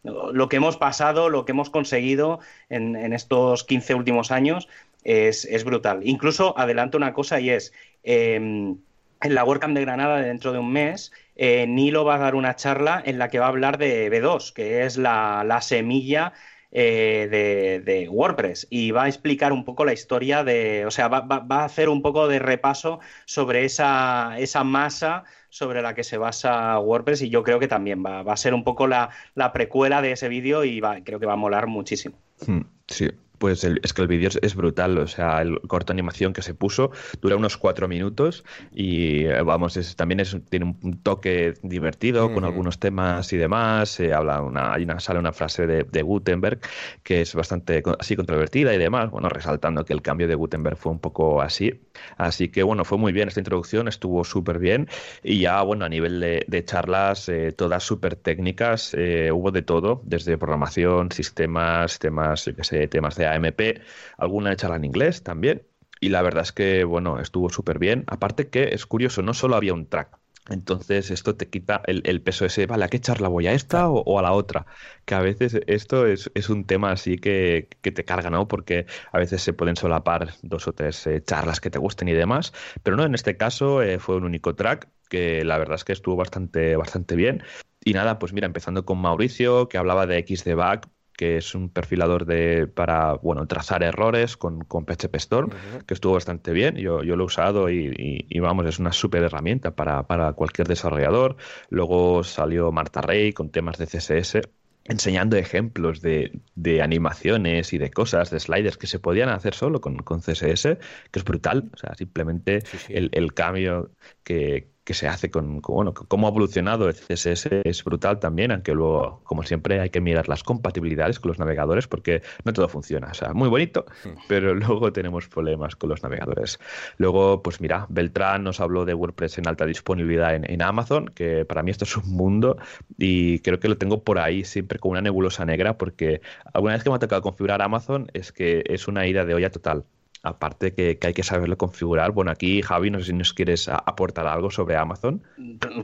lo 0.04 0.50
que 0.50 0.56
hemos 0.56 0.78
pasado, 0.78 1.30
lo 1.30 1.46
que 1.46 1.52
hemos 1.52 1.70
conseguido 1.70 2.40
en, 2.70 3.14
estos 3.14 3.64
15 3.66 3.94
últimos 3.94 4.32
años 4.32 4.68
es, 5.04 5.64
brutal. 5.64 6.00
Incluso 6.04 6.58
adelanto 6.58 6.98
una 6.98 7.14
cosa 7.14 7.40
y 7.40 7.52
es... 7.52 7.72
Em, 8.04 8.78
en 9.22 9.36
la 9.36 9.44
WordCamp 9.44 9.76
de 9.76 9.82
Granada 9.82 10.22
dentro 10.22 10.54
de 10.54 10.60
un 10.60 10.72
mes, 10.72 11.12
eh, 11.36 11.66
Nilo 11.68 12.06
va 12.06 12.16
a 12.16 12.20
dar 12.20 12.36
una 12.36 12.56
charla 12.56 13.02
en 13.06 13.18
la 13.18 13.30
que 13.30 13.40
va 13.40 13.46
a 13.46 13.50
hablar 13.50 13.78
de 13.78 14.10
B2, 14.12 14.54
que 14.54 14.86
es 14.86 14.98
la, 14.98 15.60
semilla 15.62 16.34
eh, 16.72 17.82
de, 17.84 18.10
WordPress 18.10 18.68
y 18.70 18.92
va 18.92 19.04
a 19.04 19.08
explicar 19.08 19.52
un 19.52 19.66
poco 19.66 19.86
la 19.86 19.94
historia 19.94 20.44
de, 20.44 20.86
o 20.86 20.92
sea, 20.92 21.08
va, 21.08 21.46
a 21.50 21.66
hacer 21.66 21.90
un 21.90 22.02
poco 22.02 22.28
de 22.28 22.40
repaso 22.40 23.00
sobre 23.26 23.66
esa, 23.66 24.38
esa, 24.38 24.64
masa 24.64 25.24
sobre 25.50 25.82
la 25.82 25.96
que 25.96 26.04
se 26.04 26.18
basa 26.18 26.80
WordPress 26.80 27.22
y 27.24 27.30
yo 27.30 27.44
creo 27.44 27.60
que 27.60 27.68
también 27.68 28.04
va, 28.06 28.22
a 28.22 28.38
ser 28.38 28.54
un 28.54 28.64
poco 28.64 28.88
la, 28.88 29.10
precuela 29.54 30.02
de 30.02 30.14
ese 30.14 30.30
vídeo 30.30 30.64
y 30.64 30.82
creo 31.04 31.20
que 31.20 31.26
va 31.26 31.34
a 31.34 31.38
molar 31.38 31.68
muchísimo. 31.68 32.16
Hmm, 32.46 32.62
sí, 32.88 33.10
pues 33.40 33.64
es 33.64 33.94
que 33.94 34.02
el 34.02 34.08
vídeo 34.08 34.30
es, 34.42 34.56
brutal, 34.56 34.98
o 34.98 35.08
sea, 35.08 35.42
el 35.42 35.60
corto 35.62 35.94
animación 35.94 36.34
que 36.34 36.42
se 36.42 36.54
puso 36.54 36.92
dura 37.22 37.38
unos 37.38 37.58
cuatro 37.58 37.88
minutos 37.88 38.44
y 38.74 39.26
eh, 39.26 39.42
vamos, 39.42 39.80
también 39.96 40.20
es, 40.20 40.38
tiene 40.50 40.76
un 40.82 41.02
toque 41.02 41.54
divertido 41.64 42.34
con 42.34 42.44
algunos 42.44 42.80
temas 42.80 43.32
y 43.34 43.38
demás. 43.38 43.90
Se 43.90 44.14
habla 44.14 44.42
una, 44.42 44.74
hay 44.74 44.84
una, 44.84 45.00
sale 45.00 45.20
una 45.20 45.32
frase 45.32 45.66
de, 45.66 46.02
Gutenberg 46.02 46.60
que 47.04 47.22
es 47.22 47.36
bastante 47.36 47.84
así 48.00 48.16
controvertida 48.16 48.74
y 48.74 48.78
demás, 48.78 49.10
bueno, 49.12 49.30
resaltando 49.30 49.86
que 49.86 49.94
el 49.94 50.02
cambio 50.02 50.28
de 50.28 50.36
Gutenberg 50.36 50.78
fue 50.78 50.92
un 50.92 51.00
poco 51.00 51.42
así. 51.42 51.82
Así 52.18 52.50
que 52.50 52.64
bueno, 52.64 52.86
fue 52.86 52.98
muy 52.98 53.14
bien 53.14 53.28
esta 53.28 53.40
introducción, 53.40 53.88
estuvo 53.88 54.24
súper 54.24 54.60
bien 54.60 54.88
y 55.24 55.40
ya, 55.40 55.62
bueno, 55.62 55.86
a 55.86 55.90
nivel 55.90 56.20
de, 56.20 56.66
charlas, 56.66 57.30
eh, 57.30 57.52
todas 57.52 57.84
súper 57.84 58.16
técnicas, 58.16 58.94
eh, 58.94 59.32
hubo 59.32 59.52
de 59.52 59.62
todo, 59.62 60.02
desde 60.04 60.38
programación, 60.38 61.12
sistemas, 61.12 62.00
temas, 62.00 62.46
yo 62.46 62.56
qué 62.56 62.64
sé, 62.64 62.88
temas 62.88 63.16
de 63.16 63.29
AMP, 63.34 63.82
alguna 64.18 64.56
charla 64.56 64.78
en 64.78 64.86
inglés 64.86 65.24
también. 65.24 65.64
Y 66.02 66.10
la 66.10 66.22
verdad 66.22 66.44
es 66.44 66.52
que, 66.54 66.84
bueno, 66.84 67.20
estuvo 67.20 67.50
súper 67.50 67.80
bien. 67.80 68.06
Aparte 68.08 68.50
que 68.50 68.70
es 68.74 68.86
curioso, 68.86 69.22
no 69.22 69.34
solo 69.34 69.56
había 69.56 69.74
un 69.74 69.88
track. 69.88 70.20
Entonces 70.50 71.12
esto 71.12 71.36
te 71.36 71.48
quita 71.50 71.82
el, 71.86 72.22
peso 72.22 72.46
ese, 72.46 72.66
vale, 72.66 72.86
¿a 72.86 72.88
qué 72.88 73.00
charla 73.00 73.28
voy? 73.28 73.48
¿A 73.48 73.54
esta 73.54 73.88
o, 73.90 74.20
a 74.20 74.22
la 74.22 74.32
otra? 74.32 74.66
Que 75.06 75.16
a 75.16 75.22
veces 75.22 75.60
esto 75.68 76.08
es, 76.08 76.30
un 76.50 76.66
tema 76.66 76.92
así 76.92 77.18
que, 77.18 77.68
te 77.82 78.06
carga, 78.06 78.30
¿no? 78.30 78.48
Porque 78.48 78.88
a 79.12 79.20
veces 79.20 79.42
se 79.44 79.54
pueden 79.54 79.76
solapar 79.76 80.34
dos 80.42 80.68
o 80.68 80.74
tres 80.74 81.06
eh, 81.08 81.22
charlas 81.24 81.62
que 81.62 81.70
te 81.70 81.80
gusten 81.80 82.08
y 82.08 82.14
demás. 82.14 82.54
Pero 82.84 82.98
no, 82.98 83.04
en 83.04 83.14
este 83.16 83.38
caso 83.38 83.82
eh, 83.84 84.00
fue 84.00 84.16
un 84.16 84.24
único 84.24 84.56
track 84.56 84.90
que 85.10 85.44
la 85.46 85.58
verdad 85.58 85.76
es 85.76 85.84
que 85.84 85.94
estuvo 85.94 86.16
bastante, 86.16 86.76
bastante 86.76 87.16
bien. 87.16 87.44
Y 87.84 87.94
nada, 87.94 88.20
pues 88.20 88.34
mira, 88.34 88.48
empezando 88.48 88.86
con 88.86 89.00
Mauricio, 89.00 89.70
que 89.70 89.78
hablaba 89.78 90.06
de 90.08 90.26
XDBAC, 90.28 90.88
que 91.20 91.36
es 91.36 91.54
un 91.54 91.68
perfilador 91.68 92.26
de, 92.26 92.66
para 92.66 93.16
bueno, 93.16 93.46
trazar 93.46 93.84
errores 93.84 94.38
con, 94.38 94.62
con 94.62 94.86
PHP 94.86 95.16
Storm, 95.16 95.50
que 95.86 95.94
estuvo 95.94 96.14
bastante 96.14 96.54
bien. 96.54 96.78
Yo, 96.78 97.04
yo 97.04 97.18
lo 97.18 97.26
he 97.26 97.28
usado 97.28 97.70
y, 97.70 98.40
vamos, 98.40 98.66
es 98.68 98.80
una 98.80 98.94
súper 98.94 99.24
herramienta 99.24 99.76
para, 99.76 100.04
para, 100.08 100.32
cualquier 100.32 100.70
desarrollador. 100.70 101.36
Luego 101.70 102.24
salió 102.24 102.72
Marta 102.72 103.02
Rey 103.02 103.34
con 103.34 103.50
temas 103.50 103.78
de 103.78 103.88
CSS 103.88 104.40
enseñando 104.86 105.36
ejemplos 105.36 106.02
de, 106.02 106.40
de, 106.56 106.82
animaciones 106.82 107.74
y 107.74 107.78
de 107.78 107.92
cosas, 107.92 108.30
de 108.32 108.40
sliders 108.40 108.78
que 108.78 108.88
se 108.88 109.00
podían 109.00 109.28
hacer 109.28 109.54
solo 109.54 109.82
con, 109.82 109.98
con 109.98 110.22
CSS, 110.22 110.78
que 111.12 111.20
es 111.20 111.26
brutal. 111.26 111.70
O 111.74 111.78
sea, 111.78 111.96
simplemente 111.96 112.64
El, 112.88 113.10
el, 113.12 113.34
cambio 113.34 113.92
que, 114.24 114.70
que 114.90 114.96
se 114.96 115.08
hace 115.08 115.30
con, 115.30 115.62
bueno, 115.62 115.94
cómo 115.94 116.26
ha 116.26 116.32
evolucionado 116.32 116.90
el 116.90 116.96
CSS 116.96 117.62
es 117.64 117.84
brutal 117.84 118.20
también, 118.20 118.52
aunque 118.52 118.74
luego, 118.74 119.22
como 119.24 119.44
siempre, 119.44 119.80
hay 119.80 119.92
que 119.92 120.02
mirar 120.02 120.28
las 120.28 120.42
compatibilidades 120.42 121.20
con 121.20 121.30
los 121.30 121.38
navegadores 121.38 121.88
porque 121.88 122.24
no 122.44 122.54
todo 122.54 122.68
funciona. 122.68 123.10
O 123.12 123.14
sea, 123.14 123.36
muy 123.36 123.50
bonito, 123.50 123.86
pero 124.28 124.56
luego 124.56 124.92
tenemos 124.92 125.28
problemas 125.28 125.76
con 125.76 125.92
los 125.92 126.02
navegadores. 126.02 126.60
Luego, 126.98 127.44
pues 127.44 127.62
mira, 127.62 127.86
Beltrán 127.90 128.44
nos 128.44 128.60
habló 128.60 128.84
de 128.84 128.96
WordPress 128.96 129.38
en 129.38 129.48
alta 129.48 129.68
disponibilidad 129.68 130.34
en, 130.34 130.50
en 130.50 130.64
Amazon, 130.64 131.06
que 131.10 131.46
para 131.46 131.62
mí 131.62 131.70
esto 131.70 131.86
es 131.86 131.96
un 131.96 132.10
mundo 132.10 132.58
y 132.98 133.42
creo 133.42 133.60
que 133.60 133.68
lo 133.68 133.78
tengo 133.78 134.04
por 134.04 134.18
ahí 134.18 134.44
siempre 134.44 134.80
con 134.80 134.94
una 134.94 135.02
nebulosa 135.02 135.46
negra 135.46 135.78
porque 135.78 136.22
alguna 136.52 136.74
vez 136.74 136.84
que 136.84 136.90
me 136.90 136.96
ha 136.96 137.00
tocado 137.00 137.22
configurar 137.22 137.62
Amazon 137.62 138.10
es 138.14 138.32
que 138.32 138.64
es 138.66 138.88
una 138.88 139.06
ida 139.06 139.24
de 139.24 139.36
olla 139.36 139.52
total. 139.52 139.86
Aparte 140.22 140.74
que, 140.74 141.00
hay 141.02 141.14
que 141.14 141.24
saberlo 141.24 141.58
configurar. 141.58 142.12
Bueno, 142.12 142.32
aquí 142.32 142.62
Javi, 142.62 142.90
no 142.92 143.00
sé 143.00 143.06
si 143.06 143.14
nos 143.14 143.34
quieres 143.34 143.70
aportar 143.70 144.28
algo 144.28 144.52
sobre 144.52 144.76
Amazon. 144.76 145.24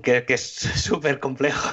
Que, 0.03 0.25
es 0.27 0.41
súper 0.75 1.19
complejo. 1.19 1.69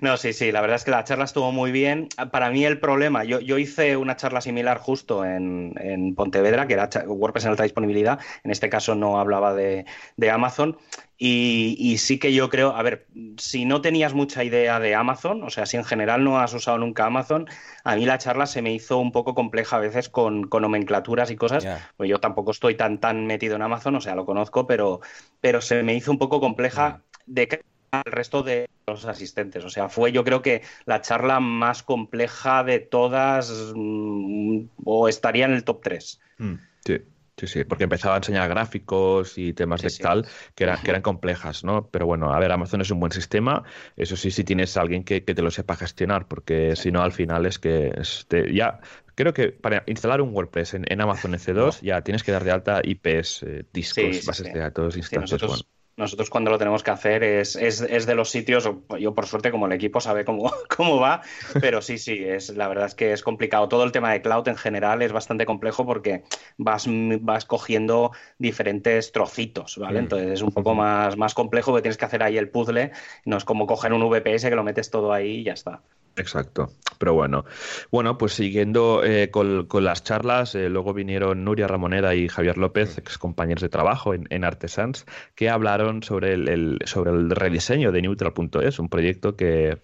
no, 0.00 0.16
sí, 0.16 0.32
sí, 0.32 0.50
la 0.50 0.60
verdad 0.60 0.76
es 0.76 0.84
que 0.84 0.90
la 0.90 1.04
charla 1.04 1.24
estuvo 1.24 1.52
muy 1.52 1.70
bien. 1.70 2.08
Para 2.32 2.50
mí 2.50 2.64
el 2.64 2.80
problema, 2.80 3.22
yo, 3.22 3.38
yo 3.38 3.58
hice 3.58 3.96
una 3.96 4.16
charla 4.16 4.40
similar 4.40 4.78
justo 4.78 5.24
en, 5.24 5.74
en 5.78 6.14
Pontevedra, 6.16 6.66
que 6.66 6.74
era 6.74 6.88
WordPress 7.06 7.44
en 7.44 7.50
alta 7.52 7.62
disponibilidad. 7.62 8.18
En 8.42 8.50
este 8.50 8.68
caso 8.68 8.96
no 8.96 9.20
hablaba 9.20 9.54
de, 9.54 9.84
de 10.16 10.30
Amazon. 10.30 10.76
Y, 11.16 11.96
sí 11.98 12.18
que 12.18 12.32
yo 12.32 12.48
creo, 12.48 12.74
a 12.74 12.82
ver, 12.82 13.06
si 13.38 13.64
no 13.64 13.80
tenías 13.80 14.14
mucha 14.14 14.42
idea 14.42 14.80
de 14.80 14.94
Amazon, 14.94 15.44
o 15.44 15.50
sea, 15.50 15.64
si 15.64 15.76
en 15.76 15.84
general 15.84 16.24
no 16.24 16.40
has 16.40 16.52
usado 16.54 16.78
nunca 16.78 17.06
Amazon, 17.06 17.46
a 17.84 17.94
mí 17.94 18.04
la 18.04 18.18
charla 18.18 18.46
se 18.46 18.62
me 18.62 18.72
hizo 18.74 18.98
un 18.98 19.12
poco 19.12 19.34
compleja 19.34 19.76
a 19.76 19.80
veces 19.80 20.08
con, 20.08 20.48
nomenclaturas 20.50 21.30
y 21.30 21.36
cosas. 21.36 21.66
Pues 21.96 22.10
yo 22.10 22.18
tampoco 22.18 22.50
estoy 22.50 22.74
tan 22.74 22.98
tan 22.98 23.26
metido 23.26 23.56
en 23.56 23.62
Amazon, 23.62 23.94
o 23.94 24.00
sea, 24.00 24.16
lo 24.16 24.26
conozco, 24.26 24.66
pero, 24.66 25.00
pero 25.40 25.60
se 25.60 25.82
me 25.82 25.94
hizo 25.94 26.10
un 26.10 26.18
poco 26.18 26.40
compleja 26.40 27.02
de 27.26 27.62
al 27.92 28.12
resto 28.12 28.42
de 28.42 28.68
los 28.86 29.04
asistentes. 29.04 29.64
O 29.64 29.70
sea, 29.70 29.88
fue 29.88 30.12
yo 30.12 30.24
creo 30.24 30.42
que 30.42 30.62
la 30.84 31.00
charla 31.00 31.40
más 31.40 31.82
compleja 31.82 32.64
de 32.64 32.80
todas 32.80 33.72
mm, 33.74 34.66
o 34.84 35.08
estaría 35.08 35.44
en 35.44 35.52
el 35.52 35.64
top 35.64 35.80
3. 35.82 36.20
Mm, 36.38 36.54
sí. 36.84 37.02
Sí, 37.36 37.48
sí, 37.48 37.64
porque 37.64 37.84
empezaba 37.84 38.14
a 38.14 38.18
enseñar 38.18 38.48
gráficos 38.48 39.38
y 39.38 39.52
temas 39.52 39.82
de 39.82 39.90
tal 39.90 40.26
que 40.54 40.64
eran, 40.64 40.80
que 40.82 40.90
eran 40.90 41.02
complejas, 41.02 41.64
¿no? 41.64 41.88
Pero 41.88 42.06
bueno, 42.06 42.32
a 42.32 42.38
ver, 42.38 42.52
Amazon 42.52 42.80
es 42.80 42.90
un 42.92 43.00
buen 43.00 43.10
sistema, 43.10 43.64
eso 43.96 44.16
sí, 44.16 44.30
si 44.30 44.44
tienes 44.44 44.76
a 44.76 44.82
alguien 44.82 45.02
que, 45.02 45.20
te 45.20 45.42
lo 45.42 45.50
sepa 45.50 45.74
gestionar, 45.74 46.28
porque 46.28 46.76
si 46.76 46.92
no, 46.92 47.02
al 47.02 47.10
final 47.10 47.44
es 47.46 47.58
que 47.58 47.92
este, 47.96 48.54
ya 48.54 48.80
creo 49.16 49.32
que 49.32 49.48
para 49.48 49.82
instalar 49.86 50.20
un 50.20 50.32
WordPress 50.32 50.74
en, 50.74 51.00
Amazon 51.00 51.32
EC2 51.32 51.80
ya 51.82 52.02
tienes 52.02 52.22
que 52.22 52.30
dar 52.30 52.44
de 52.44 52.52
alta 52.52 52.80
IPs, 52.84 53.42
eh, 53.42 53.64
discos, 53.72 54.24
bases 54.26 54.52
de 54.52 54.58
datos, 54.60 54.96
instancias. 54.96 55.42
Nosotros 55.42 55.66
cuando 56.30 56.50
lo 56.50 56.58
tenemos 56.58 56.82
que 56.82 56.90
hacer 56.90 57.22
es, 57.22 57.56
es, 57.56 58.06
de 58.06 58.14
los 58.14 58.30
sitios, 58.30 58.68
yo 58.98 59.14
por 59.14 59.26
suerte 59.26 59.50
como 59.50 59.66
el 59.66 59.72
equipo 59.72 60.00
sabe 60.00 60.24
cómo, 60.24 60.52
cómo 60.76 60.98
va, 60.98 61.22
pero 61.60 61.82
sí, 61.82 61.98
sí, 61.98 62.24
es, 62.24 62.50
la 62.50 62.68
verdad 62.68 62.86
es 62.86 62.94
que 62.94 63.12
es 63.12 63.22
complicado. 63.22 63.68
Todo 63.68 63.84
el 63.84 63.92
tema 63.92 64.12
de 64.12 64.20
cloud 64.20 64.48
en 64.48 64.56
general 64.56 65.02
es 65.02 65.12
bastante 65.12 65.46
complejo 65.46 65.86
porque 65.86 66.24
vas, 66.56 66.86
vas 67.20 67.44
cogiendo 67.44 68.12
diferentes 68.38 69.12
trocitos, 69.12 69.78
¿vale? 69.78 70.00
Entonces 70.00 70.32
es 70.32 70.42
un 70.42 70.50
poco 70.50 70.74
más, 70.74 71.16
más 71.16 71.34
complejo 71.34 71.74
que 71.74 71.82
tienes 71.82 71.96
que 71.96 72.04
hacer 72.04 72.22
ahí 72.22 72.38
el 72.38 72.50
puzzle, 72.50 72.92
no 73.24 73.36
es 73.36 73.44
como 73.44 73.66
coger 73.66 73.92
un 73.92 74.08
VPS 74.08 74.48
que 74.48 74.56
lo 74.56 74.64
metes 74.64 74.90
todo 74.90 75.12
ahí 75.12 75.38
y 75.38 75.44
ya 75.44 75.52
está. 75.52 75.82
Exacto, 76.16 76.70
pero 76.98 77.14
bueno. 77.14 77.44
Bueno, 77.90 78.16
pues 78.18 78.34
siguiendo 78.34 79.02
eh, 79.04 79.30
con, 79.30 79.66
las 79.84 80.04
charlas, 80.04 80.54
eh, 80.54 80.68
luego 80.68 80.94
vinieron 80.94 81.44
Nuria 81.44 81.66
Ramoneda 81.66 82.14
y 82.14 82.28
Javier 82.28 82.56
López, 82.56 82.98
ex 82.98 83.18
compañeros 83.18 83.62
de 83.62 83.68
trabajo 83.68 84.14
en, 84.14 84.26
en 84.30 84.44
Artesans, 84.44 85.06
que 85.34 85.50
hablaron 85.50 86.02
sobre 86.02 86.34
el, 86.34 86.78
sobre 86.84 87.10
el 87.10 87.30
rediseño 87.30 87.90
de 87.90 88.02
Neutral.es, 88.02 88.78
un 88.78 88.88
proyecto 88.88 89.34
que, 89.36 89.78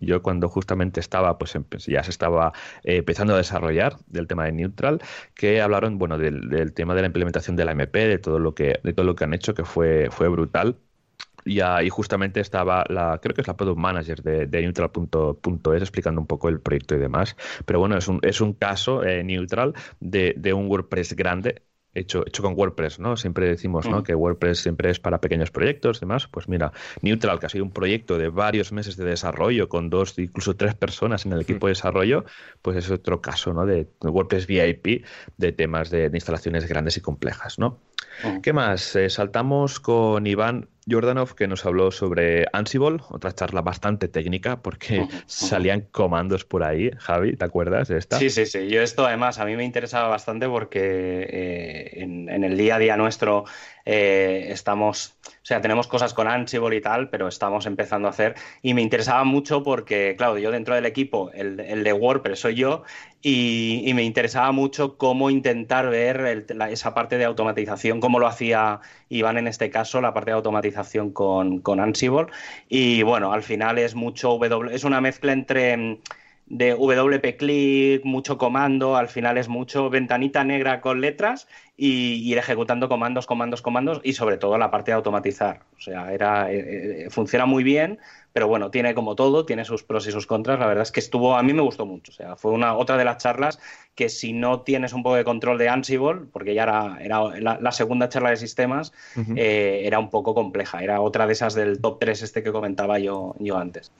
yo 0.00 0.20
cuando 0.20 0.48
justamente 0.48 1.00
estaba, 1.00 1.38
pues 1.38 1.56
ya 1.86 2.02
se 2.02 2.10
estaba 2.10 2.52
eh, 2.82 2.96
empezando 2.96 3.34
a 3.34 3.38
desarrollar 3.38 3.96
del 4.06 4.26
tema 4.26 4.44
de 4.44 4.52
Neutral, 4.52 5.00
que 5.34 5.62
hablaron, 5.62 5.96
bueno, 5.96 6.18
del, 6.18 6.72
tema 6.74 6.94
de 6.94 7.02
la 7.02 7.06
implementación 7.06 7.56
de 7.56 7.64
la 7.64 7.72
MP, 7.72 8.06
de 8.06 8.18
todo 8.18 8.38
lo 8.38 8.54
que, 8.54 8.80
de 8.82 8.92
todo 8.92 9.06
lo 9.06 9.14
que 9.14 9.24
han 9.24 9.32
hecho, 9.32 9.54
que 9.54 9.64
fue, 9.64 10.08
fue 10.10 10.28
brutal 10.28 10.76
y 11.44 11.60
ahí 11.60 11.88
justamente 11.88 12.40
estaba 12.40 12.84
la, 12.88 13.18
creo 13.22 13.34
que 13.34 13.42
es 13.42 13.46
la 13.46 13.56
product 13.56 13.78
manager 13.78 14.22
de, 14.22 14.62
Neutral.es 14.62 15.82
explicando 15.82 16.20
un 16.20 16.26
poco 16.26 16.48
el 16.48 16.60
proyecto 16.60 16.94
y 16.94 16.98
demás. 16.98 17.36
Pero 17.66 17.78
bueno, 17.78 17.96
es 17.96 18.08
un, 18.08 18.20
es 18.22 18.40
un 18.40 18.54
caso 18.54 19.04
eh, 19.04 19.22
Neutral 19.24 19.74
de, 20.00 20.34
de 20.36 20.52
un 20.52 20.68
WordPress 20.68 21.14
grande 21.14 21.62
hecho, 21.94 22.26
hecho 22.26 22.42
con 22.42 22.54
WordPress, 22.54 22.98
¿no? 22.98 23.16
Siempre 23.16 23.48
decimos, 23.48 23.88
¿no? 23.88 24.00
Mm. 24.00 24.02
Que 24.02 24.14
WordPress 24.14 24.58
siempre 24.58 24.90
es 24.90 25.00
para 25.00 25.20
pequeños 25.20 25.50
proyectos 25.50 25.98
y 25.98 26.00
demás. 26.00 26.26
Pues 26.26 26.48
mira, 26.48 26.72
Neutral, 27.02 27.38
que 27.38 27.46
ha 27.46 27.48
sido 27.48 27.64
un 27.64 27.70
proyecto 27.70 28.18
de 28.18 28.28
varios 28.28 28.72
meses 28.72 28.96
de 28.96 29.04
desarrollo 29.04 29.68
con 29.68 29.90
dos, 29.90 30.18
incluso 30.18 30.56
tres 30.56 30.74
personas 30.74 31.24
en 31.26 31.32
el 31.32 31.40
equipo 31.40 31.66
de 31.66 31.72
desarrollo, 31.72 32.24
pues 32.62 32.76
es 32.76 32.90
otro 32.90 33.20
caso, 33.20 33.52
¿no? 33.52 33.64
De 33.66 33.86
WordPress 34.02 34.46
VIP, 34.46 35.04
de 35.36 35.52
temas 35.52 35.90
de, 35.90 36.10
instalaciones 36.12 36.66
grandes 36.66 36.96
y 36.96 37.00
complejas, 37.00 37.58
¿no? 37.58 37.78
Mm. 38.22 38.40
¿Qué 38.40 38.52
más? 38.52 38.96
Eh, 38.96 39.10
saltamos 39.10 39.80
con 39.80 40.26
Iván 40.26 40.68
Jordanov 40.88 41.34
que 41.34 41.46
nos 41.46 41.64
habló 41.64 41.90
sobre 41.90 42.46
Ansible, 42.52 42.98
otra 43.08 43.32
charla 43.32 43.62
bastante 43.62 44.08
técnica 44.08 44.60
porque 44.60 45.06
salían 45.26 45.82
comandos 45.90 46.44
por 46.44 46.62
ahí. 46.62 46.90
Javi, 46.98 47.36
¿te 47.36 47.44
acuerdas 47.44 47.88
de 47.88 47.98
esta? 47.98 48.18
Sí, 48.18 48.30
sí, 48.30 48.46
sí. 48.46 48.68
Yo 48.68 48.82
esto 48.82 49.06
además 49.06 49.38
a 49.38 49.44
mí 49.44 49.56
me 49.56 49.64
interesaba 49.64 50.08
bastante 50.08 50.48
porque 50.48 50.80
eh, 50.80 52.02
en, 52.02 52.44
el 52.44 52.56
día 52.56 52.76
a 52.76 52.78
día 52.78 52.96
nuestro 52.96 53.44
eh, 53.86 54.46
estamos, 54.50 55.16
o 55.26 55.44
sea, 55.44 55.60
tenemos 55.60 55.86
cosas 55.86 56.14
con 56.14 56.26
Ansible 56.26 56.76
y 56.76 56.80
tal, 56.80 57.10
pero 57.10 57.28
estamos 57.28 57.66
empezando 57.66 58.08
a 58.08 58.12
hacer. 58.12 58.34
Y 58.62 58.74
me 58.74 58.82
interesaba 58.82 59.24
mucho 59.24 59.62
porque, 59.62 60.14
claro, 60.16 60.38
yo 60.38 60.50
dentro 60.50 60.74
del 60.74 60.86
equipo, 60.86 61.30
el, 61.34 61.56
de 61.56 61.92
WordPress 61.92 62.40
soy 62.40 62.54
yo 62.54 62.82
y, 63.20 63.92
me 63.94 64.02
interesaba 64.02 64.52
mucho 64.52 64.96
cómo 64.96 65.30
intentar 65.30 65.88
ver 65.88 66.46
esa 66.70 66.94
parte 66.94 67.18
de 67.18 67.24
automatización, 67.24 68.00
cómo 68.00 68.18
lo 68.18 68.26
hacía 68.26 68.80
Iván 69.08 69.38
en 69.38 69.46
este 69.46 69.70
caso, 69.70 70.00
la 70.00 70.14
parte 70.14 70.30
de 70.30 70.36
automatización 70.36 71.12
con, 71.12 71.60
con 71.60 71.80
Ansible. 71.80 72.26
Y 72.68 73.02
bueno, 73.02 73.32
al 73.32 73.42
final 73.42 73.78
es 73.78 73.94
mucho 73.94 74.30
W, 74.38 74.74
es 74.74 74.84
una 74.84 75.00
mezcla 75.00 75.32
entre 75.32 76.00
de 76.46 76.74
WP 76.74 77.36
click, 77.38 78.04
mucho 78.04 78.36
comando, 78.36 78.96
al 78.96 79.08
final 79.08 79.38
es 79.38 79.48
mucho 79.48 79.88
ventanita 79.88 80.44
negra 80.44 80.80
con 80.80 81.00
letras 81.00 81.48
y 81.76 82.30
ir 82.30 82.38
ejecutando 82.38 82.88
comandos, 82.88 83.26
comandos, 83.26 83.62
comandos 83.62 84.00
y 84.04 84.12
sobre 84.12 84.36
todo 84.36 84.58
la 84.58 84.70
parte 84.70 84.90
de 84.90 84.96
automatizar. 84.96 85.62
O 85.76 85.80
sea, 85.80 86.12
era, 86.12 86.52
eh, 86.52 87.06
eh, 87.06 87.10
funciona 87.10 87.46
muy 87.46 87.64
bien, 87.64 87.98
pero 88.32 88.46
bueno, 88.46 88.70
tiene 88.70 88.94
como 88.94 89.16
todo, 89.16 89.46
tiene 89.46 89.64
sus 89.64 89.82
pros 89.82 90.06
y 90.06 90.12
sus 90.12 90.26
contras. 90.26 90.58
La 90.58 90.66
verdad 90.66 90.82
es 90.82 90.92
que 90.92 91.00
estuvo, 91.00 91.34
a 91.36 91.42
mí 91.42 91.52
me 91.54 91.62
gustó 91.62 91.86
mucho. 91.86 92.12
O 92.12 92.14
sea, 92.14 92.36
fue 92.36 92.52
una 92.52 92.76
otra 92.76 92.96
de 92.96 93.04
las 93.04 93.18
charlas 93.18 93.58
que 93.94 94.08
si 94.08 94.32
no 94.32 94.60
tienes 94.60 94.92
un 94.92 95.02
poco 95.02 95.16
de 95.16 95.24
control 95.24 95.56
de 95.56 95.68
Ansible, 95.68 96.26
porque 96.30 96.54
ya 96.54 96.64
era, 96.64 96.98
era 97.00 97.22
la, 97.40 97.72
segunda 97.72 98.08
charla 98.08 98.30
de 98.30 98.36
sistemas, 98.36 98.92
eh, 99.34 99.82
era 99.84 99.98
un 99.98 100.10
poco 100.10 100.34
compleja. 100.34 100.82
Era 100.82 101.00
otra 101.00 101.26
de 101.26 101.32
esas 101.32 101.54
del 101.54 101.80
top 101.80 101.98
3 102.00 102.22
este 102.22 102.42
que 102.42 102.52
comentaba 102.52 102.98
yo, 102.98 103.34
yo 103.38 103.56
antes. 103.56 103.90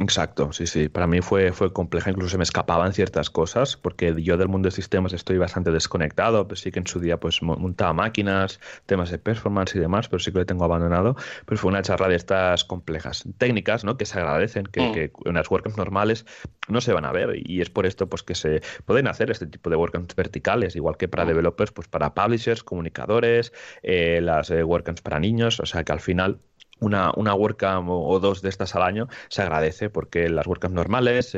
Exacto, 0.00 0.52
sí, 0.52 0.68
sí. 0.68 0.88
Para 0.88 1.08
mí 1.08 1.20
fue, 1.22 1.52
fue 1.52 1.72
compleja, 1.72 2.10
incluso 2.10 2.30
se 2.30 2.38
me 2.38 2.44
escapaban 2.44 2.92
ciertas 2.92 3.30
cosas, 3.30 3.76
porque 3.76 4.14
yo 4.22 4.36
del 4.36 4.46
mundo 4.46 4.68
de 4.68 4.70
sistemas 4.70 5.12
estoy 5.12 5.38
bastante 5.38 5.72
desconectado, 5.72 6.46
pero 6.46 6.54
sí 6.54 6.70
que 6.70 6.78
en 6.78 6.86
su 6.86 7.00
día 7.00 7.18
pues 7.18 7.42
montaba 7.42 7.92
máquinas, 7.92 8.60
temas 8.86 9.10
de 9.10 9.18
performance 9.18 9.74
y 9.74 9.80
demás, 9.80 10.08
pero 10.08 10.20
sí 10.20 10.30
que 10.30 10.38
lo 10.38 10.46
tengo 10.46 10.64
abandonado. 10.64 11.16
Pero 11.46 11.60
fue 11.60 11.70
una 11.70 11.82
charla 11.82 12.06
de 12.06 12.14
estas 12.14 12.64
complejas, 12.64 13.24
técnicas, 13.38 13.84
¿no? 13.84 13.96
Que 13.96 14.06
se 14.06 14.20
agradecen, 14.20 14.66
que, 14.66 14.82
mm. 14.82 14.92
que 14.92 15.12
en 15.24 15.34
las 15.34 15.50
WordCamps 15.50 15.76
normales 15.76 16.26
no 16.68 16.80
se 16.80 16.92
van 16.92 17.04
a 17.04 17.10
ver, 17.10 17.34
y 17.34 17.60
es 17.60 17.68
por 17.68 17.84
esto 17.84 18.08
pues 18.08 18.22
que 18.22 18.36
se 18.36 18.62
pueden 18.86 19.08
hacer 19.08 19.32
este 19.32 19.48
tipo 19.48 19.68
de 19.68 19.74
WordCamps 19.74 20.14
verticales, 20.14 20.76
igual 20.76 20.96
que 20.96 21.08
para 21.08 21.24
mm. 21.24 21.28
developers, 21.28 21.72
pues 21.72 21.88
para 21.88 22.14
publishers, 22.14 22.62
comunicadores, 22.62 23.52
eh, 23.82 24.20
las 24.22 24.48
eh, 24.50 24.62
WordCamps 24.62 25.02
para 25.02 25.18
niños, 25.18 25.58
o 25.58 25.66
sea 25.66 25.82
que 25.82 25.90
al 25.90 26.00
final 26.00 26.38
una, 26.80 27.12
una 27.16 27.34
WordCamp 27.34 27.88
o, 27.88 28.18
dos 28.20 28.42
de 28.42 28.48
estas 28.48 28.74
al 28.74 28.82
año 28.82 29.08
se 29.28 29.42
agradece 29.42 29.90
porque 29.90 30.28
las 30.28 30.46
WordCamps 30.46 30.74
normales, 30.74 31.36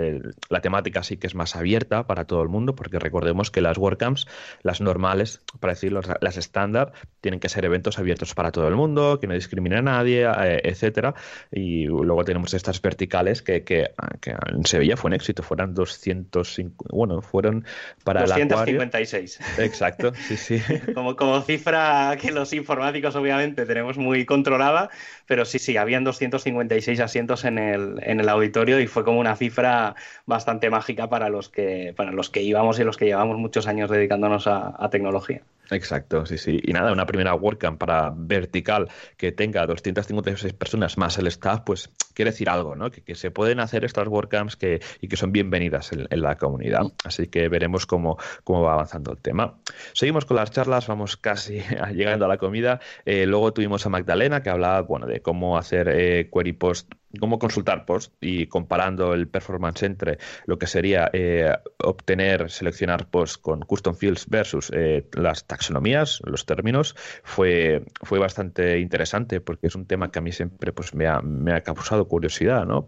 la 0.48 0.60
temática 0.60 1.02
sí 1.02 1.16
que 1.16 1.26
es 1.26 1.34
más 1.34 1.56
abierta 1.56 2.06
para 2.06 2.24
todo 2.24 2.42
el 2.42 2.48
mundo, 2.48 2.74
porque 2.74 2.98
recordemos 2.98 3.50
que 3.50 3.60
las 3.60 3.78
WordCamps, 3.78 4.26
las 4.62 4.80
normales, 4.80 5.42
para 5.60 5.74
decirlo, 5.74 6.00
las 6.20 6.36
estándar, 6.36 6.92
tienen 7.20 7.40
que 7.40 7.48
ser 7.48 7.64
eventos 7.64 7.98
abiertos 7.98 8.34
para 8.34 8.50
todo 8.50 8.68
el 8.68 8.74
mundo, 8.74 9.18
que 9.20 9.26
no 9.26 9.34
discriminen 9.34 9.88
a 9.88 9.92
nadie, 9.92 10.24
eh, 10.24 10.60
etcétera. 10.64 11.14
Y 11.50 11.86
luego 11.86 12.24
tenemos 12.24 12.54
estas 12.54 12.80
verticales 12.80 13.42
que, 13.42 13.64
que, 13.64 13.90
que, 14.20 14.30
en 14.30 14.64
Sevilla 14.64 14.96
fue 14.96 15.08
un 15.08 15.14
éxito, 15.14 15.42
fueron 15.42 15.74
205, 15.74 16.86
bueno, 16.90 17.22
fueron 17.22 17.64
para 18.04 18.22
256. 18.22 19.40
Exacto, 19.58 20.12
sí, 20.14 20.36
sí. 20.36 20.62
como, 20.94 21.16
como 21.16 21.40
cifra 21.42 22.16
que 22.20 22.30
los 22.32 22.52
informáticos 22.52 23.14
obviamente 23.16 23.66
tenemos 23.66 23.98
muy 23.98 24.24
controlada, 24.24 24.90
pero 25.30 25.44
sí, 25.44 25.60
sí, 25.60 25.76
habían 25.76 26.02
256 26.02 26.98
asientos 26.98 27.44
en 27.44 27.56
el, 27.56 28.00
en 28.02 28.18
el 28.18 28.28
auditorio 28.28 28.80
y 28.80 28.88
fue 28.88 29.04
como 29.04 29.20
una 29.20 29.36
cifra 29.36 29.94
bastante 30.26 30.70
mágica 30.70 31.08
para 31.08 31.28
los 31.28 31.48
que, 31.48 31.94
para 31.96 32.10
los 32.10 32.30
que 32.30 32.42
íbamos 32.42 32.80
y 32.80 32.82
los 32.82 32.96
que 32.96 33.04
llevamos 33.04 33.38
muchos 33.38 33.68
años 33.68 33.88
dedicándonos 33.90 34.48
a 34.48 34.88
tecnología. 34.90 35.42
Exacto, 35.70 36.26
sí, 36.26 36.36
sí. 36.36 36.60
Y 36.62 36.72
nada, 36.72 36.92
una 36.92 37.06
primera 37.06 37.34
WordCamp 37.34 37.78
para 37.78 38.12
vertical 38.14 38.88
que 39.16 39.30
tenga 39.32 39.66
256 39.66 40.52
personas 40.54 40.98
más 40.98 41.16
el 41.18 41.28
staff, 41.28 41.60
pues 41.64 41.90
quiere 42.14 42.32
decir 42.32 42.50
algo, 42.50 42.74
¿no? 42.74 42.90
Que, 42.90 43.14
se 43.14 43.30
pueden 43.30 43.60
hacer 43.60 43.84
estas 43.84 44.08
WordCamps 44.08 44.56
que, 44.56 44.80
y 45.00 45.08
que 45.08 45.16
son 45.16 45.32
bienvenidas 45.32 45.92
en, 45.92 46.20
la 46.20 46.36
comunidad. 46.36 46.82
Así 47.04 47.28
que 47.28 47.48
veremos 47.48 47.86
cómo, 47.86 48.18
cómo 48.44 48.62
va 48.62 48.74
avanzando 48.74 49.12
el 49.12 49.18
tema. 49.18 49.58
Seguimos 49.92 50.24
con 50.24 50.36
las 50.36 50.50
charlas, 50.50 50.86
vamos 50.86 51.16
casi 51.16 51.62
llegando 51.94 52.24
a 52.24 52.28
la 52.28 52.38
comida. 52.38 52.80
Eh, 53.04 53.26
luego 53.26 53.52
tuvimos 53.52 53.86
a 53.86 53.88
Magdalena 53.88 54.42
que 54.42 54.50
hablaba, 54.50 54.82
bueno, 54.82 55.06
de 55.06 55.22
cómo 55.22 55.56
hacer 55.56 55.88
eh, 55.88 56.28
query 56.32 56.52
post 56.52 56.92
cómo 57.18 57.38
consultar 57.38 57.86
post 57.86 58.12
y 58.20 58.46
comparando 58.46 59.14
el 59.14 59.28
performance 59.28 59.82
entre 59.82 60.18
lo 60.46 60.58
que 60.58 60.66
sería 60.66 61.10
eh, 61.12 61.56
obtener, 61.78 62.50
seleccionar 62.50 63.08
post 63.08 63.40
con 63.40 63.60
custom 63.60 63.94
fields 63.94 64.26
versus 64.28 64.70
eh, 64.74 65.06
las 65.12 65.44
taxonomías, 65.46 66.20
los 66.24 66.46
términos, 66.46 66.94
fue, 67.22 67.84
fue 68.02 68.18
bastante 68.18 68.78
interesante 68.78 69.40
porque 69.40 69.66
es 69.66 69.74
un 69.74 69.86
tema 69.86 70.10
que 70.10 70.18
a 70.18 70.22
mí 70.22 70.32
siempre 70.32 70.72
pues, 70.72 70.94
me, 70.94 71.06
ha, 71.06 71.20
me 71.20 71.52
ha 71.52 71.62
causado 71.62 72.06
curiosidad, 72.06 72.66
¿no? 72.66 72.86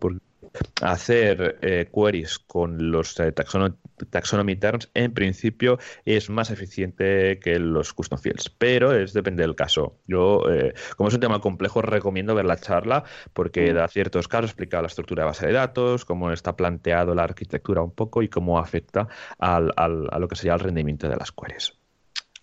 Hacer 0.81 1.59
eh, 1.63 1.89
queries 1.93 2.39
con 2.39 2.91
los 2.91 3.19
eh, 3.21 3.33
taxonomy, 3.33 4.57
terms 4.57 4.91
en 4.95 5.13
principio 5.13 5.79
es 6.05 6.31
más 6.31 6.51
eficiente 6.51 7.39
que 7.39 7.59
los 7.59 7.93
custom 7.93 8.19
fields, 8.19 8.51
pero 8.51 8.93
es 8.93 9.13
depende 9.13 9.43
del 9.43 9.55
caso. 9.55 9.99
Yo, 10.07 10.43
eh, 10.51 10.75
como 10.97 11.09
es 11.09 11.15
un 11.15 11.21
tema 11.21 11.41
complejo, 11.41 11.83
recomiendo 11.83 12.35
ver 12.35 12.45
la 12.45 12.57
charla 12.57 13.05
porque 13.33 13.73
mm. 13.73 13.77
da 13.77 13.89
ciertos 13.89 14.29
casos, 14.29 14.51
explica 14.51 14.81
la 14.81 14.89
estructura 14.89 15.23
de 15.23 15.27
base 15.27 15.47
de 15.47 15.53
datos, 15.53 16.05
cómo 16.05 16.33
está 16.33 16.57
planteado 16.57 17.15
la 17.15 17.25
arquitectura 17.25 17.83
un 17.83 17.93
poco 17.93 18.23
y 18.23 18.29
cómo 18.29 18.59
afecta 18.59 19.09
al, 19.39 19.73
al, 19.77 20.09
a 20.11 20.19
lo 20.19 20.29
que 20.29 20.37
sería 20.37 20.55
el 20.55 20.61
rendimiento 20.61 21.09
de 21.09 21.17
las 21.17 21.33
queries. 21.33 21.79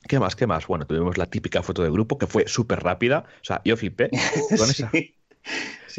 ¿Qué 0.08 0.20
más? 0.20 0.36
¿Qué 0.36 0.48
más? 0.48 0.66
Bueno, 0.66 0.88
tuvimos 0.88 1.18
la 1.18 1.26
típica 1.26 1.62
foto 1.62 1.84
de 1.84 1.92
grupo 1.92 2.18
que 2.18 2.26
fue 2.26 2.48
súper 2.48 2.80
rápida. 2.82 3.26
O 3.42 3.44
sea, 3.44 3.62
yo 3.66 3.76
flipé 3.76 4.10
con 4.58 4.70
esa. 4.70 4.90
Sí, 4.92 5.16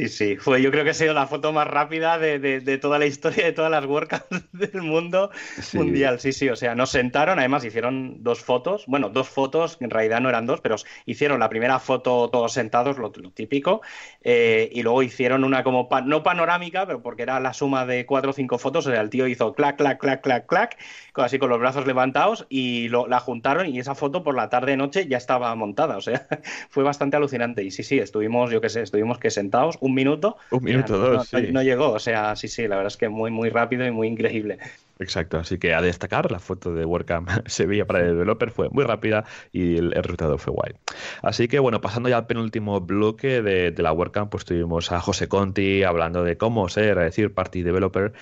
sí, 0.08 0.36
fue, 0.36 0.62
yo 0.62 0.70
creo 0.70 0.84
que 0.84 0.90
ha 0.90 0.94
sido 0.94 1.14
la 1.14 1.26
foto 1.26 1.52
más 1.52 1.66
rápida 1.66 2.18
de, 2.18 2.78
toda 2.78 2.98
la 2.98 3.06
historia 3.06 3.44
de 3.44 3.52
todas 3.52 3.70
las 3.70 3.84
WordCamps 3.84 4.26
del 4.52 4.82
mundo 4.82 5.30
mundial. 5.72 6.20
Sí, 6.20 6.32
sí, 6.32 6.48
o 6.48 6.56
sea, 6.56 6.74
nos 6.74 6.90
sentaron, 6.90 7.38
además 7.38 7.64
hicieron 7.64 8.22
dos 8.22 8.40
fotos, 8.40 8.84
bueno, 8.86 9.08
dos 9.08 9.28
fotos, 9.28 9.78
en 9.80 9.90
realidad 9.90 10.20
no 10.20 10.28
eran 10.28 10.46
dos, 10.46 10.60
pero 10.60 10.76
hicieron 11.06 11.40
la 11.40 11.48
primera 11.48 11.78
foto 11.78 12.28
todos 12.30 12.52
sentados, 12.52 12.98
lo, 12.98 13.10
típico, 13.10 13.82
eh, 14.22 14.68
y 14.72 14.82
luego 14.82 15.02
hicieron 15.02 15.44
una 15.44 15.62
como, 15.62 15.88
no 16.04 16.22
panorámica, 16.22 16.86
pero 16.86 17.02
porque 17.02 17.22
era 17.22 17.40
la 17.40 17.52
suma 17.52 17.86
de 17.86 18.06
cuatro 18.06 18.30
o 18.30 18.32
cinco 18.32 18.58
fotos, 18.58 18.86
o 18.86 18.90
sea, 18.90 19.00
el 19.00 19.10
tío 19.10 19.26
hizo 19.26 19.52
clac, 19.54 19.76
clac, 19.76 19.98
clac, 20.00 20.22
clac, 20.22 20.46
clac, 20.46 20.78
así 21.14 21.38
con 21.38 21.50
los 21.50 21.58
brazos 21.58 21.86
levantados, 21.86 22.46
y 22.48 22.88
la 22.88 23.20
juntaron 23.20 23.66
y 23.66 23.78
esa 23.78 23.94
foto 23.94 24.22
por 24.22 24.34
la 24.34 24.48
tarde-noche 24.48 25.06
ya 25.06 25.16
estaba 25.16 25.54
montada, 25.54 25.96
o 25.96 26.00
sea, 26.00 26.26
fue 26.70 26.82
bastante 26.82 27.16
alucinante. 27.16 27.62
Y 27.62 27.70
sí, 27.70 27.82
sí, 27.82 27.98
estuvimos, 27.98 28.50
yo 28.50 28.60
qué 28.60 28.68
sé, 28.68 28.82
estuvimos 28.82 29.18
que 29.18 29.30
sentados 29.30 29.76
un 29.80 29.89
minuto. 29.94 30.37
Un 30.50 30.64
minuto, 30.64 30.98
dos, 30.98 31.33
no, 31.33 31.40
no, 31.53 31.62
llegó, 31.62 31.90
o 31.90 31.98
sea, 31.98 32.37
sí, 32.37 32.48
sí, 32.48 32.62
la 32.62 32.76
verdad 32.76 32.88
es 32.92 32.96
que 32.96 33.09
muy, 33.09 33.31
muy 33.31 33.50
rápido 33.50 33.87
y 33.87 33.90
muy 33.90 34.09
increíble. 34.09 34.59
Exacto, 35.00 35.38
así 35.38 35.58
que 35.58 35.72
a 35.72 35.80
destacar, 35.80 36.30
la 36.30 36.38
foto 36.38 36.74
de 36.74 36.84
WordCamp 36.84 37.30
Sevilla 37.46 37.86
para 37.86 38.00
el 38.00 38.08
developer 38.08 38.50
fue 38.50 38.68
muy 38.68 38.84
rápida 38.84 39.24
y 39.50 39.78
el, 39.78 39.92
resultado 39.92 40.36
fue 40.36 40.52
guay. 40.52 40.74
Así 41.22 41.48
que 41.48 41.58
bueno, 41.58 41.80
pasando 41.80 42.10
ya 42.10 42.18
al 42.18 42.26
penúltimo 42.26 42.82
bloque 42.82 43.40
de, 43.40 43.74
la 43.78 43.94
WordCamp, 43.94 44.30
pues 44.30 44.44
tuvimos 44.44 44.92
a 44.92 45.00
José 45.00 45.26
Conti 45.26 45.84
hablando 45.84 46.22
de 46.22 46.36
cómo 46.36 46.68
ser, 46.68 46.98
es 46.98 47.04
decir, 47.04 47.32
party 47.32 47.62
developer 47.62 48.12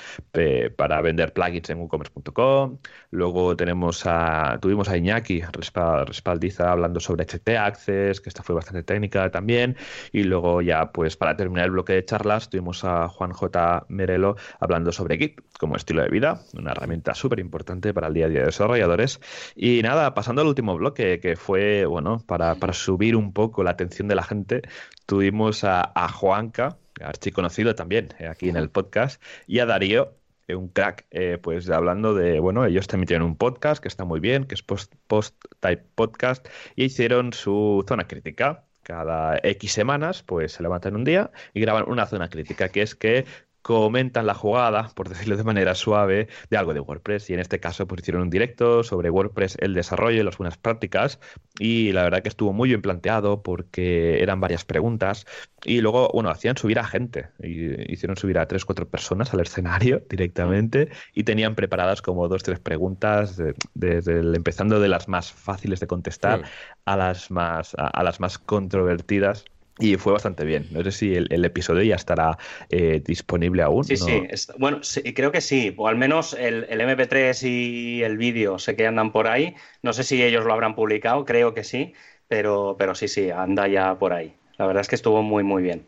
para 0.77 1.01
vender 1.01 1.33
plugins 1.33 1.69
en 1.71 1.81
WooCommerce.com. 1.81 2.79
Luego 3.11 3.57
tenemos 3.57 4.07
a, 4.07 4.59
tuvimos 4.63 4.89
a 4.89 4.97
Iñaki 4.97 5.43
Respaldiza 5.51 6.71
hablando 6.71 7.01
sobre 7.01 7.25
HT 7.25 7.49
Access, 7.59 8.21
que 8.21 8.29
esta 8.29 8.45
fue 8.45 8.55
bastante 8.55 8.85
técnica 8.85 9.33
también. 9.33 9.77
Y 10.13 10.23
luego 10.23 10.63
ya, 10.63 10.93
pues 10.93 11.17
para 11.17 11.37
terminar 11.37 11.65
el 11.65 11.73
bloque 11.73 11.95
de 11.95 12.05
charlas, 12.05 12.51
tuvimos 12.51 12.85
a 12.85 13.09
Juan 13.09 13.33
J. 13.33 13.85
Merelo 13.89 14.37
hablando 14.61 14.93
sobre 14.93 15.19
Git 15.19 15.41
como 15.59 15.75
estilo 15.75 16.03
de 16.03 16.09
vida, 16.09 16.41
una 16.55 16.68
herramienta 16.73 17.15
súper 17.15 17.41
importante 17.41 17.95
para 17.95 18.09
el 18.09 18.15
día 18.15 18.27
a 18.27 18.29
día 18.29 18.41
de 18.41 18.47
desarrolladores. 18.47 19.21
Y 19.55 19.83
nada, 19.83 20.15
pasando 20.15 20.43
al 20.43 20.49
último 20.49 20.77
bloque, 20.77 21.21
que 21.21 21.37
fue, 21.37 21.87
bueno, 21.87 22.23
para, 22.27 22.57
subir 22.73 23.17
un 23.17 23.33
poco 23.33 23.63
la 23.63 23.71
atención 23.71 24.09
de 24.09 24.15
la 24.15 24.23
gente, 24.23 24.63
tuvimos 25.07 25.65
a, 25.65 26.09
Juanca, 26.13 26.79
archiconocido 27.01 27.75
también 27.75 28.15
eh, 28.19 28.27
aquí 28.27 28.49
en 28.49 28.57
el 28.57 28.71
podcast, 28.71 29.23
y 29.47 29.61
a 29.61 29.67
Darío, 29.67 30.15
eh, 30.49 30.55
un 30.55 30.69
crack, 30.69 31.07
eh, 31.11 31.39
pues 31.41 31.69
hablando 31.71 32.15
de, 32.15 32.41
bueno, 32.41 32.65
ellos 32.65 32.87
también 32.87 33.07
tienen 33.07 33.27
un 33.27 33.37
podcast 33.37 33.83
que 33.83 33.89
está 33.89 34.05
muy 34.05 34.19
bien, 34.19 34.45
que 34.45 34.55
es 34.55 34.63
Post, 34.63 34.95
Post 35.07 35.37
Type 35.61 35.85
Podcast, 35.95 36.49
y 36.75 36.85
hicieron 36.85 37.33
su 37.33 37.85
zona 37.87 38.07
crítica. 38.07 38.65
Cada 38.83 39.39
X 39.43 39.73
semanas, 39.73 40.23
pues 40.23 40.53
se 40.53 40.63
levantan 40.63 40.97
un 40.97 41.05
día 41.05 41.31
y 41.53 41.61
graban 41.61 41.85
una 41.89 42.07
zona 42.07 42.31
crítica, 42.31 42.71
que 42.71 42.81
es 42.81 42.95
que 42.95 43.27
comentan 43.69 44.25
la 44.25 44.33
jugada, 44.33 44.91
por 44.95 45.11
decirlo 45.11 45.37
de 45.37 45.45
manera 45.45 45.75
suave, 45.75 46.29
de 46.49 46.57
algo 46.57 46.73
de 46.73 46.81
WordPress. 46.81 47.29
Y 47.29 47.35
en 47.35 47.41
este 47.41 47.61
caso, 47.61 47.87
pues 47.87 48.01
hicieron 48.01 48.23
un 48.23 48.31
directo 48.31 48.83
sobre 48.83 49.11
WordPress, 49.11 49.59
el 49.61 49.75
desarrollo 49.75 50.23
y 50.23 50.25
las 50.25 50.39
buenas 50.39 50.57
prácticas. 50.57 51.21
Y 51.59 51.93
la 51.93 52.03
verdad 52.03 52.23
que 52.23 52.31
estuvo 52.31 52.55
muy 52.55 52.71
bien 52.71 52.81
planteado 52.81 53.43
porque 53.43 54.23
eran 54.23 54.41
varias 54.41 54.65
preguntas. 54.65 55.27
Y 55.65 55.83
luego, 55.83 56.09
bueno, 56.15 56.31
hacían 56.31 56.57
subir 56.57 56.79
a 56.79 56.85
gente. 56.85 57.29
Y 57.43 57.93
hicieron 57.93 58.17
subir 58.17 58.39
a 58.39 58.49
tres, 58.49 58.65
cuatro 58.65 58.89
personas 58.89 59.35
al 59.35 59.41
escenario 59.41 60.03
directamente. 60.09 60.89
Y 61.13 61.25
tenían 61.25 61.55
preparadas 61.55 62.01
como 62.01 62.27
dos, 62.27 62.43
tres 62.43 62.61
preguntas, 62.61 63.37
desde 63.75 64.21
empezando 64.35 64.81
de 64.81 64.89
las 64.89 65.09
más 65.09 65.31
fáciles 65.31 65.79
de 65.79 65.87
contestar 65.87 66.45
a 66.87 66.97
las 66.97 67.31
más, 67.31 67.77
a 67.77 68.03
las 68.03 68.19
más 68.19 68.39
controvertidas. 68.39 69.45
Y 69.81 69.97
fue 69.97 70.13
bastante 70.13 70.45
bien. 70.45 70.67
No 70.71 70.83
sé 70.85 70.93
si 70.93 71.15
el, 71.15 71.45
episodio 71.45 71.83
ya 71.83 71.97
estará 71.97 72.39
eh, 72.69 73.03
disponible 73.05 73.63
aún. 73.63 73.85
Sí, 73.85 73.97
sí. 73.97 74.23
bueno, 74.59 74.81
creo 75.15 75.33
que 75.33 75.41
sí. 75.41 75.75
O 75.77 75.89
al 75.89 75.97
menos 75.97 76.35
el, 76.35 76.67
el 76.69 76.81
MP3 76.81 77.49
y 77.49 78.03
el 78.03 78.19
vídeo 78.19 78.59
sé 78.59 78.77
que 78.77 78.87
andan 78.87 79.13
por 79.13 79.29
ahí. 79.29 79.55
No 79.83 79.93
sé 79.93 80.03
si 80.05 80.23
ellos 80.23 80.45
lo 80.45 80.53
habrán 80.53 80.75
publicado, 80.75 81.25
creo 81.25 81.55
que 81.55 81.65
sí. 81.65 81.95
Pero, 82.29 82.77
pero 82.79 82.95
sí, 82.95 83.09
sí, 83.09 83.31
anda 83.31 83.69
ya 83.69 83.99
por 83.99 84.13
ahí. 84.13 84.35
La 84.59 84.67
verdad 84.67 84.81
es 84.81 84.89
que 84.89 84.97
estuvo 84.97 85.23
muy, 85.23 85.45
muy 85.45 85.63
bien. 85.63 85.87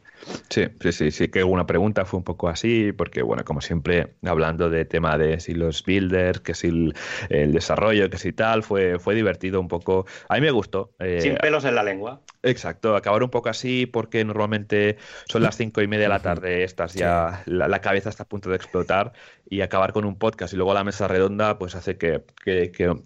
Sí, 0.49 0.67
sí, 0.81 0.93
sí, 0.93 1.11
sí, 1.11 1.29
que 1.29 1.43
una 1.43 1.67
pregunta 1.67 2.05
fue 2.05 2.19
un 2.19 2.25
poco 2.25 2.49
así, 2.49 2.93
porque 2.93 3.23
bueno, 3.23 3.45
como 3.45 3.61
siempre, 3.61 4.15
hablando 4.25 4.71
de 4.71 4.85
tema 4.85 5.19
de 5.19 5.41
si 5.41 5.55
los 5.55 5.85
builders, 5.85 6.41
que 6.41 6.55
si 6.55 6.93
el, 7.31 7.53
desarrollo, 7.53 8.09
que 8.11 8.19
si 8.19 8.33
tal, 8.33 8.63
fue, 8.63 9.01
fue 9.01 9.17
divertido 9.17 9.61
un 9.61 9.67
poco. 9.67 10.07
A 10.29 10.37
mí 10.37 10.43
me 10.43 10.53
gustó. 10.53 10.93
Eh, 11.01 11.21
Sin 11.21 11.37
pelos 11.37 11.65
en 11.65 11.75
la 11.75 11.83
lengua. 11.83 12.21
Exacto, 12.45 12.95
acabar 12.95 13.25
un 13.25 13.31
poco 13.31 13.49
así, 13.49 13.87
porque 13.87 14.25
normalmente 14.25 14.99
son 15.27 15.43
las 15.43 15.57
cinco 15.57 15.83
y 15.83 15.89
media 15.89 16.05
de 16.05 16.11
la 16.11 16.21
tarde, 16.21 16.63
estás 16.63 16.95
ya, 16.95 17.43
la, 17.47 17.81
cabeza 17.81 18.09
está 18.09 18.23
a 18.23 18.29
punto 18.29 18.51
de 18.51 18.57
explotar, 18.57 19.13
y 19.49 19.63
acabar 19.63 19.93
con 19.93 20.05
un 20.05 20.17
podcast 20.17 20.55
y 20.55 20.57
luego 20.57 20.73
la 20.73 20.85
mesa 20.85 21.09
redonda, 21.09 21.59
pues 21.59 21.75
hace 21.75 21.99
que, 21.99 22.23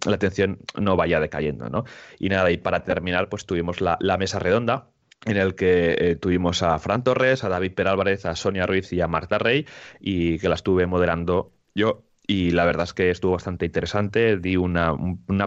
la 0.07 0.15
atención 0.15 0.59
no 0.79 0.97
vaya 0.97 1.21
decayendo, 1.21 1.69
¿no? 1.69 1.85
Y 2.19 2.29
nada, 2.29 2.51
y 2.51 2.59
para 2.59 2.85
terminar, 2.85 3.29
pues 3.29 3.47
tuvimos 3.47 3.81
la, 3.81 3.97
la 4.01 4.19
mesa 4.19 4.39
redonda 4.39 4.91
en 5.25 5.37
el 5.37 5.55
que 5.55 5.97
eh, 5.99 6.17
tuvimos 6.17 6.63
a 6.63 6.79
Fran 6.79 7.03
Torres, 7.05 7.45
a 7.45 7.49
David 7.49 7.75
Perálvarez, 7.75 8.27
a 8.27 8.37
Sonia 8.37 8.67
Ruiz 8.67 8.93
y 8.93 9.01
a 9.01 9.09
Marta 9.09 9.39
Rey, 9.39 9.67
y 10.01 10.39
que 10.39 10.49
la 10.49 10.55
estuve 10.55 10.87
moderando 10.87 11.53
yo 11.75 12.05
y 12.27 12.51
la 12.53 12.65
verdad 12.65 12.85
es 12.85 12.95
que 12.95 13.11
estuvo 13.11 13.33
bastante 13.33 13.67
interesante. 13.67 14.39
Di 14.39 14.57
una, 14.57 14.97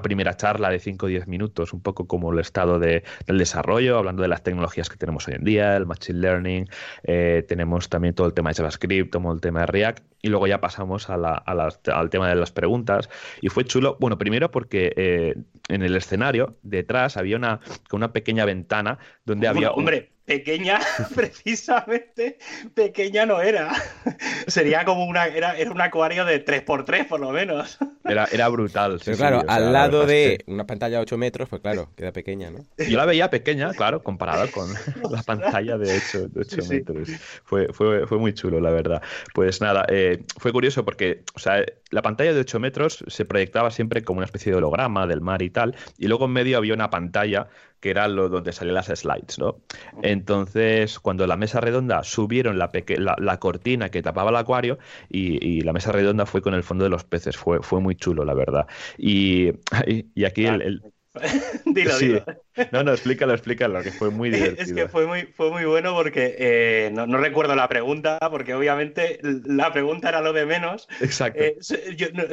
primera 0.01 0.36
charla 0.38 0.69
de 0.69 0.80
5 0.80 1.05
o 1.05 1.09
10 1.09 1.28
minutos, 1.28 1.73
un 1.73 1.82
poco 1.82 2.07
como 2.07 2.32
el 2.32 2.39
estado 2.39 2.80
de, 2.80 3.03
del 3.25 3.38
desarrollo, 3.38 3.97
hablando 3.97 4.21
de 4.21 4.28
las 4.28 4.43
tecnologías 4.43 4.89
que 4.89 4.97
tenemos 4.97 5.28
hoy 5.28 5.36
en 5.36 5.43
día, 5.43 5.75
el 5.75 5.88
Machine 5.88 6.19
Learning, 6.19 6.69
eh, 7.03 7.43
tenemos 7.47 7.89
también 7.89 8.13
todo 8.13 8.28
el 8.28 8.34
tema 8.34 8.51
de 8.51 8.55
JavaScript, 8.55 9.11
todo 9.11 9.34
el 9.34 9.41
tema 9.41 9.61
de 9.61 9.65
React, 9.67 10.03
y 10.21 10.30
luego 10.30 10.47
ya 10.47 10.61
pasamos 10.61 11.09
a 11.09 11.15
al 11.15 12.09
tema 12.09 12.30
de 12.30 12.36
las 12.36 12.51
preguntas. 12.51 13.09
Y 13.41 13.49
fue 13.49 13.65
chulo, 13.65 13.97
bueno, 13.99 14.17
primero 14.17 14.51
porque 14.51 14.93
eh, 14.95 15.36
en 15.69 15.82
el 15.82 15.95
escenario, 15.95 16.57
detrás, 16.61 17.17
había 17.17 17.38
una, 17.38 17.59
una 17.91 18.13
pequeña 18.13 18.45
ventana 18.45 18.99
donde 19.25 19.47
había... 19.47 19.71
Hombre 19.71 20.16
pequeña, 20.28 20.80
precisamente, 21.15 22.38
pequeña 22.73 23.25
no 23.25 23.41
era. 23.41 23.73
Sería 24.47 24.84
como 24.84 25.05
una, 25.05 25.25
era, 25.25 25.57
era 25.57 25.71
un 25.71 25.80
acuario 25.80 26.25
de 26.25 26.43
3x3 26.45 27.07
por 27.07 27.21
lo 27.21 27.32
menos. 27.32 27.78
Era, 28.07 28.23
era 28.32 28.47
brutal. 28.47 29.01
Pero 29.03 29.17
claro, 29.17 29.43
al 29.49 29.73
lado 29.73 30.05
de 30.05 30.41
una 30.47 30.65
pantalla 30.65 30.95
de 30.95 31.01
8 31.01 31.17
metros, 31.17 31.49
pues 31.49 31.61
claro, 31.61 31.89
queda 31.97 32.13
pequeña, 32.13 32.49
¿no? 32.49 32.59
Yo 32.78 32.95
la 32.95 33.03
veía 33.03 33.30
pequeña, 33.30 33.73
claro, 33.73 34.01
comparada 34.01 34.47
con 34.47 34.73
la 35.11 35.23
pantalla 35.23 35.78
de 35.78 35.93
8, 35.93 36.30
de 36.30 36.39
8 36.39 36.57
metros. 36.69 37.09
Fue, 37.43 37.67
fue, 37.73 38.07
fue, 38.07 38.17
muy 38.17 38.34
chulo, 38.34 38.61
la 38.61 38.69
verdad. 38.69 39.01
Pues 39.34 39.59
nada, 39.59 39.86
eh, 39.89 40.23
fue 40.38 40.53
curioso 40.53 40.86
porque, 40.86 41.23
o 41.36 41.39
sea, 41.39 41.65
la 41.89 42.01
pantalla 42.01 42.34
de 42.34 42.39
8 42.39 42.59
metros 42.61 43.03
se 43.07 43.25
proyectaba 43.25 43.71
siempre 43.71 44.01
como 44.05 44.19
una 44.19 44.25
especie 44.25 44.53
de 44.53 44.57
holograma 44.59 45.05
del 45.05 45.19
mar 45.19 45.41
y 45.41 45.49
tal, 45.49 45.75
y 45.97 46.07
luego 46.07 46.28
en 46.28 46.32
medio 46.32 46.57
había 46.57 46.75
una 46.75 46.89
pantalla 46.89 47.49
que 47.80 47.89
era 47.89 48.07
lo 48.07 48.30
donde 48.30 48.51
salían 48.53 48.75
las 48.75 48.88
slides, 48.88 49.39
¿no? 49.39 49.61
Entonces, 50.01 50.99
cuando 50.99 51.28
la 51.28 51.38
mesa 51.38 51.61
redonda 51.61 52.03
subieron 52.03 52.57
la, 52.57 52.71
la, 53.17 53.39
cortina 53.39 53.89
que 53.89 54.01
tapaba 54.01 54.30
el 54.30 54.36
acuario 54.36 54.78
y, 55.09 55.61
la 55.61 55.73
mesa 55.73 55.91
redonda 55.91 56.25
fue 56.25 56.41
con 56.41 56.53
el 56.53 56.63
fondo 56.63 56.84
de 56.84 56.89
los 56.89 57.03
peces, 57.03 57.38
fue, 57.38 57.61
fue 57.61 57.82
muy 57.82 57.95
chulo, 57.95 58.25
la 58.25 58.34
verdad. 58.34 58.67
Y, 58.97 59.51
y 60.15 60.25
aquí 60.25 60.45
el, 60.45 60.82
dilo, 61.65 61.97
dilo. 61.97 62.26
No, 62.72 62.84
no, 62.84 62.91
explícalo, 62.91 63.34
explícalo, 63.34 63.82
que 63.82 63.91
fue 63.91 64.09
muy 64.09 64.30
divertido. 64.30 64.57
Es 64.68 64.74
que 64.74 64.88
fue 64.88 65.05
muy, 65.05 65.24
fue 65.28 65.51
muy 65.51 65.65
bueno 65.65 65.93
porque 65.93 66.36
eh, 66.39 66.91
no, 66.93 67.05
recuerdo 67.18 67.55
la 67.55 67.68
pregunta, 67.68 68.18
porque 68.30 68.53
obviamente 68.53 69.20
la 69.22 69.72
pregunta 69.72 70.09
era 70.09 70.22
lo 70.22 70.34
de 70.34 70.45
menos. 70.45 70.88
Exacto. 70.99 71.39
Eh, 71.41 71.57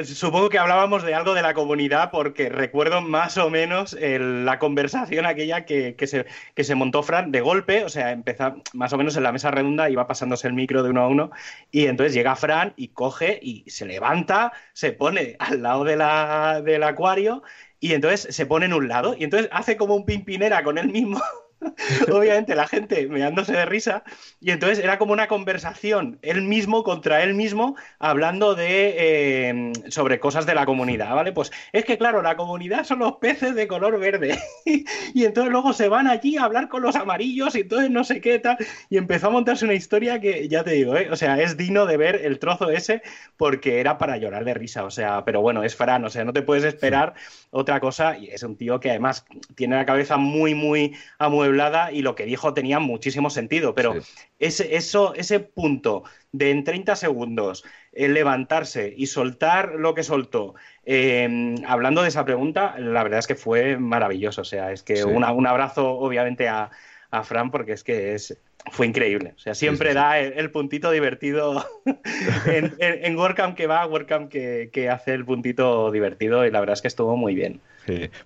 supongo 0.03 0.49
que 0.49 0.57
hablábamos 0.57 1.03
de 1.03 1.13
algo 1.13 1.33
de 1.33 1.41
la 1.41 1.53
comunidad 1.53 2.09
porque 2.11 2.49
recuerdo 2.49 3.01
más 3.01 3.37
o 3.37 3.49
menos 3.49 3.95
la 3.99 4.59
conversación 4.59 5.25
aquella 5.25 5.65
que, 5.65 5.95
se, 6.07 6.25
que 6.53 6.63
se 6.63 6.75
montó 6.75 7.03
Fran 7.03 7.31
de 7.31 7.41
golpe, 7.41 7.83
o 7.83 7.89
sea, 7.89 8.11
empezó 8.11 8.55
más 8.73 8.93
o 8.93 8.97
menos 8.97 9.15
en 9.17 9.23
la 9.23 9.31
mesa 9.31 9.51
redonda, 9.51 9.89
iba 9.89 10.07
pasándose 10.07 10.47
el 10.47 10.53
micro 10.53 10.83
de 10.83 10.89
uno 10.89 11.01
a 11.01 11.07
uno 11.07 11.31
y 11.71 11.85
entonces 11.85 12.13
llega 12.13 12.35
Fran 12.35 12.73
y 12.75 12.89
coge 12.89 13.39
y 13.41 13.69
se 13.69 13.85
levanta, 13.85 14.51
se 14.73 14.91
pone 14.91 15.35
al 15.39 15.61
lado 15.61 15.83
de 15.83 15.95
la, 15.95 16.61
del 16.63 16.83
acuario 16.83 17.43
y 17.79 17.93
entonces 17.93 18.33
se 18.35 18.45
pone 18.45 18.65
en 18.65 18.73
un 18.73 18.87
lado 18.87 19.15
y 19.17 19.23
entonces 19.23 19.49
hace 19.51 19.77
como 19.77 19.95
un 19.95 20.05
pimpinera 20.05 20.63
con 20.63 20.77
él 20.77 20.87
mismo 20.89 21.21
obviamente 22.11 22.55
la 22.55 22.67
gente 22.67 23.07
meándose 23.07 23.53
de 23.53 23.65
risa, 23.65 24.03
y 24.39 24.51
entonces 24.51 24.79
era 24.79 24.97
como 24.97 25.13
una 25.13 25.27
conversación, 25.27 26.19
él 26.21 26.41
mismo 26.43 26.83
contra 26.83 27.23
él 27.23 27.33
mismo, 27.33 27.75
hablando 27.99 28.55
de 28.55 28.95
eh, 28.97 29.73
sobre 29.89 30.19
cosas 30.19 30.45
de 30.45 30.55
la 30.55 30.65
comunidad, 30.65 31.13
¿vale? 31.15 31.31
Pues 31.31 31.51
es 31.73 31.85
que 31.85 31.97
claro, 31.97 32.21
la 32.21 32.35
comunidad 32.35 32.83
son 32.83 32.99
los 32.99 33.13
peces 33.13 33.55
de 33.55 33.67
color 33.67 33.99
verde, 33.99 34.37
y 34.65 35.25
entonces 35.25 35.51
luego 35.51 35.73
se 35.73 35.89
van 35.89 36.07
allí 36.07 36.37
a 36.37 36.43
hablar 36.43 36.69
con 36.69 36.81
los 36.81 36.95
amarillos, 36.95 37.55
y 37.55 37.61
entonces 37.61 37.89
no 37.89 38.03
sé 38.03 38.21
qué 38.21 38.39
tal, 38.39 38.57
y 38.89 38.97
empezó 38.97 39.27
a 39.27 39.31
montarse 39.31 39.65
una 39.65 39.73
historia 39.73 40.19
que, 40.19 40.47
ya 40.47 40.63
te 40.63 40.71
digo, 40.71 40.95
¿eh? 40.95 41.09
o 41.11 41.15
sea, 41.15 41.39
es 41.41 41.57
digno 41.57 41.85
de 41.85 41.97
ver 41.97 42.21
el 42.23 42.39
trozo 42.39 42.69
ese, 42.69 43.01
porque 43.37 43.79
era 43.79 43.97
para 43.97 44.17
llorar 44.17 44.45
de 44.45 44.53
risa, 44.53 44.83
o 44.83 44.91
sea, 44.91 45.25
pero 45.25 45.41
bueno, 45.41 45.63
es 45.63 45.75
Fran, 45.75 46.03
o 46.05 46.09
sea, 46.09 46.23
no 46.23 46.33
te 46.33 46.41
puedes 46.41 46.63
esperar 46.63 47.15
otra 47.51 47.79
cosa, 47.79 48.17
y 48.17 48.27
es 48.27 48.43
un 48.43 48.55
tío 48.55 48.79
que 48.79 48.91
además 48.91 49.25
tiene 49.55 49.75
la 49.75 49.85
cabeza 49.85 50.17
muy, 50.17 50.53
muy 50.53 50.95
amueblada 51.17 51.54
y 51.91 52.01
lo 52.01 52.15
que 52.15 52.25
dijo 52.25 52.53
tenía 52.53 52.79
muchísimo 52.79 53.29
sentido, 53.29 53.73
pero 53.75 53.95
ese, 54.39 54.75
eso, 54.75 55.13
ese 55.15 55.39
punto 55.39 56.03
de 56.31 56.51
en 56.51 56.63
30 56.63 56.95
segundos 56.95 57.63
levantarse 57.93 58.93
y 58.95 59.07
soltar 59.07 59.73
lo 59.75 59.93
que 59.93 60.03
soltó, 60.03 60.55
em, 60.85 61.55
hablando 61.65 62.01
de 62.01 62.09
esa 62.09 62.25
pregunta, 62.25 62.75
la 62.77 63.03
verdad 63.03 63.19
es 63.19 63.27
que 63.27 63.35
fue 63.35 63.77
maravilloso. 63.77 64.41
O 64.41 64.45
sea, 64.45 64.71
es 64.71 64.83
que 64.83 65.03
un 65.03 65.47
abrazo 65.47 65.91
obviamente 65.91 66.47
a, 66.47 66.71
a 67.11 67.23
Fran 67.23 67.51
porque 67.51 67.73
es 67.73 67.83
que 67.83 68.13
es, 68.13 68.37
fue 68.71 68.87
increíble. 68.87 69.33
O 69.35 69.39
sea, 69.39 69.55
siempre 69.55 69.93
da 69.93 70.19
el, 70.19 70.51
puntito 70.51 70.91
divertido 70.91 71.65
en, 72.45 72.75
en, 72.79 73.17
WordCamp 73.17 73.55
que 73.55 73.67
va, 73.67 73.85
WordCamp 73.85 74.29
que, 74.29 74.69
que 74.71 74.89
hace 74.89 75.13
el 75.13 75.25
puntito 75.25 75.91
divertido 75.91 76.45
y 76.45 76.51
la 76.51 76.59
verdad 76.59 76.73
es 76.73 76.81
que 76.81 76.87
estuvo 76.87 77.15
muy 77.15 77.35
bien. 77.35 77.61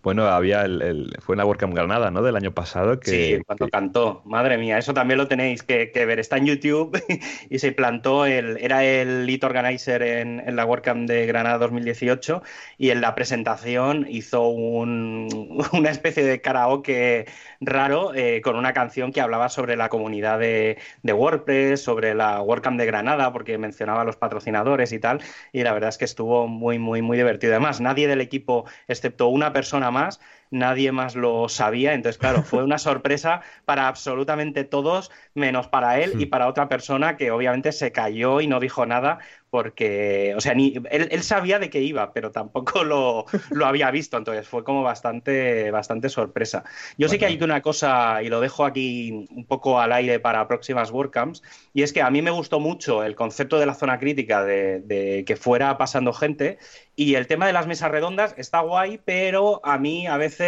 Bueno, 0.03 0.27
había 0.27 0.63
el, 0.63 1.15
fue 1.19 1.35
en 1.35 1.37
la 1.37 1.45
WordCamp 1.45 1.73
Granada, 1.73 2.11
¿no? 2.11 2.21
Del 2.21 2.35
año 2.35 2.51
pasado. 2.53 2.99
Que, 2.99 3.11
sí, 3.11 3.43
cuando 3.45 3.67
cantó. 3.69 4.21
Madre 4.25 4.57
mía, 4.57 4.77
eso 4.77 4.93
también 4.93 5.17
lo 5.17 5.27
tenéis 5.27 5.63
que, 5.63 5.91
ver. 5.93 6.19
Está 6.19 6.37
en 6.37 6.45
YouTube 6.45 7.01
y 7.49 7.59
se 7.59 7.71
plantó, 7.71 8.25
el, 8.25 8.57
era 8.57 8.83
el 8.83 9.25
lead 9.25 9.43
organizer 9.43 10.01
en, 10.01 10.39
en 10.39 10.55
la 10.55 10.65
WordCamp 10.65 11.07
de 11.07 11.25
Granada 11.25 11.57
2018 11.59 12.41
y 12.77 12.89
en 12.91 13.01
la 13.01 13.15
presentación 13.15 14.05
hizo 14.09 14.47
una 14.49 15.89
especie 15.89 16.23
de 16.23 16.41
karaoke 16.41 17.25
raro 17.61 18.13
eh, 18.13 18.41
con 18.41 18.55
una 18.55 18.73
canción 18.73 19.11
que 19.11 19.21
hablaba 19.21 19.49
sobre 19.49 19.75
la 19.75 19.89
comunidad 19.89 20.39
de, 20.39 20.77
de 21.03 21.13
WordPress, 21.13 21.81
sobre 21.81 22.15
la 22.15 22.41
WordCamp 22.41 22.79
de 22.79 22.85
Granada, 22.85 23.33
porque 23.33 23.57
mencionaba 23.57 24.01
a 24.01 24.05
los 24.05 24.15
patrocinadores 24.17 24.91
y 24.91 24.99
tal. 24.99 25.21
Y 25.51 25.63
la 25.63 25.73
verdad 25.73 25.89
es 25.89 25.97
que 25.97 26.05
estuvo 26.05 26.47
muy, 26.47 26.79
muy, 26.79 27.01
muy 27.01 27.17
divertido. 27.17 27.53
Además, 27.53 27.81
nadie 27.81 28.07
del 28.07 28.21
equipo, 28.21 28.65
excepto 28.87 29.27
una 29.27 29.48
persona 29.53 29.91
más 29.91 30.19
nadie 30.51 30.91
más 30.91 31.15
lo 31.15 31.49
sabía. 31.49 31.93
Entonces, 31.93 32.17
claro, 32.17 32.43
fue 32.43 32.63
una 32.63 32.77
sorpresa 32.77 33.41
para 33.65 33.87
absolutamente 33.87 34.63
todos, 34.63 35.11
menos 35.33 35.67
para 35.67 35.99
él 35.99 36.13
y 36.19 36.25
hmm. 36.25 36.29
para 36.29 36.47
otra 36.47 36.69
persona 36.69 37.17
que 37.17 37.31
obviamente 37.31 37.71
se 37.71 37.91
cayó 37.91 38.41
y 38.41 38.47
no 38.47 38.59
dijo 38.59 38.85
nada 38.85 39.19
porque, 39.49 40.33
o 40.35 40.41
sea, 40.41 40.53
ni, 40.53 40.75
él, 40.91 41.23
sabía 41.23 41.59
de 41.59 41.69
qué 41.69 41.81
iba, 41.81 42.13
pero 42.13 42.31
tampoco 42.31 42.83
lo, 42.83 43.25
lo, 43.49 43.65
había 43.65 43.89
visto, 43.91 44.17
entonces 44.17 44.47
fue 44.47 44.63
como 44.63 44.83
bastante, 44.83 45.71
bastante 45.71 46.09
sorpresa. 46.09 46.63
Yo 46.97 47.09
sí 47.09 47.17
que 47.17 47.25
hay 47.25 47.41
una 47.41 47.61
cosa, 47.61 48.21
y 48.21 48.29
lo 48.29 48.41
dejo 48.41 48.65
aquí 48.65 49.27
un 49.31 49.45
poco 49.45 49.79
al 49.79 49.91
aire 49.91 50.19
para 50.19 50.47
próximas 50.47 50.91
WordCamps, 50.91 51.41
y 51.73 51.81
es 51.81 51.93
que 51.93 52.01
a 52.01 52.09
mí 52.11 52.21
me 52.21 52.31
gustó 52.31 52.59
mucho 52.59 53.03
el 53.03 53.15
concepto 53.15 53.59
de 53.59 53.65
la 53.65 53.73
zona 53.73 53.97
crítica, 53.97 54.43
de, 54.43 54.81
de 54.81 55.23
que 55.25 55.35
fuera 55.35 55.77
pasando 55.77 56.13
gente, 56.13 56.59
y 56.95 57.15
el 57.15 57.27
tema 57.27 57.47
de 57.47 57.53
las 57.53 57.65
mesas 57.65 57.91
redondas 57.91 58.35
está 58.37 58.59
guay, 58.59 58.99
pero 59.03 59.61
a 59.63 59.77
mí 59.77 60.05
a 60.05 60.17
veces 60.17 60.38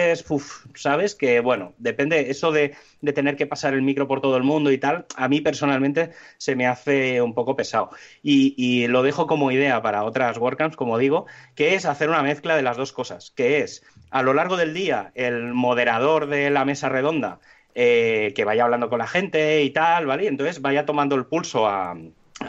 ¿sabes? 0.75 1.15
Que 1.15 1.39
bueno, 1.39 1.73
depende, 1.77 2.29
eso 2.29 2.51
de, 2.51 2.75
tener 3.13 3.35
que 3.35 3.47
pasar 3.47 3.73
el 3.73 3.81
micro 3.81 4.07
por 4.07 4.21
todo 4.21 4.37
el 4.37 4.43
mundo 4.43 4.71
y 4.71 4.77
tal, 4.77 5.05
a 5.15 5.27
mí 5.27 5.41
personalmente 5.41 6.11
se 6.37 6.55
me 6.55 6.67
hace 6.67 7.21
un 7.21 7.33
poco 7.33 7.55
pesado. 7.55 7.91
Y, 8.23 8.87
lo 8.87 9.03
dejo 9.03 9.27
como 9.27 9.51
idea 9.51 9.81
para 9.81 10.03
otras 10.03 10.37
WordCamps, 10.37 10.75
como 10.75 10.97
digo, 10.97 11.25
que 11.55 11.75
es 11.75 11.85
hacer 11.85 12.09
una 12.09 12.23
mezcla 12.23 12.55
de 12.55 12.61
las 12.63 12.77
dos 12.77 12.91
cosas, 12.91 13.31
que 13.31 13.59
es 13.61 13.83
a 14.09 14.23
lo 14.23 14.33
largo 14.33 14.57
del 14.57 14.73
día 14.73 15.11
el 15.15 15.53
moderador 15.53 16.27
de 16.27 16.49
la 16.49 16.65
mesa 16.65 16.89
redonda 16.89 17.39
eh, 17.75 18.33
que 18.35 18.43
vaya 18.43 18.65
hablando 18.65 18.89
con 18.89 18.99
la 18.99 19.07
gente 19.07 19.63
y 19.63 19.69
tal, 19.69 20.05
¿vale? 20.05 20.27
entonces 20.27 20.61
vaya 20.61 20.85
tomando 20.85 21.15
el 21.15 21.25
pulso 21.25 21.67
a 21.67 21.95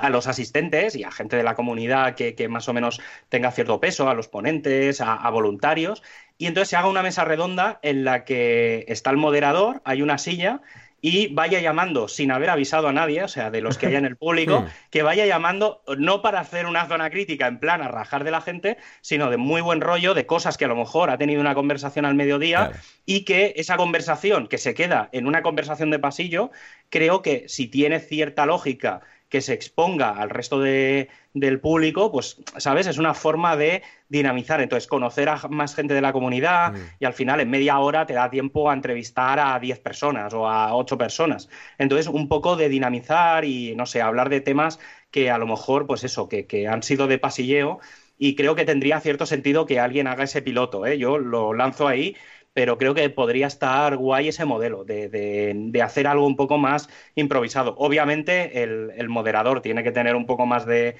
a 0.00 0.10
los 0.10 0.26
asistentes 0.26 0.96
y 0.96 1.04
a 1.04 1.10
gente 1.10 1.36
de 1.36 1.42
la 1.42 1.54
comunidad 1.54 2.14
que, 2.14 2.48
más 2.48 2.68
o 2.68 2.72
menos 2.72 3.00
tenga 3.28 3.50
cierto 3.50 3.80
peso, 3.80 4.08
a 4.08 4.14
los 4.14 4.28
ponentes, 4.28 5.00
a, 5.00 5.28
voluntarios, 5.30 6.02
y 6.38 6.46
entonces 6.46 6.70
se 6.70 6.76
haga 6.76 6.88
una 6.88 7.02
mesa 7.02 7.24
redonda 7.24 7.78
en 7.82 8.04
la 8.04 8.24
que 8.24 8.84
está 8.88 9.10
el 9.10 9.16
moderador, 9.16 9.80
hay 9.84 10.02
una 10.02 10.18
silla 10.18 10.60
y 11.04 11.26
vaya 11.34 11.60
llamando 11.60 12.06
sin 12.06 12.30
haber 12.30 12.48
avisado 12.48 12.86
a 12.86 12.92
nadie, 12.92 13.24
o 13.24 13.28
sea, 13.28 13.50
de 13.50 13.60
los 13.60 13.76
que 13.76 13.88
hay 13.88 13.96
en 13.96 14.04
el 14.04 14.16
público, 14.16 14.64
que 14.90 15.02
vaya 15.02 15.26
llamando 15.26 15.82
no 15.98 16.22
para 16.22 16.38
hacer 16.38 16.66
una 16.66 16.86
zona 16.86 17.10
crítica 17.10 17.48
en 17.48 17.58
plan 17.58 17.82
a 17.82 17.88
rajar 17.88 18.22
de 18.22 18.30
la 18.30 18.40
gente, 18.40 18.78
sino 19.00 19.28
de 19.28 19.36
muy 19.36 19.60
buen 19.60 19.80
rollo, 19.80 20.14
de 20.14 20.26
cosas 20.26 20.56
que 20.56 20.64
a 20.64 20.68
lo 20.68 20.76
mejor 20.76 21.10
ha 21.10 21.18
tenido 21.18 21.40
una 21.40 21.54
conversación 21.54 22.04
al 22.04 22.14
mediodía 22.14 22.70
y 23.04 23.24
que 23.24 23.52
esa 23.56 23.76
conversación 23.76 24.46
que 24.46 24.58
se 24.58 24.74
queda 24.74 25.08
en 25.10 25.26
una 25.26 25.42
conversación 25.42 25.90
de 25.90 25.98
pasillo, 25.98 26.52
creo 26.88 27.20
que 27.20 27.48
si 27.48 27.66
tiene 27.66 27.98
cierta 27.98 28.46
lógica 28.46 29.02
que 29.32 29.40
se 29.40 29.54
exponga 29.54 30.10
al 30.10 30.28
resto 30.28 30.60
del 30.60 31.60
público, 31.62 32.12
pues, 32.12 32.36
¿sabes? 32.58 32.86
Es 32.86 32.98
una 32.98 33.14
forma 33.14 33.56
de 33.56 33.82
dinamizar. 34.10 34.60
Entonces, 34.60 34.86
conocer 34.86 35.30
a 35.30 35.48
más 35.48 35.74
gente 35.74 35.94
de 35.94 36.02
la 36.02 36.12
comunidad 36.12 36.74
mm. 36.74 36.76
y 37.00 37.06
al 37.06 37.14
final 37.14 37.40
en 37.40 37.48
media 37.48 37.78
hora 37.78 38.04
te 38.04 38.12
da 38.12 38.28
tiempo 38.28 38.68
a 38.68 38.74
entrevistar 38.74 39.40
a 39.40 39.58
10 39.58 39.80
personas 39.80 40.34
o 40.34 40.46
a 40.46 40.76
8 40.76 40.98
personas. 40.98 41.48
Entonces, 41.78 42.08
un 42.08 42.28
poco 42.28 42.56
de 42.56 42.68
dinamizar 42.68 43.46
y, 43.46 43.74
no 43.74 43.86
sé, 43.86 44.02
hablar 44.02 44.28
de 44.28 44.42
temas 44.42 44.78
que 45.10 45.30
a 45.30 45.38
lo 45.38 45.46
mejor, 45.46 45.86
pues 45.86 46.04
eso, 46.04 46.28
que, 46.28 46.44
que 46.46 46.68
han 46.68 46.82
sido 46.82 47.06
de 47.06 47.18
pasilleo 47.18 47.80
y 48.18 48.36
creo 48.36 48.54
que 48.54 48.66
tendría 48.66 49.00
cierto 49.00 49.24
sentido 49.24 49.64
que 49.64 49.80
alguien 49.80 50.08
haga 50.08 50.24
ese 50.24 50.42
piloto. 50.42 50.84
¿eh? 50.84 50.98
Yo 50.98 51.16
lo 51.16 51.54
lanzo 51.54 51.88
ahí 51.88 52.16
pero 52.54 52.76
creo 52.78 52.94
que 52.94 53.08
podría 53.10 53.46
estar 53.46 53.96
guay 53.96 54.28
ese 54.28 54.44
modelo 54.44 54.84
de, 54.84 55.08
de, 55.08 55.82
hacer 55.82 56.06
algo 56.06 56.26
un 56.26 56.36
poco 56.36 56.58
más 56.58 56.88
improvisado. 57.14 57.74
Obviamente 57.78 58.62
el, 58.62 59.08
moderador 59.08 59.62
tiene 59.62 59.82
que 59.82 59.92
tener 59.92 60.16
un 60.16 60.26
poco 60.26 60.46
más 60.46 60.66
de, 60.66 60.96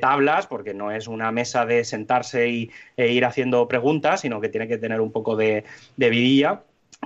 tablas, 0.00 0.46
porque 0.46 0.74
no 0.74 0.90
es 0.90 1.08
una 1.08 1.32
mesa 1.32 1.66
de 1.66 1.84
sentarse 1.84 2.48
y, 2.48 2.70
e 2.96 3.12
ir 3.12 3.24
haciendo 3.24 3.68
preguntas, 3.68 4.20
sino 4.20 4.40
que 4.40 4.48
tiene 4.48 4.68
que 4.68 4.78
tener 4.78 5.00
un 5.00 5.12
poco 5.12 5.36
de, 5.36 5.64
vidilla. 5.96 6.62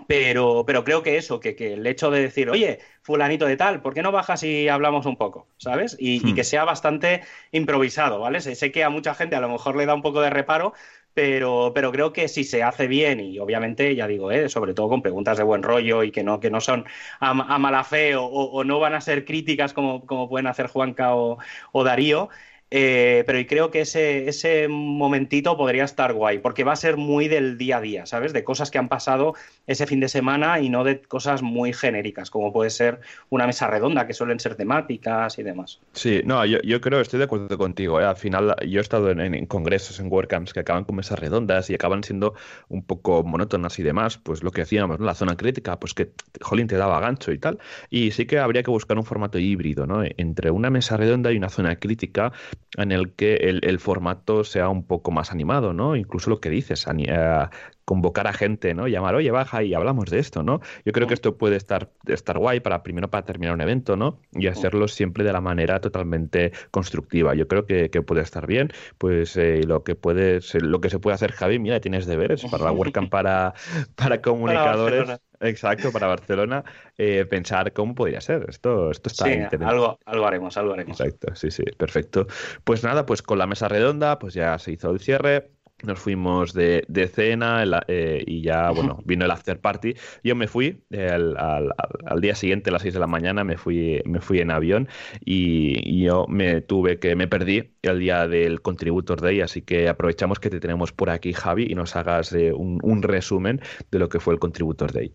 Pero, 0.06 0.64
pero 0.66 0.84
creo 0.84 1.02
que 1.02 1.16
eso, 1.16 1.40
que, 1.40 1.56
que, 1.56 1.72
el 1.72 1.86
hecho 1.86 2.10
de 2.10 2.20
decir, 2.20 2.50
oye, 2.50 2.80
fulanito 3.00 3.46
de 3.46 3.56
tal, 3.56 3.80
¿por 3.80 3.94
qué 3.94 4.02
no 4.02 4.12
bajas 4.12 4.42
y 4.42 4.68
hablamos 4.68 5.06
un 5.06 5.16
poco? 5.16 5.48
¿Sabes? 5.56 5.96
Y, 5.98 6.16
y 6.16 6.32
hmm. 6.32 6.34
que 6.34 6.44
sea 6.44 6.64
bastante 6.64 7.22
improvisado, 7.50 8.20
¿vale? 8.20 8.42
Sé 8.42 8.70
que 8.70 8.84
a 8.84 8.90
mucha 8.90 9.14
gente 9.14 9.36
a 9.36 9.40
lo 9.40 9.48
mejor 9.48 9.74
le 9.74 9.86
da 9.86 9.94
un 9.94 10.02
poco 10.02 10.20
de 10.20 10.28
reparo, 10.28 10.74
pero, 11.16 11.72
pero 11.74 11.90
creo 11.92 12.12
que 12.12 12.28
si 12.28 12.44
se 12.44 12.62
hace 12.62 12.86
bien 12.86 13.20
y 13.20 13.38
obviamente, 13.38 13.94
ya 13.96 14.06
digo, 14.06 14.30
¿eh? 14.30 14.50
sobre 14.50 14.74
todo 14.74 14.90
con 14.90 15.00
preguntas 15.00 15.38
de 15.38 15.44
buen 15.44 15.62
rollo 15.62 16.02
y 16.02 16.10
que 16.12 16.22
no, 16.22 16.40
que 16.40 16.50
no 16.50 16.60
son 16.60 16.84
a, 17.20 17.32
mala 17.32 17.84
fe 17.84 18.14
o, 18.16 18.62
no 18.64 18.80
van 18.80 18.92
a 18.94 19.00
ser 19.00 19.24
críticas 19.24 19.72
como, 19.72 20.04
como 20.04 20.28
pueden 20.28 20.46
hacer 20.46 20.66
Juanca 20.66 21.14
o, 21.16 21.38
o 21.72 21.84
Darío, 21.84 22.28
eh, 22.70 23.22
pero 23.26 23.38
creo 23.48 23.70
que 23.70 23.82
ese, 23.82 24.28
ese 24.28 24.66
momentito 24.68 25.56
podría 25.56 25.84
estar 25.84 26.12
guay, 26.12 26.38
porque 26.38 26.64
va 26.64 26.72
a 26.72 26.76
ser 26.76 26.96
muy 26.96 27.28
del 27.28 27.58
día 27.58 27.78
a 27.78 27.80
día, 27.80 28.06
¿sabes? 28.06 28.32
De 28.32 28.42
cosas 28.42 28.70
que 28.70 28.78
han 28.78 28.88
pasado 28.88 29.34
ese 29.66 29.86
fin 29.86 30.00
de 30.00 30.08
semana 30.08 30.60
y 30.60 30.68
no 30.68 30.82
de 30.82 31.00
cosas 31.00 31.42
muy 31.42 31.72
genéricas, 31.72 32.30
como 32.30 32.52
puede 32.52 32.70
ser 32.70 33.00
una 33.30 33.46
mesa 33.46 33.68
redonda, 33.68 34.06
que 34.06 34.14
suelen 34.14 34.40
ser 34.40 34.56
temáticas 34.56 35.38
y 35.38 35.42
demás. 35.44 35.80
Sí, 35.92 36.22
no, 36.24 36.44
yo, 36.44 36.60
yo 36.62 36.80
creo, 36.80 37.00
estoy 37.00 37.18
de 37.18 37.24
acuerdo 37.26 37.56
contigo. 37.56 38.00
¿eh? 38.00 38.04
Al 38.04 38.16
final, 38.16 38.56
yo 38.66 38.80
he 38.80 38.82
estado 38.82 39.10
en, 39.10 39.46
congresos, 39.46 40.00
en 40.00 40.10
WordCamps, 40.10 40.52
que 40.52 40.60
acaban 40.60 40.84
con 40.84 40.96
mesas 40.96 41.18
redondas 41.18 41.70
y 41.70 41.74
acaban 41.74 42.02
siendo 42.02 42.34
un 42.68 42.82
poco 42.84 43.22
monótonas 43.22 43.78
y 43.78 43.82
demás, 43.84 44.18
pues 44.18 44.42
lo 44.42 44.50
que 44.50 44.62
decíamos, 44.62 44.98
¿no? 44.98 45.06
La 45.06 45.14
zona 45.14 45.36
crítica, 45.36 45.78
pues 45.78 45.94
que, 45.94 46.10
jolín, 46.40 46.66
te 46.66 46.76
daba 46.76 46.98
gancho 47.00 47.30
y 47.30 47.38
tal. 47.38 47.58
Y 47.90 48.10
sí 48.10 48.26
que 48.26 48.38
habría 48.38 48.62
que 48.64 48.70
buscar 48.70 48.98
un 48.98 49.04
formato 49.04 49.38
híbrido, 49.38 49.86
¿no? 49.86 50.02
Entre 50.16 50.50
una 50.50 50.70
mesa 50.70 50.96
redonda 50.96 51.30
y 51.32 51.36
una 51.36 51.48
zona 51.48 51.76
crítica 51.76 52.32
en 52.76 52.92
el 52.92 53.12
que 53.12 53.36
el, 53.36 53.78
formato 53.78 54.44
sea 54.44 54.68
un 54.68 54.84
poco 54.86 55.10
más 55.10 55.30
animado, 55.32 55.72
¿no? 55.72 55.96
Incluso 55.96 56.30
lo 56.30 56.40
que 56.40 56.50
dices, 56.50 56.86
eh, 56.88 57.46
convocar 57.84 58.26
a 58.26 58.32
gente, 58.32 58.74
¿no? 58.74 58.88
Llamar, 58.88 59.14
oye, 59.14 59.30
baja 59.30 59.62
y 59.62 59.72
hablamos 59.72 60.10
de 60.10 60.18
esto, 60.18 60.42
¿no? 60.42 60.60
Yo 60.84 60.92
creo 60.92 61.06
que 61.06 61.14
esto 61.14 61.38
puede 61.38 61.56
estar, 61.56 61.90
estar 62.06 62.38
guay 62.38 62.60
para 62.60 62.82
primero 62.82 63.08
para 63.08 63.24
terminar 63.24 63.54
un 63.54 63.60
evento, 63.60 63.96
¿no? 63.96 64.20
Y 64.32 64.48
hacerlo 64.48 64.88
siempre 64.88 65.24
de 65.24 65.32
la 65.32 65.40
manera 65.40 65.80
totalmente 65.80 66.52
constructiva. 66.70 67.34
Yo 67.34 67.48
creo 67.48 67.64
que, 67.66 67.88
puede 68.02 68.22
estar 68.22 68.46
bien. 68.46 68.72
Pues 68.98 69.36
eh, 69.36 69.62
lo 69.66 69.82
que 69.82 69.94
puede 69.94 70.40
lo 70.60 70.80
que 70.80 70.90
se 70.90 70.98
puede 70.98 71.14
hacer, 71.14 71.32
Javi, 71.32 71.58
mira, 71.58 71.80
tienes 71.80 72.06
deberes 72.06 72.44
para 72.44 72.64
la 72.64 72.72
WordCamp 72.72 73.10
para, 73.10 73.54
para 73.94 74.20
comunicadores. 74.20 75.20
Exacto, 75.40 75.92
para 75.92 76.06
Barcelona, 76.06 76.64
eh, 76.98 77.24
pensar 77.26 77.72
cómo 77.72 77.94
podría 77.94 78.20
ser. 78.20 78.46
Esto, 78.48 78.90
esto 78.90 79.08
está 79.08 79.24
sí, 79.24 79.38
Algo, 79.64 79.98
algo 80.04 80.26
haremos, 80.26 80.56
algo 80.56 80.72
haremos. 80.72 81.00
Exacto, 81.00 81.34
sí, 81.34 81.50
sí, 81.50 81.64
perfecto. 81.76 82.26
Pues 82.64 82.82
nada, 82.82 83.06
pues 83.06 83.22
con 83.22 83.38
la 83.38 83.46
mesa 83.46 83.68
redonda, 83.68 84.18
pues 84.18 84.34
ya 84.34 84.58
se 84.58 84.72
hizo 84.72 84.90
el 84.90 85.00
cierre 85.00 85.50
nos 85.82 85.98
fuimos 85.98 86.52
de, 86.52 86.84
de 86.88 87.06
cena 87.08 87.62
eh, 87.88 88.22
y 88.26 88.42
ya, 88.42 88.70
bueno, 88.70 88.98
vino 89.04 89.24
el 89.24 89.30
after 89.30 89.60
party. 89.60 89.94
Yo 90.24 90.34
me 90.34 90.48
fui 90.48 90.82
al, 90.90 91.36
al, 91.36 92.20
día 92.20 92.34
siguiente, 92.34 92.70
a 92.70 92.72
las 92.72 92.82
6 92.82 92.94
de 92.94 93.00
la 93.00 93.06
mañana, 93.06 93.44
me 93.44 93.56
fui, 93.56 94.00
me 94.04 94.20
fui 94.20 94.40
en 94.40 94.50
avión 94.50 94.88
y, 95.20 96.04
yo 96.04 96.26
me 96.28 96.60
tuve 96.60 96.98
que, 96.98 97.16
me 97.16 97.26
perdí 97.26 97.72
el 97.82 97.98
día 97.98 98.28
del 98.28 98.62
Contributor 98.62 99.20
Day, 99.20 99.40
así 99.40 99.62
que 99.62 99.88
aprovechamos 99.88 100.38
que 100.38 100.50
te 100.50 100.60
tenemos 100.60 100.92
por 100.92 101.10
aquí, 101.10 101.32
Javi, 101.32 101.66
y 101.68 101.74
nos 101.74 101.96
hagas 101.96 102.32
eh, 102.32 102.52
un, 102.52 102.80
un 102.82 103.02
resumen 103.02 103.60
de 103.90 103.98
lo 103.98 104.08
que 104.08 104.20
fue 104.20 104.34
el 104.34 104.40
Contributor 104.40 104.92
Day. 104.92 105.12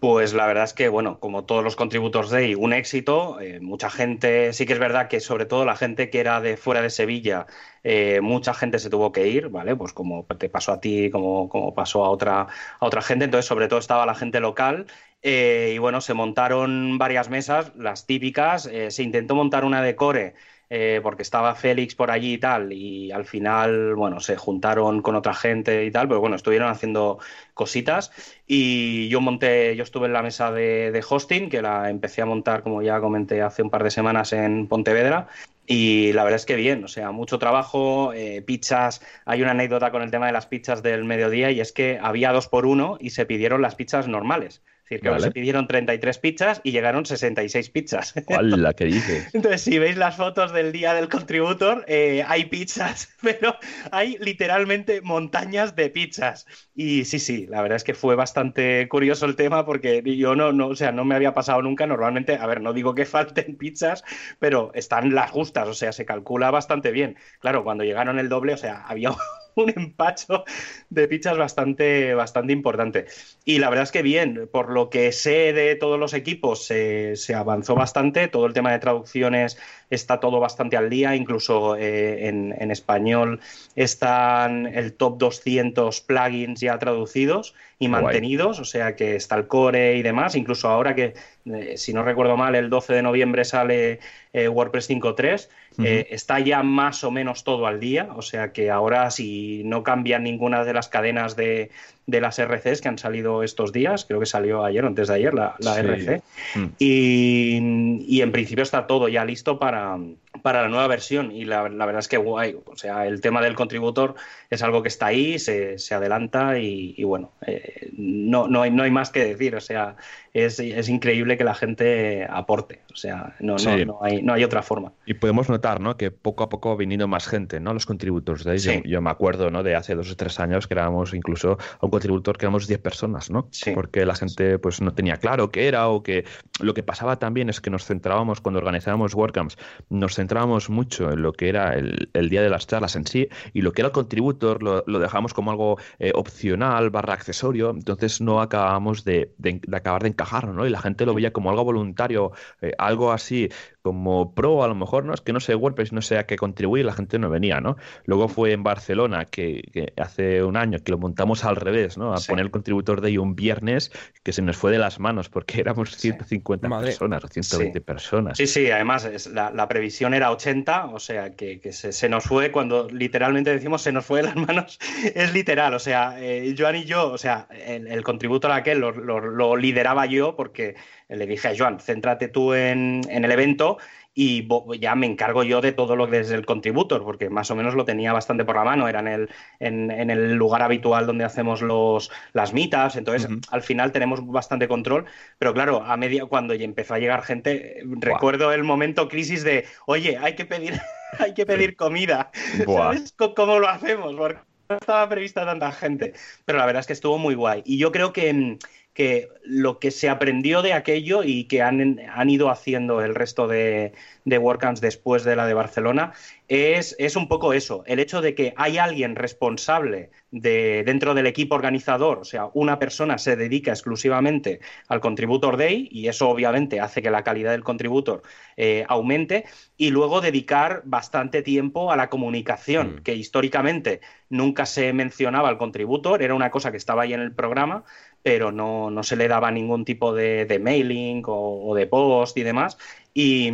Pues 0.00 0.32
la 0.32 0.46
verdad 0.46 0.64
es 0.64 0.72
que, 0.72 0.88
bueno, 0.88 1.20
como 1.20 1.44
todos 1.44 1.62
los 1.62 1.76
Contributors 1.76 2.30
Day, 2.30 2.54
un 2.54 2.72
éxito. 2.72 3.38
Eh, 3.40 3.60
mucha 3.60 3.90
gente, 3.90 4.52
sí 4.54 4.64
que 4.64 4.72
es 4.72 4.78
verdad 4.78 5.08
que 5.08 5.20
sobre 5.20 5.44
todo 5.44 5.66
la 5.66 5.76
gente 5.76 6.08
que 6.08 6.20
era 6.20 6.40
de 6.40 6.56
fuera 6.56 6.80
de 6.80 6.88
Sevilla, 6.88 7.46
eh, 7.82 8.20
mucha 8.22 8.54
gente 8.54 8.78
se 8.78 8.88
tuvo 8.88 9.12
que 9.12 9.28
ir, 9.28 9.48
¿vale? 9.50 9.76
Pues 9.76 9.92
como 9.92 10.24
te 10.38 10.48
pasó 10.48 10.72
a 10.72 10.80
ti, 10.80 11.10
como, 11.10 11.50
como 11.50 11.74
pasó 11.74 12.02
a 12.04 12.08
otra, 12.10 12.42
a 12.80 12.86
otra 12.86 13.02
gente. 13.02 13.26
Entonces, 13.26 13.46
sobre 13.46 13.68
todo 13.68 13.78
estaba 13.78 14.06
la 14.06 14.14
gente 14.14 14.40
local 14.40 14.86
Eh, 15.26 15.72
y 15.74 15.78
bueno, 15.78 16.00
se 16.02 16.12
montaron 16.14 16.98
varias 16.98 17.28
mesas, 17.30 17.72
las 17.76 18.06
típicas. 18.06 18.62
Se 18.88 19.02
intentó 19.02 19.34
montar 19.34 19.64
una 19.64 19.80
de 19.82 19.96
core 19.96 20.34
eh, 20.70 21.00
porque 21.02 21.22
estaba 21.22 21.54
Félix 21.54 21.94
por 21.94 22.10
allí 22.10 22.34
y 22.34 22.38
tal, 22.38 22.72
y 22.72 23.12
al 23.12 23.24
final, 23.24 23.94
bueno, 23.94 24.20
se 24.20 24.36
juntaron 24.36 25.02
con 25.02 25.14
otra 25.14 25.34
gente 25.34 25.84
y 25.84 25.90
tal, 25.90 26.08
pero 26.08 26.20
bueno, 26.20 26.36
estuvieron 26.36 26.68
haciendo 26.68 27.18
cositas 27.54 28.12
y 28.46 29.08
yo 29.08 29.20
monté, 29.20 29.76
yo 29.76 29.84
estuve 29.84 30.06
en 30.06 30.12
la 30.12 30.22
mesa 30.22 30.50
de, 30.52 30.90
de 30.90 31.04
hosting, 31.08 31.48
que 31.48 31.62
la 31.62 31.90
empecé 31.90 32.22
a 32.22 32.26
montar, 32.26 32.62
como 32.62 32.82
ya 32.82 33.00
comenté, 33.00 33.42
hace 33.42 33.62
un 33.62 33.70
par 33.70 33.84
de 33.84 33.90
semanas 33.90 34.32
en 34.32 34.66
Pontevedra, 34.68 35.28
y 35.66 36.12
la 36.12 36.24
verdad 36.24 36.36
es 36.36 36.46
que 36.46 36.56
bien, 36.56 36.84
o 36.84 36.88
sea, 36.88 37.10
mucho 37.10 37.38
trabajo, 37.38 38.12
eh, 38.12 38.42
pizzas. 38.42 39.00
Hay 39.24 39.40
una 39.42 39.52
anécdota 39.52 39.90
con 39.90 40.02
el 40.02 40.10
tema 40.10 40.26
de 40.26 40.32
las 40.32 40.46
pizzas 40.46 40.82
del 40.82 41.04
mediodía 41.04 41.50
y 41.50 41.60
es 41.60 41.72
que 41.72 41.98
había 42.02 42.32
dos 42.32 42.48
por 42.48 42.66
uno 42.66 42.98
y 43.00 43.10
se 43.10 43.24
pidieron 43.24 43.62
las 43.62 43.74
pizzas 43.74 44.06
normales. 44.06 44.62
Es 44.84 45.00
decir, 45.00 45.00
que 45.00 45.20
se 45.20 45.30
pidieron 45.30 45.66
33 45.66 46.18
pizzas 46.18 46.60
y 46.62 46.72
llegaron 46.72 47.06
66 47.06 47.70
pizzas. 47.70 48.14
¿Cuál 48.26 48.74
que 48.76 48.84
dice? 48.84 49.26
Entonces, 49.32 49.62
si 49.62 49.78
veis 49.78 49.96
las 49.96 50.16
fotos 50.16 50.52
del 50.52 50.72
día 50.72 50.92
del 50.92 51.08
contributor, 51.08 51.84
eh, 51.88 52.22
hay 52.26 52.44
pizzas, 52.46 53.14
pero 53.22 53.56
hay 53.90 54.18
literalmente 54.20 55.00
montañas 55.00 55.74
de 55.74 55.88
pizzas. 55.88 56.46
Y 56.74 57.06
sí, 57.06 57.18
sí, 57.18 57.46
la 57.46 57.62
verdad 57.62 57.76
es 57.76 57.84
que 57.84 57.94
fue 57.94 58.14
bastante 58.14 58.86
curioso 58.88 59.24
el 59.24 59.36
tema 59.36 59.64
porque 59.64 60.02
yo 60.04 60.36
no, 60.36 60.52
no, 60.52 60.68
o 60.68 60.76
sea, 60.76 60.92
no 60.92 61.04
me 61.04 61.14
había 61.14 61.32
pasado 61.32 61.62
nunca. 61.62 61.86
Normalmente, 61.86 62.36
a 62.36 62.46
ver, 62.46 62.60
no 62.60 62.72
digo 62.72 62.94
que 62.94 63.06
falten 63.06 63.56
pizzas, 63.56 64.04
pero 64.38 64.70
están 64.74 65.14
las 65.14 65.30
justas, 65.30 65.66
o 65.66 65.74
sea, 65.74 65.92
se 65.92 66.04
calcula 66.04 66.50
bastante 66.50 66.90
bien. 66.90 67.16
Claro, 67.40 67.64
cuando 67.64 67.84
llegaron 67.84 68.18
el 68.18 68.28
doble, 68.28 68.52
o 68.52 68.58
sea, 68.58 68.82
había 68.86 69.10
un 69.56 69.72
empacho 69.74 70.44
de 70.90 71.08
pizzas 71.08 71.36
bastante, 71.36 72.14
bastante 72.14 72.52
importante. 72.52 73.06
Y 73.44 73.58
la 73.58 73.68
verdad 73.70 73.84
es 73.84 73.92
que 73.92 74.02
bien, 74.02 74.48
por 74.52 74.70
lo 74.70 74.90
que 74.90 75.12
sé 75.12 75.52
de 75.52 75.76
todos 75.76 75.98
los 75.98 76.14
equipos, 76.14 76.64
se, 76.66 77.14
avanzó 77.34 77.74
bastante. 77.74 78.28
Todo 78.28 78.46
el 78.46 78.52
tema 78.52 78.72
de 78.72 78.78
traducciones 78.78 79.58
está 79.90 80.20
todo 80.20 80.40
bastante 80.40 80.76
al 80.76 80.90
día, 80.90 81.14
incluso 81.14 81.76
eh, 81.76 82.28
en, 82.28 82.70
español 82.70 83.40
están 83.76 84.66
el 84.66 84.94
top 84.94 85.18
200 85.18 86.00
plugins 86.00 86.60
ya 86.60 86.78
traducidos 86.78 87.54
y 87.78 87.88
mantenidos, 87.88 88.58
o 88.58 88.64
sea 88.64 88.96
que 88.96 89.16
está 89.16 89.36
el 89.36 89.46
core 89.46 89.96
y 89.96 90.02
demás. 90.02 90.34
Incluso 90.34 90.68
ahora 90.68 90.94
que, 90.94 91.14
eh, 91.46 91.76
si 91.76 91.92
no 91.92 92.02
recuerdo 92.02 92.36
mal, 92.36 92.54
el 92.54 92.70
12 92.70 92.94
de 92.94 93.02
noviembre 93.02 93.44
sale 93.44 94.00
eh, 94.32 94.48
WordPress 94.48 94.90
5.3 94.90 95.48
eh, 95.78 96.06
está 96.10 96.38
ya 96.38 96.62
más 96.62 97.02
o 97.02 97.10
menos 97.10 97.42
todo 97.42 97.66
al 97.66 97.80
día, 97.80 98.08
o 98.14 98.22
sea 98.22 98.52
que 98.52 98.70
ahora 98.70 99.10
si 99.10 99.62
no 99.64 99.82
cambian 99.82 100.22
ninguna 100.22 100.64
de 100.64 100.72
las 100.72 100.88
cadenas 100.88 101.34
de, 101.34 101.70
de 102.06 102.20
las 102.20 102.38
RCs 102.38 102.80
que 102.80 102.88
han 102.88 102.98
salido 102.98 103.42
estos 103.42 103.72
días, 103.72 104.04
creo 104.04 104.20
que 104.20 104.26
salió 104.26 104.64
ayer 104.64 104.84
o 104.84 104.88
antes 104.88 105.08
de 105.08 105.14
ayer 105.14 105.34
la, 105.34 105.56
RC, 105.60 106.22
mm. 106.54 106.66
y, 106.78 108.20
en 108.20 108.32
principio 108.32 108.62
está 108.62 108.86
todo 108.86 109.08
ya 109.08 109.24
listo 109.24 109.58
para, 109.58 109.98
para 110.44 110.60
la 110.60 110.68
nueva 110.68 110.86
versión 110.88 111.32
y 111.32 111.46
la, 111.46 111.62
verdad 111.62 112.00
es 112.00 112.06
que 112.06 112.18
guay, 112.18 112.54
o 112.66 112.76
sea, 112.76 113.06
el 113.06 113.22
tema 113.22 113.40
del 113.40 113.54
contributor 113.54 114.14
es 114.50 114.62
algo 114.62 114.82
que 114.82 114.88
está 114.88 115.06
ahí, 115.06 115.38
se, 115.38 115.78
se 115.78 115.94
adelanta 115.94 116.58
y, 116.58 117.02
bueno, 117.02 117.32
eh, 117.46 117.88
no, 117.96 118.46
no, 118.46 118.60
hay, 118.60 118.70
no 118.70 118.82
hay 118.82 118.90
más 118.90 119.08
que 119.08 119.24
decir, 119.24 119.56
o 119.56 119.60
sea, 119.62 119.96
es, 120.34 120.60
es 120.60 120.90
increíble 120.90 121.38
que 121.38 121.44
la 121.44 121.54
gente 121.54 122.26
aporte, 122.28 122.82
o 122.92 122.96
sea, 122.96 123.34
no, 123.40 123.56
no, 123.56 123.84
no, 123.86 123.98
hay, 124.02 124.20
no 124.20 124.34
hay 124.34 124.44
otra 124.44 124.60
forma. 124.60 124.92
Y 125.06 125.14
podemos 125.14 125.48
notar, 125.48 125.80
¿no? 125.80 125.96
Que 125.96 126.10
poco 126.10 126.44
a 126.44 126.50
poco 126.50 126.68
va 126.68 126.76
viniendo 126.76 127.08
más 127.08 127.26
gente, 127.26 127.58
¿no? 127.58 127.72
Los 127.72 127.86
contributores 127.86 128.44
de 128.44 128.58
yo, 128.58 128.72
yo, 128.84 129.00
me 129.00 129.08
acuerdo, 129.08 129.50
¿no? 129.50 129.62
De 129.62 129.74
hace 129.74 129.94
dos 129.94 130.10
o 130.10 130.16
tres 130.16 130.38
años 130.40 130.66
que 130.66 130.74
éramos 130.74 131.14
incluso 131.14 131.56
un 131.80 131.88
contributor 131.88 132.36
que 132.36 132.44
éramos 132.44 132.66
10 132.66 132.80
personas, 132.80 133.30
¿no? 133.30 133.48
Porque 133.74 134.04
la 134.04 134.14
gente 134.14 134.58
pues 134.58 134.82
no 134.82 134.92
tenía 134.92 135.16
claro 135.16 135.50
qué 135.50 135.68
era 135.68 135.88
o 135.88 136.02
que 136.02 136.26
lo 136.60 136.74
que 136.74 136.82
pasaba 136.82 137.18
también 137.18 137.48
es 137.48 137.62
que 137.62 137.70
nos 137.70 137.86
centrábamos 137.86 138.42
cuando 138.42 138.58
organizábamos 138.58 139.14
WordCamps, 139.14 139.56
nos 139.88 140.14
centrábamos 140.16 140.33
mucho 140.68 141.12
en 141.12 141.22
lo 141.22 141.32
que 141.32 141.48
era 141.48 141.74
el, 141.74 142.28
día 142.28 142.42
de 142.42 142.50
las 142.50 142.66
charlas 142.66 142.96
en 142.96 143.06
sí 143.06 143.28
y 143.52 143.62
lo 143.62 143.72
que 143.72 143.82
era 143.82 143.88
el 143.88 143.92
contributor 143.92 144.62
lo, 144.62 144.84
lo 144.86 144.98
dejábamos 144.98 145.34
como 145.34 145.50
algo 145.50 145.78
eh, 145.98 146.12
opcional 146.14 146.90
barra 146.90 147.14
accesorio, 147.14 147.70
entonces 147.70 148.20
no 148.20 148.40
acabábamos 148.40 149.04
de, 149.04 149.32
acabar 149.72 150.02
de 150.02 150.08
encajar, 150.10 150.48
¿no? 150.48 150.66
Y 150.66 150.70
la 150.70 150.80
gente 150.80 151.06
lo 151.06 151.14
veía 151.14 151.32
como 151.32 151.50
algo 151.50 151.64
voluntario, 151.64 152.32
eh, 152.60 152.72
algo 152.78 153.12
así 153.12 153.48
como 153.84 154.34
pro 154.34 154.64
a 154.64 154.68
lo 154.68 154.74
mejor, 154.74 155.04
¿no? 155.04 155.12
Es 155.12 155.20
que 155.20 155.34
no 155.34 155.40
sé 155.40 155.54
WordPress, 155.54 155.92
no 155.92 156.00
sé 156.00 156.16
a 156.16 156.24
qué 156.24 156.36
contribuir, 156.36 156.86
la 156.86 156.94
gente 156.94 157.18
no 157.18 157.28
venía, 157.28 157.60
¿no? 157.60 157.76
Luego 158.06 158.28
fue 158.28 158.52
en 158.52 158.62
Barcelona, 158.62 159.26
que, 159.26 159.92
hace 159.98 160.42
un 160.42 160.56
año 160.56 160.78
que 160.78 160.90
lo 160.90 160.96
montamos 160.96 161.44
al 161.44 161.56
revés, 161.56 161.98
¿no? 161.98 162.14
A 162.14 162.16
poner 162.26 162.46
el 162.46 162.50
contributor 162.50 163.02
de 163.02 163.08
ahí 163.08 163.18
un 163.18 163.36
viernes 163.36 163.92
que 164.22 164.32
se 164.32 164.40
nos 164.40 164.56
fue 164.56 164.72
de 164.72 164.78
las 164.78 165.00
manos 165.00 165.28
porque 165.28 165.60
éramos 165.60 165.94
150 165.98 166.66
personas 166.66 167.24
o 167.24 167.28
120 167.28 167.80
personas. 167.82 168.38
Sí, 168.38 168.46
sí, 168.46 168.70
además 168.70 169.28
la, 169.30 169.68
previsión 169.68 170.14
era 170.14 170.30
80, 170.30 170.86
o 170.86 170.98
sea, 170.98 171.34
que, 171.34 171.60
se, 171.70 172.08
nos 172.08 172.24
fue 172.24 172.50
cuando 172.50 172.88
literalmente 172.88 173.50
decimos 173.50 173.82
se 173.82 173.92
nos 173.92 174.06
fue 174.06 174.22
de 174.22 174.28
las 174.28 174.36
manos, 174.48 174.78
es 175.14 175.34
literal, 175.34 175.74
o 175.74 175.78
sea, 175.78 176.16
eh, 176.18 176.54
Joan 176.56 176.76
y 176.76 176.84
yo, 176.86 177.12
o 177.12 177.18
sea, 177.18 177.48
el, 177.50 178.02
contributor 178.02 178.50
aquel 178.50 178.78
lo, 178.78 178.92
lo 178.92 179.56
lideraba 179.56 180.06
yo 180.06 180.36
porque 180.36 180.74
le 181.08 181.26
dije 181.26 181.48
a 181.48 181.54
Joan, 181.56 181.80
céntrate 181.80 182.28
tú 182.28 182.54
en, 182.54 183.02
el 183.08 183.30
evento 183.30 183.78
y 184.14 184.46
ya 184.78 184.94
me 184.94 185.06
encargo 185.06 185.42
yo 185.42 185.60
de 185.60 185.72
todo 185.72 185.96
lo 185.96 186.08
que 186.08 186.20
es 186.20 186.30
el 186.30 186.46
contributor, 186.46 187.02
porque 187.02 187.30
más 187.30 187.50
o 187.50 187.56
menos 187.56 187.74
lo 187.74 187.84
tenía 187.84 188.12
bastante 188.12 188.44
por 188.44 188.54
la 188.54 188.64
mano, 188.64 188.88
era 188.88 189.00
en 189.00 189.08
el, 189.08 189.30
en, 189.58 190.10
el 190.10 190.34
lugar 190.34 190.62
habitual 190.62 191.06
donde 191.06 191.24
hacemos 191.24 191.62
los, 191.62 192.12
las 192.32 192.52
meetups, 192.52 192.96
entonces 192.96 193.28
al 193.50 193.62
final 193.62 193.90
tenemos 193.90 194.24
bastante 194.24 194.68
control, 194.68 195.06
pero 195.38 195.52
claro, 195.52 195.82
a 195.82 195.96
media, 195.96 196.26
cuando 196.26 196.54
ya 196.54 196.64
empezó 196.64 196.94
a 196.94 197.00
llegar 197.00 197.22
gente, 197.22 197.82
recuerdo 197.84 198.52
el 198.52 198.62
momento 198.62 199.08
crisis 199.08 199.42
de, 199.42 199.66
oye, 199.86 200.16
hay 200.16 200.36
que 200.36 200.44
pedir, 200.44 200.80
hay 201.18 201.34
que 201.34 201.44
pedir 201.44 201.74
comida, 201.74 202.30
¿sabes 202.66 203.14
cómo 203.34 203.58
lo 203.58 203.68
hacemos? 203.68 204.14
Porque 204.14 204.38
no 204.68 204.76
estaba 204.76 205.08
prevista 205.08 205.44
tanta 205.44 205.72
gente, 205.72 206.14
pero 206.44 206.58
la 206.58 206.66
verdad 206.66 206.80
es 206.80 206.86
que 206.86 206.92
estuvo 206.92 207.18
muy 207.18 207.34
guay, 207.34 207.62
y 207.66 207.78
yo 207.78 207.90
creo 207.90 208.12
que 208.12 208.58
que 208.94 209.28
lo 209.42 209.78
que 209.80 209.90
se 209.90 210.08
aprendió 210.08 210.62
de 210.62 210.72
aquello 210.72 211.24
y 211.24 211.44
que 211.44 211.62
han, 211.62 212.00
han 212.08 212.30
ido 212.30 212.48
haciendo 212.48 213.02
el 213.02 213.14
resto 213.14 213.48
de, 213.48 213.92
de 214.24 214.38
WordCamps 214.38 214.80
después 214.80 215.24
de 215.24 215.36
la 215.36 215.46
de 215.46 215.54
Barcelona 215.54 216.12
es, 216.48 216.94
es, 216.98 217.16
un 217.16 217.26
poco 217.26 217.52
eso, 217.52 217.84
el 217.86 217.98
hecho 217.98 218.20
de 218.20 218.34
que 218.34 218.52
hay 218.56 218.76
alguien 218.78 219.16
responsable 219.16 220.10
de, 220.30 220.82
dentro 220.84 221.14
del 221.14 221.26
equipo 221.26 221.54
organizador, 221.54 222.18
o 222.18 222.24
sea, 222.24 222.50
una 222.52 222.78
persona 222.78 223.16
se 223.16 223.34
dedica 223.34 223.70
exclusivamente 223.70 224.60
al 224.88 225.00
Contributor 225.00 225.56
Day 225.56 225.88
y 225.90 226.08
eso 226.08 226.28
obviamente 226.28 226.80
hace 226.80 227.00
que 227.00 227.10
la 227.10 227.24
calidad 227.24 227.52
del 227.52 227.64
contributor 227.64 228.22
eh, 228.56 228.84
aumente 228.88 229.44
y 229.76 229.90
luego 229.90 230.20
dedicar 230.20 230.82
bastante 230.84 231.42
tiempo 231.42 231.90
a 231.90 231.96
la 231.96 232.10
comunicación, 232.10 232.96
mm. 232.96 233.02
que 233.02 233.14
históricamente 233.14 234.00
nunca 234.28 234.66
se 234.66 234.92
mencionaba 234.92 235.48
al 235.48 235.58
contributor, 235.58 236.22
era 236.22 236.34
una 236.34 236.50
cosa 236.50 236.70
que 236.70 236.76
estaba 236.76 237.02
ahí 237.02 237.14
en 237.14 237.20
el 237.20 237.32
programa, 237.32 237.84
pero 238.24 238.52
no, 238.52 238.90
no 238.90 239.02
se 239.04 239.16
le 239.16 239.28
daba 239.28 239.50
ningún 239.50 239.84
tipo 239.84 240.14
de, 240.14 240.46
de 240.46 240.58
mailing 240.58 241.22
o, 241.26 241.74
de 241.76 241.86
post 241.86 242.36
y 242.38 242.42
demás. 242.42 242.78
Y, 243.12 243.52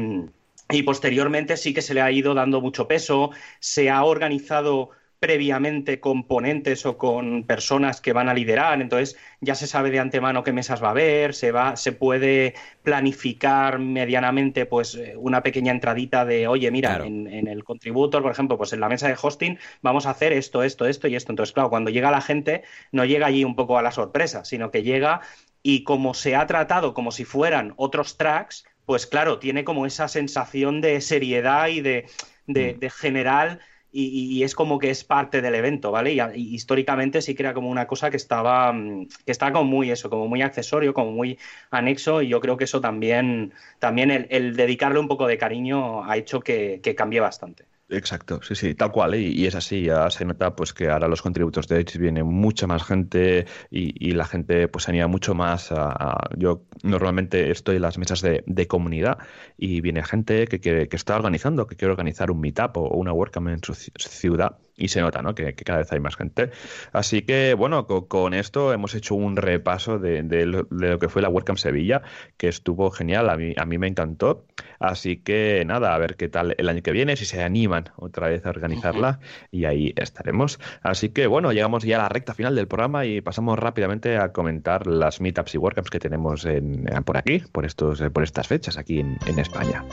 y 0.71 0.83
posteriormente 0.85 1.57
sí 1.57 1.75
que 1.75 1.83
se 1.83 1.93
le 1.95 2.03
ha 2.03 2.13
ido 2.13 2.35
dando 2.35 2.61
mucho 2.61 2.87
peso, 2.87 3.31
se 3.59 3.91
ha 3.91 4.05
organizado 4.05 4.91
previamente 5.21 6.01
con 6.01 6.25
ponentes 6.25 6.87
o 6.87 6.97
con 6.97 7.45
personas 7.45 8.01
que 8.01 8.15
van 8.15 8.31
a 8.31 8.35
liderar, 8.35 8.81
entonces 8.81 9.19
ya 9.43 9.55
se 9.55 9.67
sabe 9.67 9.91
de 9.91 9.99
antemano 9.99 10.43
qué 10.43 10.53
mesas 10.53 10.83
va 10.83 10.89
a 10.89 10.93
haber, 10.93 11.35
se 11.35 11.53
va, 11.53 11.77
se 11.77 11.93
puede 11.93 12.55
planificar 12.83 13.79
medianamente 13.79 14.65
pues 14.65 14.95
eh, 14.95 15.15
una 15.17 15.43
pequeña 15.43 15.73
entradita 15.73 16.25
de 16.25 16.49
oye, 16.49 16.71
mira, 16.71 17.05
en, 17.05 17.27
en, 17.27 17.49
el 17.49 17.65
contributor, 17.65 18.23
por 18.23 18.33
ejemplo, 18.33 18.57
pues 18.57 18.73
en 18.73 18.81
la 18.81 18.89
mesa 18.89 19.09
de 19.09 19.17
hosting 19.21 19.59
vamos 19.83 20.07
a 20.07 20.11
hacer 20.11 20.33
esto, 20.33 20.63
esto, 20.63 20.87
esto 20.87 21.07
y 21.07 21.15
esto. 21.15 21.33
Entonces, 21.33 21.53
claro, 21.53 21.69
cuando 21.69 21.91
llega 21.91 22.11
la 22.11 22.23
gente, 22.23 22.63
no 22.91 23.05
llega 23.05 23.27
allí 23.27 23.45
un 23.45 23.57
poco 23.57 23.77
a 23.77 23.83
la 23.83 23.93
sorpresa, 23.93 24.47
sino 24.47 24.71
que 24.71 24.83
llega 24.83 25.21
y 25.63 25.85
como 25.85 26.15
se 26.15 26.35
ha 26.35 26.47
tratado 26.47 26.95
como 26.95 27.13
si 27.13 27.27
fueran 27.27 27.75
otros 27.77 28.17
tracks, 28.17 28.65
pues 28.87 29.07
claro, 29.07 29.39
tiene 29.39 29.65
como 29.65 29.85
esa 29.85 30.09
sensación 30.09 30.81
de 30.81 31.01
seriedad 31.03 31.69
y 31.69 31.83
de, 31.83 32.07
mm. 32.47 32.87
general 32.89 33.61
y, 33.93 34.43
es 34.43 34.55
como 34.55 34.79
que 34.79 34.91
es 34.91 35.05
parte 35.05 35.43
del 35.43 35.55
evento, 35.55 35.91
¿vale? 35.91 36.13
Y, 36.13 36.21
históricamente 36.55 37.23
sí 37.23 37.35
que 37.35 37.43
era 37.43 37.55
como 37.55 37.71
una 37.71 37.87
cosa 37.87 38.11
que 38.11 38.17
estaba, 38.17 38.73
mm, 38.73 39.09
que 39.27 39.33
estaba 39.33 39.53
como 39.53 39.65
muy 39.71 39.91
eso, 39.91 40.11
como 40.11 40.29
muy 40.29 40.43
accesorio, 40.43 40.95
como 40.95 41.13
muy 41.13 41.39
anexo 41.71 42.23
y 42.23 42.29
yo 42.29 42.41
creo 42.41 42.57
que 42.57 42.65
eso 42.65 42.81
también, 42.81 43.53
también 43.79 44.11
el, 44.31 44.57
dedicarle 44.57 44.99
un 45.01 45.09
poco 45.09 45.27
de 45.27 45.39
cariño 45.39 46.05
ha 46.05 46.17
hecho 46.17 46.41
que 46.41 46.81
cambie 46.97 47.21
bastante. 47.21 47.65
Exacto, 47.93 48.41
sí, 48.41 48.55
sí, 48.55 48.75
tal 48.77 48.93
cual, 48.93 49.15
¿eh? 49.15 49.21
y, 49.21 49.47
es 49.47 49.57
así, 49.57 49.83
ya 49.83 50.09
se 50.11 50.25
nota 50.25 50.55
pues 50.55 50.73
que 50.73 50.89
ahora 50.89 51.09
los 51.09 51.23
contributos 51.23 51.67
de 51.67 51.81
Edge 51.81 51.99
viene 51.99 52.23
mucha 52.23 52.69
más 52.69 52.85
gente 52.85 53.47
y, 53.69 54.13
la 54.13 54.27
gente 54.27 54.69
pues 54.69 54.89
anima 54.89 55.09
mucho 55.09 55.35
más 55.35 55.73
a, 55.73 56.29
Yo 56.37 56.63
normalmente 56.85 57.51
estoy 57.51 57.77
en 57.77 57.83
las 57.83 57.99
mesas 57.99 58.23
de, 58.23 58.67
comunidad 58.69 59.19
y 59.59 59.81
viene 59.81 60.05
gente 60.05 60.47
que, 60.47 60.61
que, 60.61 60.89
está 60.93 61.17
organizando, 61.17 61.67
que 61.67 61.75
quiere 61.75 61.91
organizar 61.91 62.31
un 62.31 62.41
meetup 62.41 62.77
o, 62.77 62.91
una 62.91 63.13
WordCamp 63.13 63.49
en 63.49 63.65
su 63.65 63.75
ciudad 63.75 64.59
y 64.81 64.89
se 64.89 65.01
nota, 65.01 65.23
¿no? 65.23 65.35
Que, 65.35 65.55
cada 65.55 65.81
vez 65.81 65.93
hay 65.93 66.01
más 66.01 66.17
gente. 66.17 66.51
Así 66.93 67.23
que, 67.23 67.55
bueno, 67.55 67.87
con, 67.87 68.35
esto 68.35 68.73
hemos 68.73 68.95
hecho 68.95 69.15
un 69.15 69.37
repaso 69.37 69.99
de, 69.99 70.23
lo, 70.47 70.99
que 70.99 71.09
fue 71.09 71.23
la 71.23 71.29
WordCamp 71.29 71.59
Sevilla, 71.59 72.03
que 72.37 72.49
estuvo 72.49 72.91
genial, 72.91 73.29
a 73.29 73.37
mí, 73.37 73.55
a 73.57 73.65
mí 73.67 73.79
me 73.79 73.87
encantó. 73.87 74.47
Así 74.79 75.19
que, 75.19 75.63
nada, 75.67 75.95
a 75.95 75.99
ver 75.99 76.17
qué 76.17 76.29
tal 76.29 76.55
el 76.57 76.69
año 76.69 76.83
que 76.83 76.93
viene, 76.93 77.15
si 77.17 77.27
se 77.27 77.43
animan 77.43 77.91
otra 77.97 78.29
vez 78.29 78.45
a 78.47 78.51
organizarla, 78.51 79.21
y 79.51 79.67
ahí 79.67 79.93
estaremos. 79.97 80.59
Así 80.83 81.11
que, 81.11 81.27
bueno, 81.27 81.53
llegamos 81.53 81.85
ya 81.85 81.97
a 81.97 82.03
la 82.03 82.09
recta 82.09 82.35
final 82.35 82.55
del 82.55 82.67
programa 82.67 83.05
y 83.05 83.21
pasamos 83.21 83.59
rápidamente 83.59 84.17
a 84.17 84.33
comentar 84.33 84.87
las 84.87 85.21
meetups 85.21 85.55
y 85.55 85.59
WordCamps 85.59 85.91
que 85.91 85.99
tenemos 85.99 86.47
en, 86.47 86.87
por 87.05 87.19
aquí, 87.19 87.43
por, 87.53 87.67
estos, 87.67 88.03
por 88.13 88.23
estas 88.23 88.49
fechas 88.49 88.79
aquí 88.79 89.01
en, 89.01 89.19
en 89.27 89.39
España. 89.39 89.85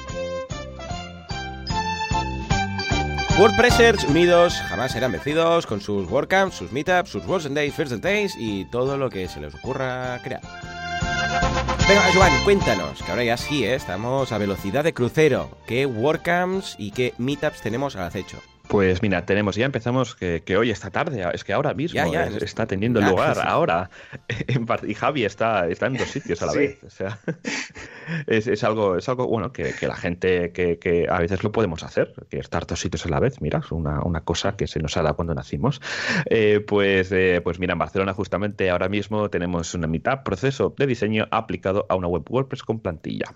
WordPressers 3.39 4.03
unidos 4.05 4.55
jamás 4.67 4.93
serán 4.93 5.11
vencidos 5.11 5.67
con 5.67 5.79
sus 5.79 6.09
WordCamps, 6.09 6.55
sus 6.55 6.71
Meetups, 6.71 7.11
sus 7.11 7.23
Words 7.27 7.45
and 7.45 7.55
Days, 7.55 7.71
First 7.75 7.91
and 7.91 8.01
Days 8.01 8.35
y 8.35 8.65
todo 8.65 8.97
lo 8.97 9.11
que 9.11 9.27
se 9.27 9.39
les 9.39 9.53
ocurra 9.53 10.19
crear. 10.23 10.41
Venga, 11.87 12.11
Joan, 12.15 12.43
cuéntanos, 12.43 13.03
que 13.03 13.11
ahora 13.11 13.23
ya 13.23 13.37
sí, 13.37 13.63
¿eh? 13.63 13.75
estamos 13.75 14.31
a 14.31 14.39
velocidad 14.39 14.83
de 14.83 14.93
crucero. 14.93 15.51
¿Qué 15.67 15.85
WordCamps 15.85 16.77
y 16.79 16.89
qué 16.89 17.13
Meetups 17.19 17.61
tenemos 17.61 17.95
al 17.95 18.05
acecho? 18.05 18.39
Pues 18.67 19.01
mira, 19.01 19.25
tenemos, 19.25 19.55
ya 19.55 19.65
empezamos 19.65 20.15
que, 20.15 20.57
hoy, 20.57 20.71
esta 20.71 20.91
tarde, 20.91 21.23
es 21.33 21.43
que 21.43 21.53
ahora 21.53 21.73
mismo 21.73 22.01
está 22.41 22.65
teniendo 22.65 22.99
lugar, 23.01 23.39
ahora. 23.43 23.89
y 24.85 24.93
Javi 24.93 25.25
está, 25.25 25.67
está 25.67 25.87
en 25.87 25.93
dos 25.93 26.09
sitios 26.09 26.41
a 26.41 26.47
la 26.47 26.53
vez. 26.53 26.83
O 26.83 26.89
sea, 26.89 27.19
es, 28.27 28.63
algo, 28.63 28.97
es 28.97 29.07
algo 29.07 29.27
bueno 29.27 29.53
que, 29.53 29.73
la 29.81 29.95
gente 29.95 30.51
que, 30.51 31.07
a 31.09 31.19
veces 31.19 31.43
lo 31.43 31.51
podemos 31.51 31.83
hacer, 31.83 32.13
que 32.29 32.39
estar 32.39 32.67
dos 32.67 32.79
sitios 32.79 33.05
a 33.05 33.09
la 33.09 33.19
vez, 33.19 33.41
mira, 33.41 33.59
es 33.59 33.71
una, 33.71 34.21
cosa 34.21 34.57
que 34.57 34.67
se 34.67 34.79
nos 34.79 34.97
ha 34.97 35.01
dado 35.01 35.15
cuando 35.15 35.33
nacimos. 35.33 35.81
Eh, 36.29 36.59
pues, 36.65 37.11
eh, 37.11 37.41
pues 37.43 37.59
mira, 37.59 37.73
en 37.73 37.79
Barcelona 37.79 38.13
justamente 38.13 38.69
ahora 38.69 38.89
mismo 38.89 39.29
tenemos 39.29 39.73
una 39.73 39.87
mitad 39.87 40.23
proceso 40.23 40.73
de 40.77 40.87
diseño 40.87 41.27
aplicado 41.31 41.85
a 41.89 41.95
una 41.95 42.07
web 42.07 42.23
WordPress 42.29 42.63
con 42.63 42.79
plantilla. 42.79 43.33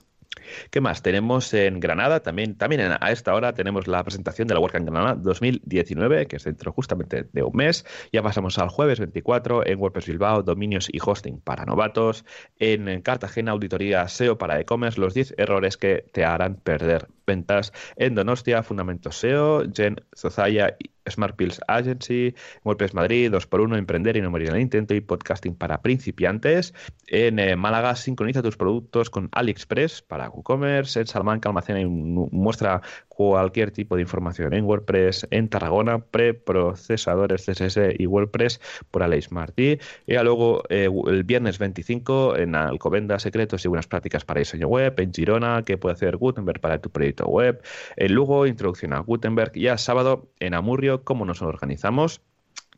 ¿Qué 0.70 0.82
más? 0.82 1.02
Tenemos 1.02 1.54
en 1.54 1.80
Granada, 1.80 2.22
también, 2.22 2.56
también 2.56 2.82
a 3.00 3.12
esta 3.12 3.34
hora 3.34 3.54
tenemos 3.54 3.88
la 3.88 4.04
presentación 4.04 4.48
de 4.48 4.54
la 4.54 4.60
WordCamp 4.60 4.90
Granada 4.90 5.16
2019, 5.16 6.28
que 6.28 6.38
es 6.38 6.44
dentro 6.44 6.72
justamente 6.72 7.28
de 7.32 7.44
un 7.44 7.56
mes. 7.56 7.86
Ya 8.12 8.24
pasamos 8.24 8.58
al 8.58 8.70
jueves 8.70 9.00
24 9.00 9.68
en 9.68 9.80
WordPress 9.80 10.08
Bilbao, 10.08 10.44
dominios 10.44 10.88
y 10.92 11.00
hosting 11.04 11.42
para 11.42 11.66
novatos. 11.66 12.26
En 12.60 13.02
Cartagena, 13.02 13.52
auditoría 13.52 14.08
SEO 14.08 14.38
para 14.38 14.60
e-commerce, 14.60 15.00
los 15.00 15.14
10 15.14 15.36
errores 15.38 15.78
que 15.78 16.06
te 16.12 16.24
harán 16.24 16.56
perder 16.56 17.08
ventas. 17.32 17.72
En 17.96 18.16
Donostia, 18.16 18.64
Fundamentos 18.64 19.16
SEO, 19.16 19.64
Gen 19.74 19.96
Zozaya 20.16 20.76
Smart 21.10 21.36
Pills 21.36 21.60
Agency, 21.68 22.36
WordPress 22.64 22.94
Madrid, 22.94 23.32
2x1, 23.32 23.78
Emprender 23.78 24.18
y 24.18 24.22
no 24.22 24.30
morir 24.30 24.50
en 24.50 24.56
el 24.56 24.62
intento 24.62 24.94
y 24.94 25.02
podcasting 25.02 25.56
para 25.56 25.82
principiantes. 25.82 26.74
En 27.08 27.40
eh, 27.40 27.56
Málaga, 27.56 27.96
sincroniza 27.96 28.42
tus 28.42 28.58
productos 28.58 29.10
con 29.10 29.30
AliExpress 29.32 30.02
para 30.02 30.30
WooCommerce. 30.30 31.02
En 31.02 31.08
Salamanca, 31.08 31.50
almacena 31.50 31.82
y 31.82 31.86
muestra 31.86 32.82
cualquier 33.30 33.72
tipo 33.72 33.96
de 33.96 34.02
información 34.02 34.54
en 34.54 34.66
WordPress. 34.66 35.28
En 35.32 35.48
Tarragona, 35.48 36.00
preprocesadores 36.00 37.46
CSS 37.46 37.78
y 37.98 38.08
WordPress 38.08 38.60
por 38.90 39.04
Aleix 39.04 39.32
Martí. 39.32 39.78
Y 40.08 40.14
luego 40.16 40.64
eh, 40.70 40.90
el 41.08 41.24
viernes 41.24 41.60
25 41.60 42.38
en 42.38 42.56
Alcobenda, 42.56 43.20
secretos 43.20 43.64
y 43.64 43.68
buenas 43.68 43.88
prácticas 43.88 44.26
para 44.26 44.40
diseño 44.40 44.68
web. 44.68 45.00
En 45.00 45.14
Girona, 45.14 45.64
que 45.64 45.78
puede 45.78 45.94
hacer 45.94 46.18
Gutenberg 46.18 46.60
para 46.60 46.80
tu 46.80 46.90
proyecto 46.90 47.26
web. 47.28 47.62
En 47.96 48.14
Lugo, 48.14 48.48
introducción 48.48 48.94
a 48.94 49.00
Gutenberg. 49.00 49.52
Y 49.56 49.68
a 49.68 49.78
sábado 49.78 50.32
en 50.40 50.54
Amurrio, 50.54 51.04
cómo 51.04 51.26
nos 51.26 51.42
organizamos. 51.42 52.22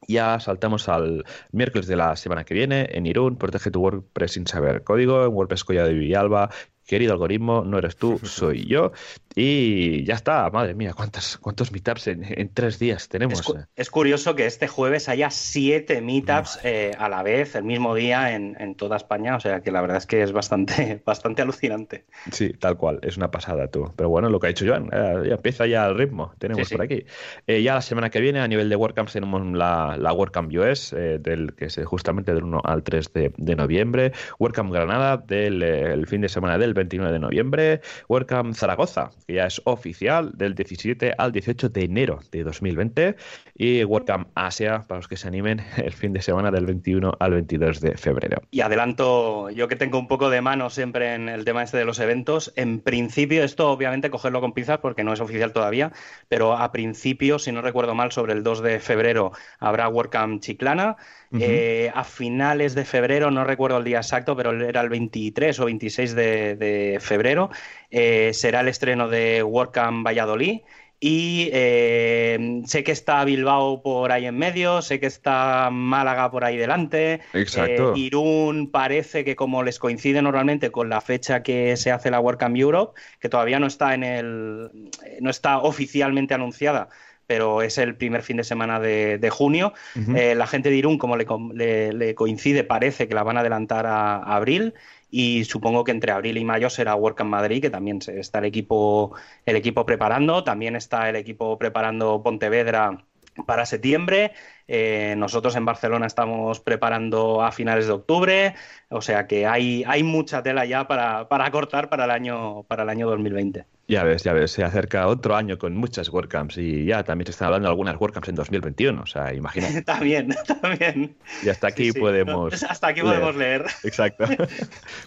Ya 0.08 0.40
saltamos 0.40 0.90
al 0.90 1.24
miércoles 1.52 1.88
de 1.88 1.96
la 1.96 2.16
semana 2.16 2.44
que 2.44 2.54
viene 2.54 2.90
en 2.92 3.06
Irún, 3.06 3.38
protege 3.38 3.72
tu 3.72 3.80
WordPress 3.80 4.34
sin 4.34 4.48
saber 4.48 4.84
código, 4.84 5.24
en 5.26 5.32
WordPress 5.34 5.64
Collado 5.64 5.88
de 5.88 5.94
Villalba, 5.94 6.50
querido 6.86 7.14
algoritmo, 7.14 7.64
no 7.66 7.78
eres 7.78 7.96
tú, 7.96 8.20
soy 8.24 8.66
yo. 8.66 8.92
Y 9.36 10.04
ya 10.04 10.14
está, 10.14 10.50
madre 10.52 10.76
mía, 10.76 10.94
cuántos, 10.94 11.38
cuántos 11.38 11.72
meetups 11.72 12.08
en, 12.08 12.50
tres 12.54 12.78
días 12.78 13.10
tenemos. 13.10 13.42
Eh. 13.50 13.66
Es, 13.76 13.90
curioso 13.90 14.36
que 14.36 14.46
este 14.46 14.68
jueves 14.68 15.10
haya 15.10 15.32
siete 15.32 16.02
meetups 16.02 16.60
eh, 16.64 16.92
a 16.98 17.10
la 17.10 17.24
vez, 17.24 17.56
el 17.56 17.64
mismo 17.64 17.96
día 17.96 18.36
en, 18.36 18.76
toda 18.76 18.98
España, 18.98 19.36
o 19.36 19.40
sea 19.40 19.62
que 19.62 19.72
la 19.72 19.82
verdad 19.82 19.98
es 19.98 20.06
que 20.06 20.22
es 20.22 20.32
bastante, 20.32 21.02
bastante 21.06 21.42
alucinante. 21.42 22.06
Sí, 22.32 22.50
tal 22.50 22.78
cual, 22.78 23.00
es 23.02 23.18
una 23.18 23.32
pasada 23.32 23.68
tú. 23.70 23.92
Pero 23.96 24.10
bueno, 24.10 24.30
lo 24.30 24.40
que 24.40 24.48
ha 24.48 24.50
dicho 24.50 24.66
Joan, 24.68 24.90
eh, 24.92 25.24
ya 25.28 25.36
empieza 25.36 25.66
ya 25.66 25.88
el 25.88 25.98
ritmo, 25.98 26.34
tenemos 26.38 26.70
por 26.70 26.82
aquí. 26.82 27.06
ya 27.48 27.74
la 27.74 27.82
semana 27.82 28.10
que 28.10 28.20
viene, 28.20 28.40
a 28.40 28.48
nivel 28.48 28.70
de 28.70 28.76
WordCamps, 28.76 29.14
tenemos 29.14 29.44
la, 29.56 29.98
la 29.98 30.14
WordCamp 30.14 30.52
US, 30.54 30.92
del, 30.92 31.54
que 31.56 31.66
es 31.66 31.80
justamente 31.86 32.34
del 32.34 32.44
1 32.44 32.62
al 32.64 32.84
3 32.84 33.12
de, 33.38 33.56
noviembre, 33.56 34.12
WordCamp 34.40 34.72
Granada, 34.72 35.18
del 35.18 35.64
el 35.64 36.08
fin 36.08 36.22
de 36.22 36.30
semana 36.30 36.58
del 36.58 36.74
29 36.74 37.14
de 37.14 37.20
noviembre, 37.20 37.82
WordCamp 38.08 38.54
Zaragoza, 38.54 39.12
que 39.24 39.34
ya 39.34 39.46
es 39.46 39.62
oficial, 39.66 40.32
del 40.36 40.56
17 40.56 41.14
al 41.18 41.32
18 41.32 41.70
de 41.70 41.84
enero 41.84 42.20
de 42.32 42.44
2020, 42.44 43.16
y 43.56 43.84
WordCamp 43.84 44.30
Asia, 44.36 44.84
para 44.88 45.00
los 45.00 45.08
que 45.08 45.18
se 45.18 45.28
animen, 45.28 45.62
el 45.78 45.94
fin 45.94 46.14
de 46.14 46.22
semana 46.22 46.52
del 46.52 46.66
21 46.66 47.14
al 47.20 47.32
22 47.32 47.82
de 47.82 47.98
febrero. 47.98 48.42
Y 48.52 48.62
adelanto, 48.62 49.50
yo 49.50 49.68
que 49.68 49.76
tengo 49.76 50.00
un 50.00 50.08
poco 50.08 50.30
de 50.30 50.42
mano 50.42 50.70
siempre 50.70 51.14
en 51.14 51.30
el 51.30 51.46
tema 51.46 51.64
este 51.64 51.78
de 51.78 51.86
los 51.86 52.00
eventos, 52.00 52.54
en 52.56 52.80
principio, 52.80 53.44
esto 53.44 53.72
obviamente 53.72 54.10
cogerlo 54.10 54.42
con 54.42 54.54
pinzas 54.54 54.80
porque 54.80 55.04
no 55.04 55.14
es 55.14 55.20
oficial 55.20 55.54
todavía, 55.54 55.92
pero 56.28 56.58
a 56.58 56.72
principio, 56.72 57.40
si 57.40 57.52
no 57.52 57.62
recuerdo 57.62 57.96
mal, 57.96 58.12
sobre 58.12 58.34
el 58.34 58.44
2 58.44 58.62
de 58.62 58.80
febrero 58.80 59.32
habrá 59.60 59.88
WordCamp 59.90 60.42
Chiclana. 60.42 60.98
Eh, 61.40 61.92
a 61.96 62.04
finales 62.04 62.76
de 62.76 62.86
febrero, 62.86 63.32
no 63.32 63.44
recuerdo 63.44 63.78
el 63.78 63.84
día 63.84 63.98
exacto, 63.98 64.36
pero 64.36 64.52
era 64.52 64.82
el 64.82 64.90
23 64.90 65.60
o 65.60 65.66
26 65.66 66.16
de, 66.16 66.98
febrero, 67.02 67.50
eh, 67.96 68.32
será 68.34 68.62
el 68.62 68.70
estreno 68.70 69.08
de 69.08 69.44
WordCamp 69.44 70.06
Valladolid. 70.06 70.62
Y 71.00 71.50
eh, 71.52 72.62
sé 72.66 72.84
que 72.84 72.94
está 72.94 73.24
Bilbao 73.26 73.84
por 73.84 74.14
ahí 74.14 74.26
en 74.26 74.38
medio, 74.38 74.82
sé 74.82 75.02
que 75.02 75.06
está 75.06 75.70
Málaga 75.70 76.32
por 76.32 76.46
ahí 76.46 76.56
delante. 76.56 77.20
Exacto. 77.34 77.94
Irún 77.96 78.72
parece 78.72 79.26
que 79.26 79.36
como 79.36 79.64
les 79.64 79.80
coincide 79.80 80.22
normalmente 80.22 80.72
con 80.72 80.90
la 80.90 81.02
fecha 81.02 81.44
que 81.44 81.76
se 81.76 81.92
hace 81.92 82.10
la 82.10 82.22
WordCamp 82.22 82.56
Europe, 82.56 83.00
que 83.20 83.28
todavía 83.28 83.60
no 83.60 83.68
está 83.68 83.94
en 83.94 84.04
el, 84.04 84.72
no 85.20 85.30
está 85.30 85.60
oficialmente 85.60 86.34
anunciada, 86.34 86.88
pero 87.28 87.62
es 87.62 87.78
el 87.78 87.96
primer 87.96 88.24
fin 88.24 88.38
de 88.38 88.46
semana 88.46 88.80
de, 88.80 89.30
junio. 89.30 89.74
Eh, 90.16 90.36
la 90.36 90.48
gente 90.48 90.70
de 90.70 90.78
Irún, 90.78 90.98
como 90.98 91.18
le, 91.18 92.16
coincide, 92.16 92.64
parece 92.64 93.08
que 93.10 93.14
la 93.14 93.24
van 93.24 93.38
a 93.38 93.42
adelantar 93.42 93.86
a, 93.86 94.18
abril 94.18 94.74
y 95.16 95.44
supongo 95.46 95.84
que 95.84 95.92
entre 95.92 96.12
abril 96.12 96.40
y 96.40 96.44
mayo 96.44 96.72
será 96.72 96.96
WordCamp 96.96 97.30
Madrid, 97.30 97.62
que 97.62 97.70
también 97.70 98.00
está 98.08 98.40
el 98.40 98.46
equipo, 98.46 99.14
el 99.46 99.56
equipo 99.56 99.86
preparando, 99.86 100.44
también 100.44 100.76
está 100.76 101.08
el 101.08 101.16
equipo 101.16 101.56
preparando 101.60 102.24
Pontevedra 102.24 103.06
para 103.46 103.68
septiembre. 103.68 104.32
Eh, 104.68 105.16
nosotros 105.18 105.56
en 105.56 105.66
Barcelona 105.66 106.08
estamos 106.08 106.60
preparando 106.60 107.44
a 107.44 107.52
finales 107.52 107.88
de 107.88 107.94
octubre, 107.94 108.56
o 108.90 109.02
sea 109.02 109.28
que 109.28 109.46
hay, 109.46 109.84
hay 109.86 110.04
mucha 110.04 110.42
tela 110.42 110.66
ya 110.66 110.88
para, 110.88 111.28
para 111.28 111.50
cortar 111.52 111.90
para 111.90 112.06
el 112.06 112.12
año, 112.12 112.64
para 112.64 112.84
el 112.84 112.90
año 112.90 113.08
2020. 113.08 113.66
Ya 113.86 114.06
ves, 114.06 114.24
ya 114.24 114.32
ves, 114.32 114.52
se 114.52 114.64
acerca 114.64 115.08
otro 115.08 115.36
año 115.36 115.58
con 115.58 115.76
muchas 115.76 116.08
WordCamps 116.08 116.58
y 116.58 116.86
ya 116.86 117.04
también 117.04 117.26
se 117.26 117.32
están 117.32 117.48
hablando 117.48 117.68
de 117.68 117.72
algunas 117.72 118.00
WordCamps 118.00 118.30
en 118.30 118.36
2021, 118.36 119.02
o 119.02 119.06
sea, 119.06 119.34
imagínate. 119.34 119.82
también, 119.84 120.34
también. 120.62 121.16
Y 121.44 121.50
hasta 121.50 121.68
aquí 121.68 121.92
podemos... 121.92 122.64
Hasta 122.70 122.88
aquí 122.88 123.02
podemos 123.02 123.36
leer. 123.36 123.66
Exacto. 123.84 124.26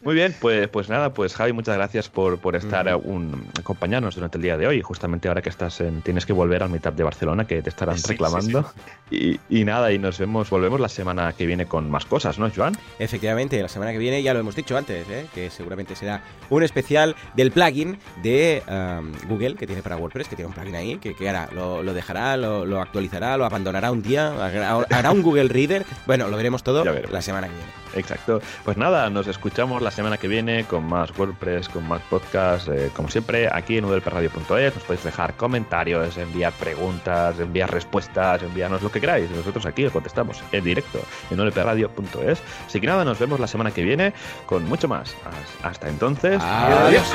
Muy 0.02 0.14
bien, 0.14 0.34
pues, 0.40 0.68
pues 0.68 0.90
nada, 0.90 1.14
pues 1.14 1.34
Javi, 1.34 1.54
muchas 1.54 1.76
gracias 1.76 2.11
por, 2.11 2.38
por 2.38 2.54
estar 2.54 2.94
un, 2.96 3.48
acompañarnos 3.59 4.14
durante 4.14 4.36
el 4.36 4.42
día 4.42 4.59
de 4.59 4.66
hoy, 4.66 4.82
justamente 4.82 5.28
ahora 5.28 5.40
que 5.40 5.48
estás 5.48 5.80
en, 5.80 6.02
tienes 6.02 6.26
que 6.26 6.34
volver 6.34 6.62
al 6.62 6.68
Meetup 6.68 6.94
de 6.96 7.02
Barcelona, 7.02 7.46
que 7.46 7.62
te 7.62 7.70
estarán 7.70 7.96
reclamando. 8.07 8.70
Y, 9.11 9.40
y, 9.49 9.64
nada, 9.64 9.92
y 9.92 9.99
nos 9.99 10.18
vemos, 10.18 10.51
volvemos 10.51 10.80
la 10.80 10.88
semana 10.88 11.32
que 11.32 11.47
viene 11.47 11.66
con 11.66 11.90
más 11.90 12.05
cosas, 12.07 12.38
¿no, 12.38 12.51
Joan? 12.55 12.76
Efectivamente, 12.99 13.61
la 13.61 13.68
semana 13.68 13.92
que 13.92 13.99
viene 13.99 14.22
ya 14.22 14.34
lo 14.34 14.40
hemos 14.40 14.57
dicho 14.57 14.76
antes, 14.76 15.09
¿eh? 15.09 15.26
que 15.34 15.51
seguramente 15.51 15.94
será 15.94 16.22
un 16.51 16.62
especial 16.62 17.14
del 17.34 17.51
plugin 17.51 17.99
de 18.22 18.62
Google 19.28 19.55
que 19.57 19.66
tiene 19.66 19.82
para 19.82 19.97
WordPress, 19.97 20.28
que 20.28 20.36
tiene 20.36 20.49
un 20.49 20.55
plugin 20.55 20.76
ahí, 20.76 20.97
que, 20.97 21.14
que 21.14 21.28
hará, 21.28 21.49
lo, 21.53 21.82
dejará, 21.94 22.36
lo, 22.36 22.80
actualizará, 22.80 23.36
lo 23.36 23.44
abandonará 23.44 23.90
un 23.90 24.03
día, 24.03 24.32
hará, 24.90 25.11
un 25.11 25.22
Google 25.22 25.49
Reader. 25.49 25.84
Bueno, 26.07 26.28
lo 26.28 26.36
veremos 26.36 26.62
todo 26.62 26.84
la 26.84 27.22
semana 27.22 27.49
que 27.49 27.55
viene. 27.55 27.86
Exacto. 27.94 28.40
Pues 28.64 28.76
nada, 28.76 29.09
nos 29.11 29.26
escuchamos 29.26 29.82
la 29.82 29.90
semana 29.90 30.18
que 30.18 30.28
viene 30.28 30.64
con 30.64 30.84
más 30.84 31.16
WordPress, 31.16 31.68
con 31.68 31.86
más 31.88 32.03
podcasts, 32.03 32.68
eh, 32.68 32.90
como 32.94 33.09
siempre, 33.09 33.49
aquí 33.51 33.78
en 33.78 33.84
udlpradio.es. 33.84 34.74
Nos 34.74 34.84
podéis 34.84 35.05
dejar 35.05 35.34
comentarios, 35.34 36.16
enviar 36.18 36.53
preguntas, 36.53 37.38
enviar 37.38 37.70
respuestas, 37.70 38.42
enviarnos 38.42 38.82
lo 38.82 38.90
que 38.90 39.01
queráis. 39.01 39.30
Nosotros 39.37 39.66
aquí 39.66 39.84
os 39.84 39.93
contestamos 39.93 40.43
en 40.53 40.64
directo 40.64 41.01
en 41.30 41.41
udlpradio.es. 41.41 42.43
Así 42.66 42.80
que 42.80 42.87
nada, 42.87 43.05
nos 43.05 43.18
vemos 43.18 43.41
la 43.41 43.47
semana 43.47 43.70
que 43.70 43.82
viene 43.82 44.12
con 44.47 44.64
mucho 44.64 44.89
más. 44.89 45.14
Hasta 45.62 45.89
entonces. 45.89 46.41
Adiós. 46.43 47.07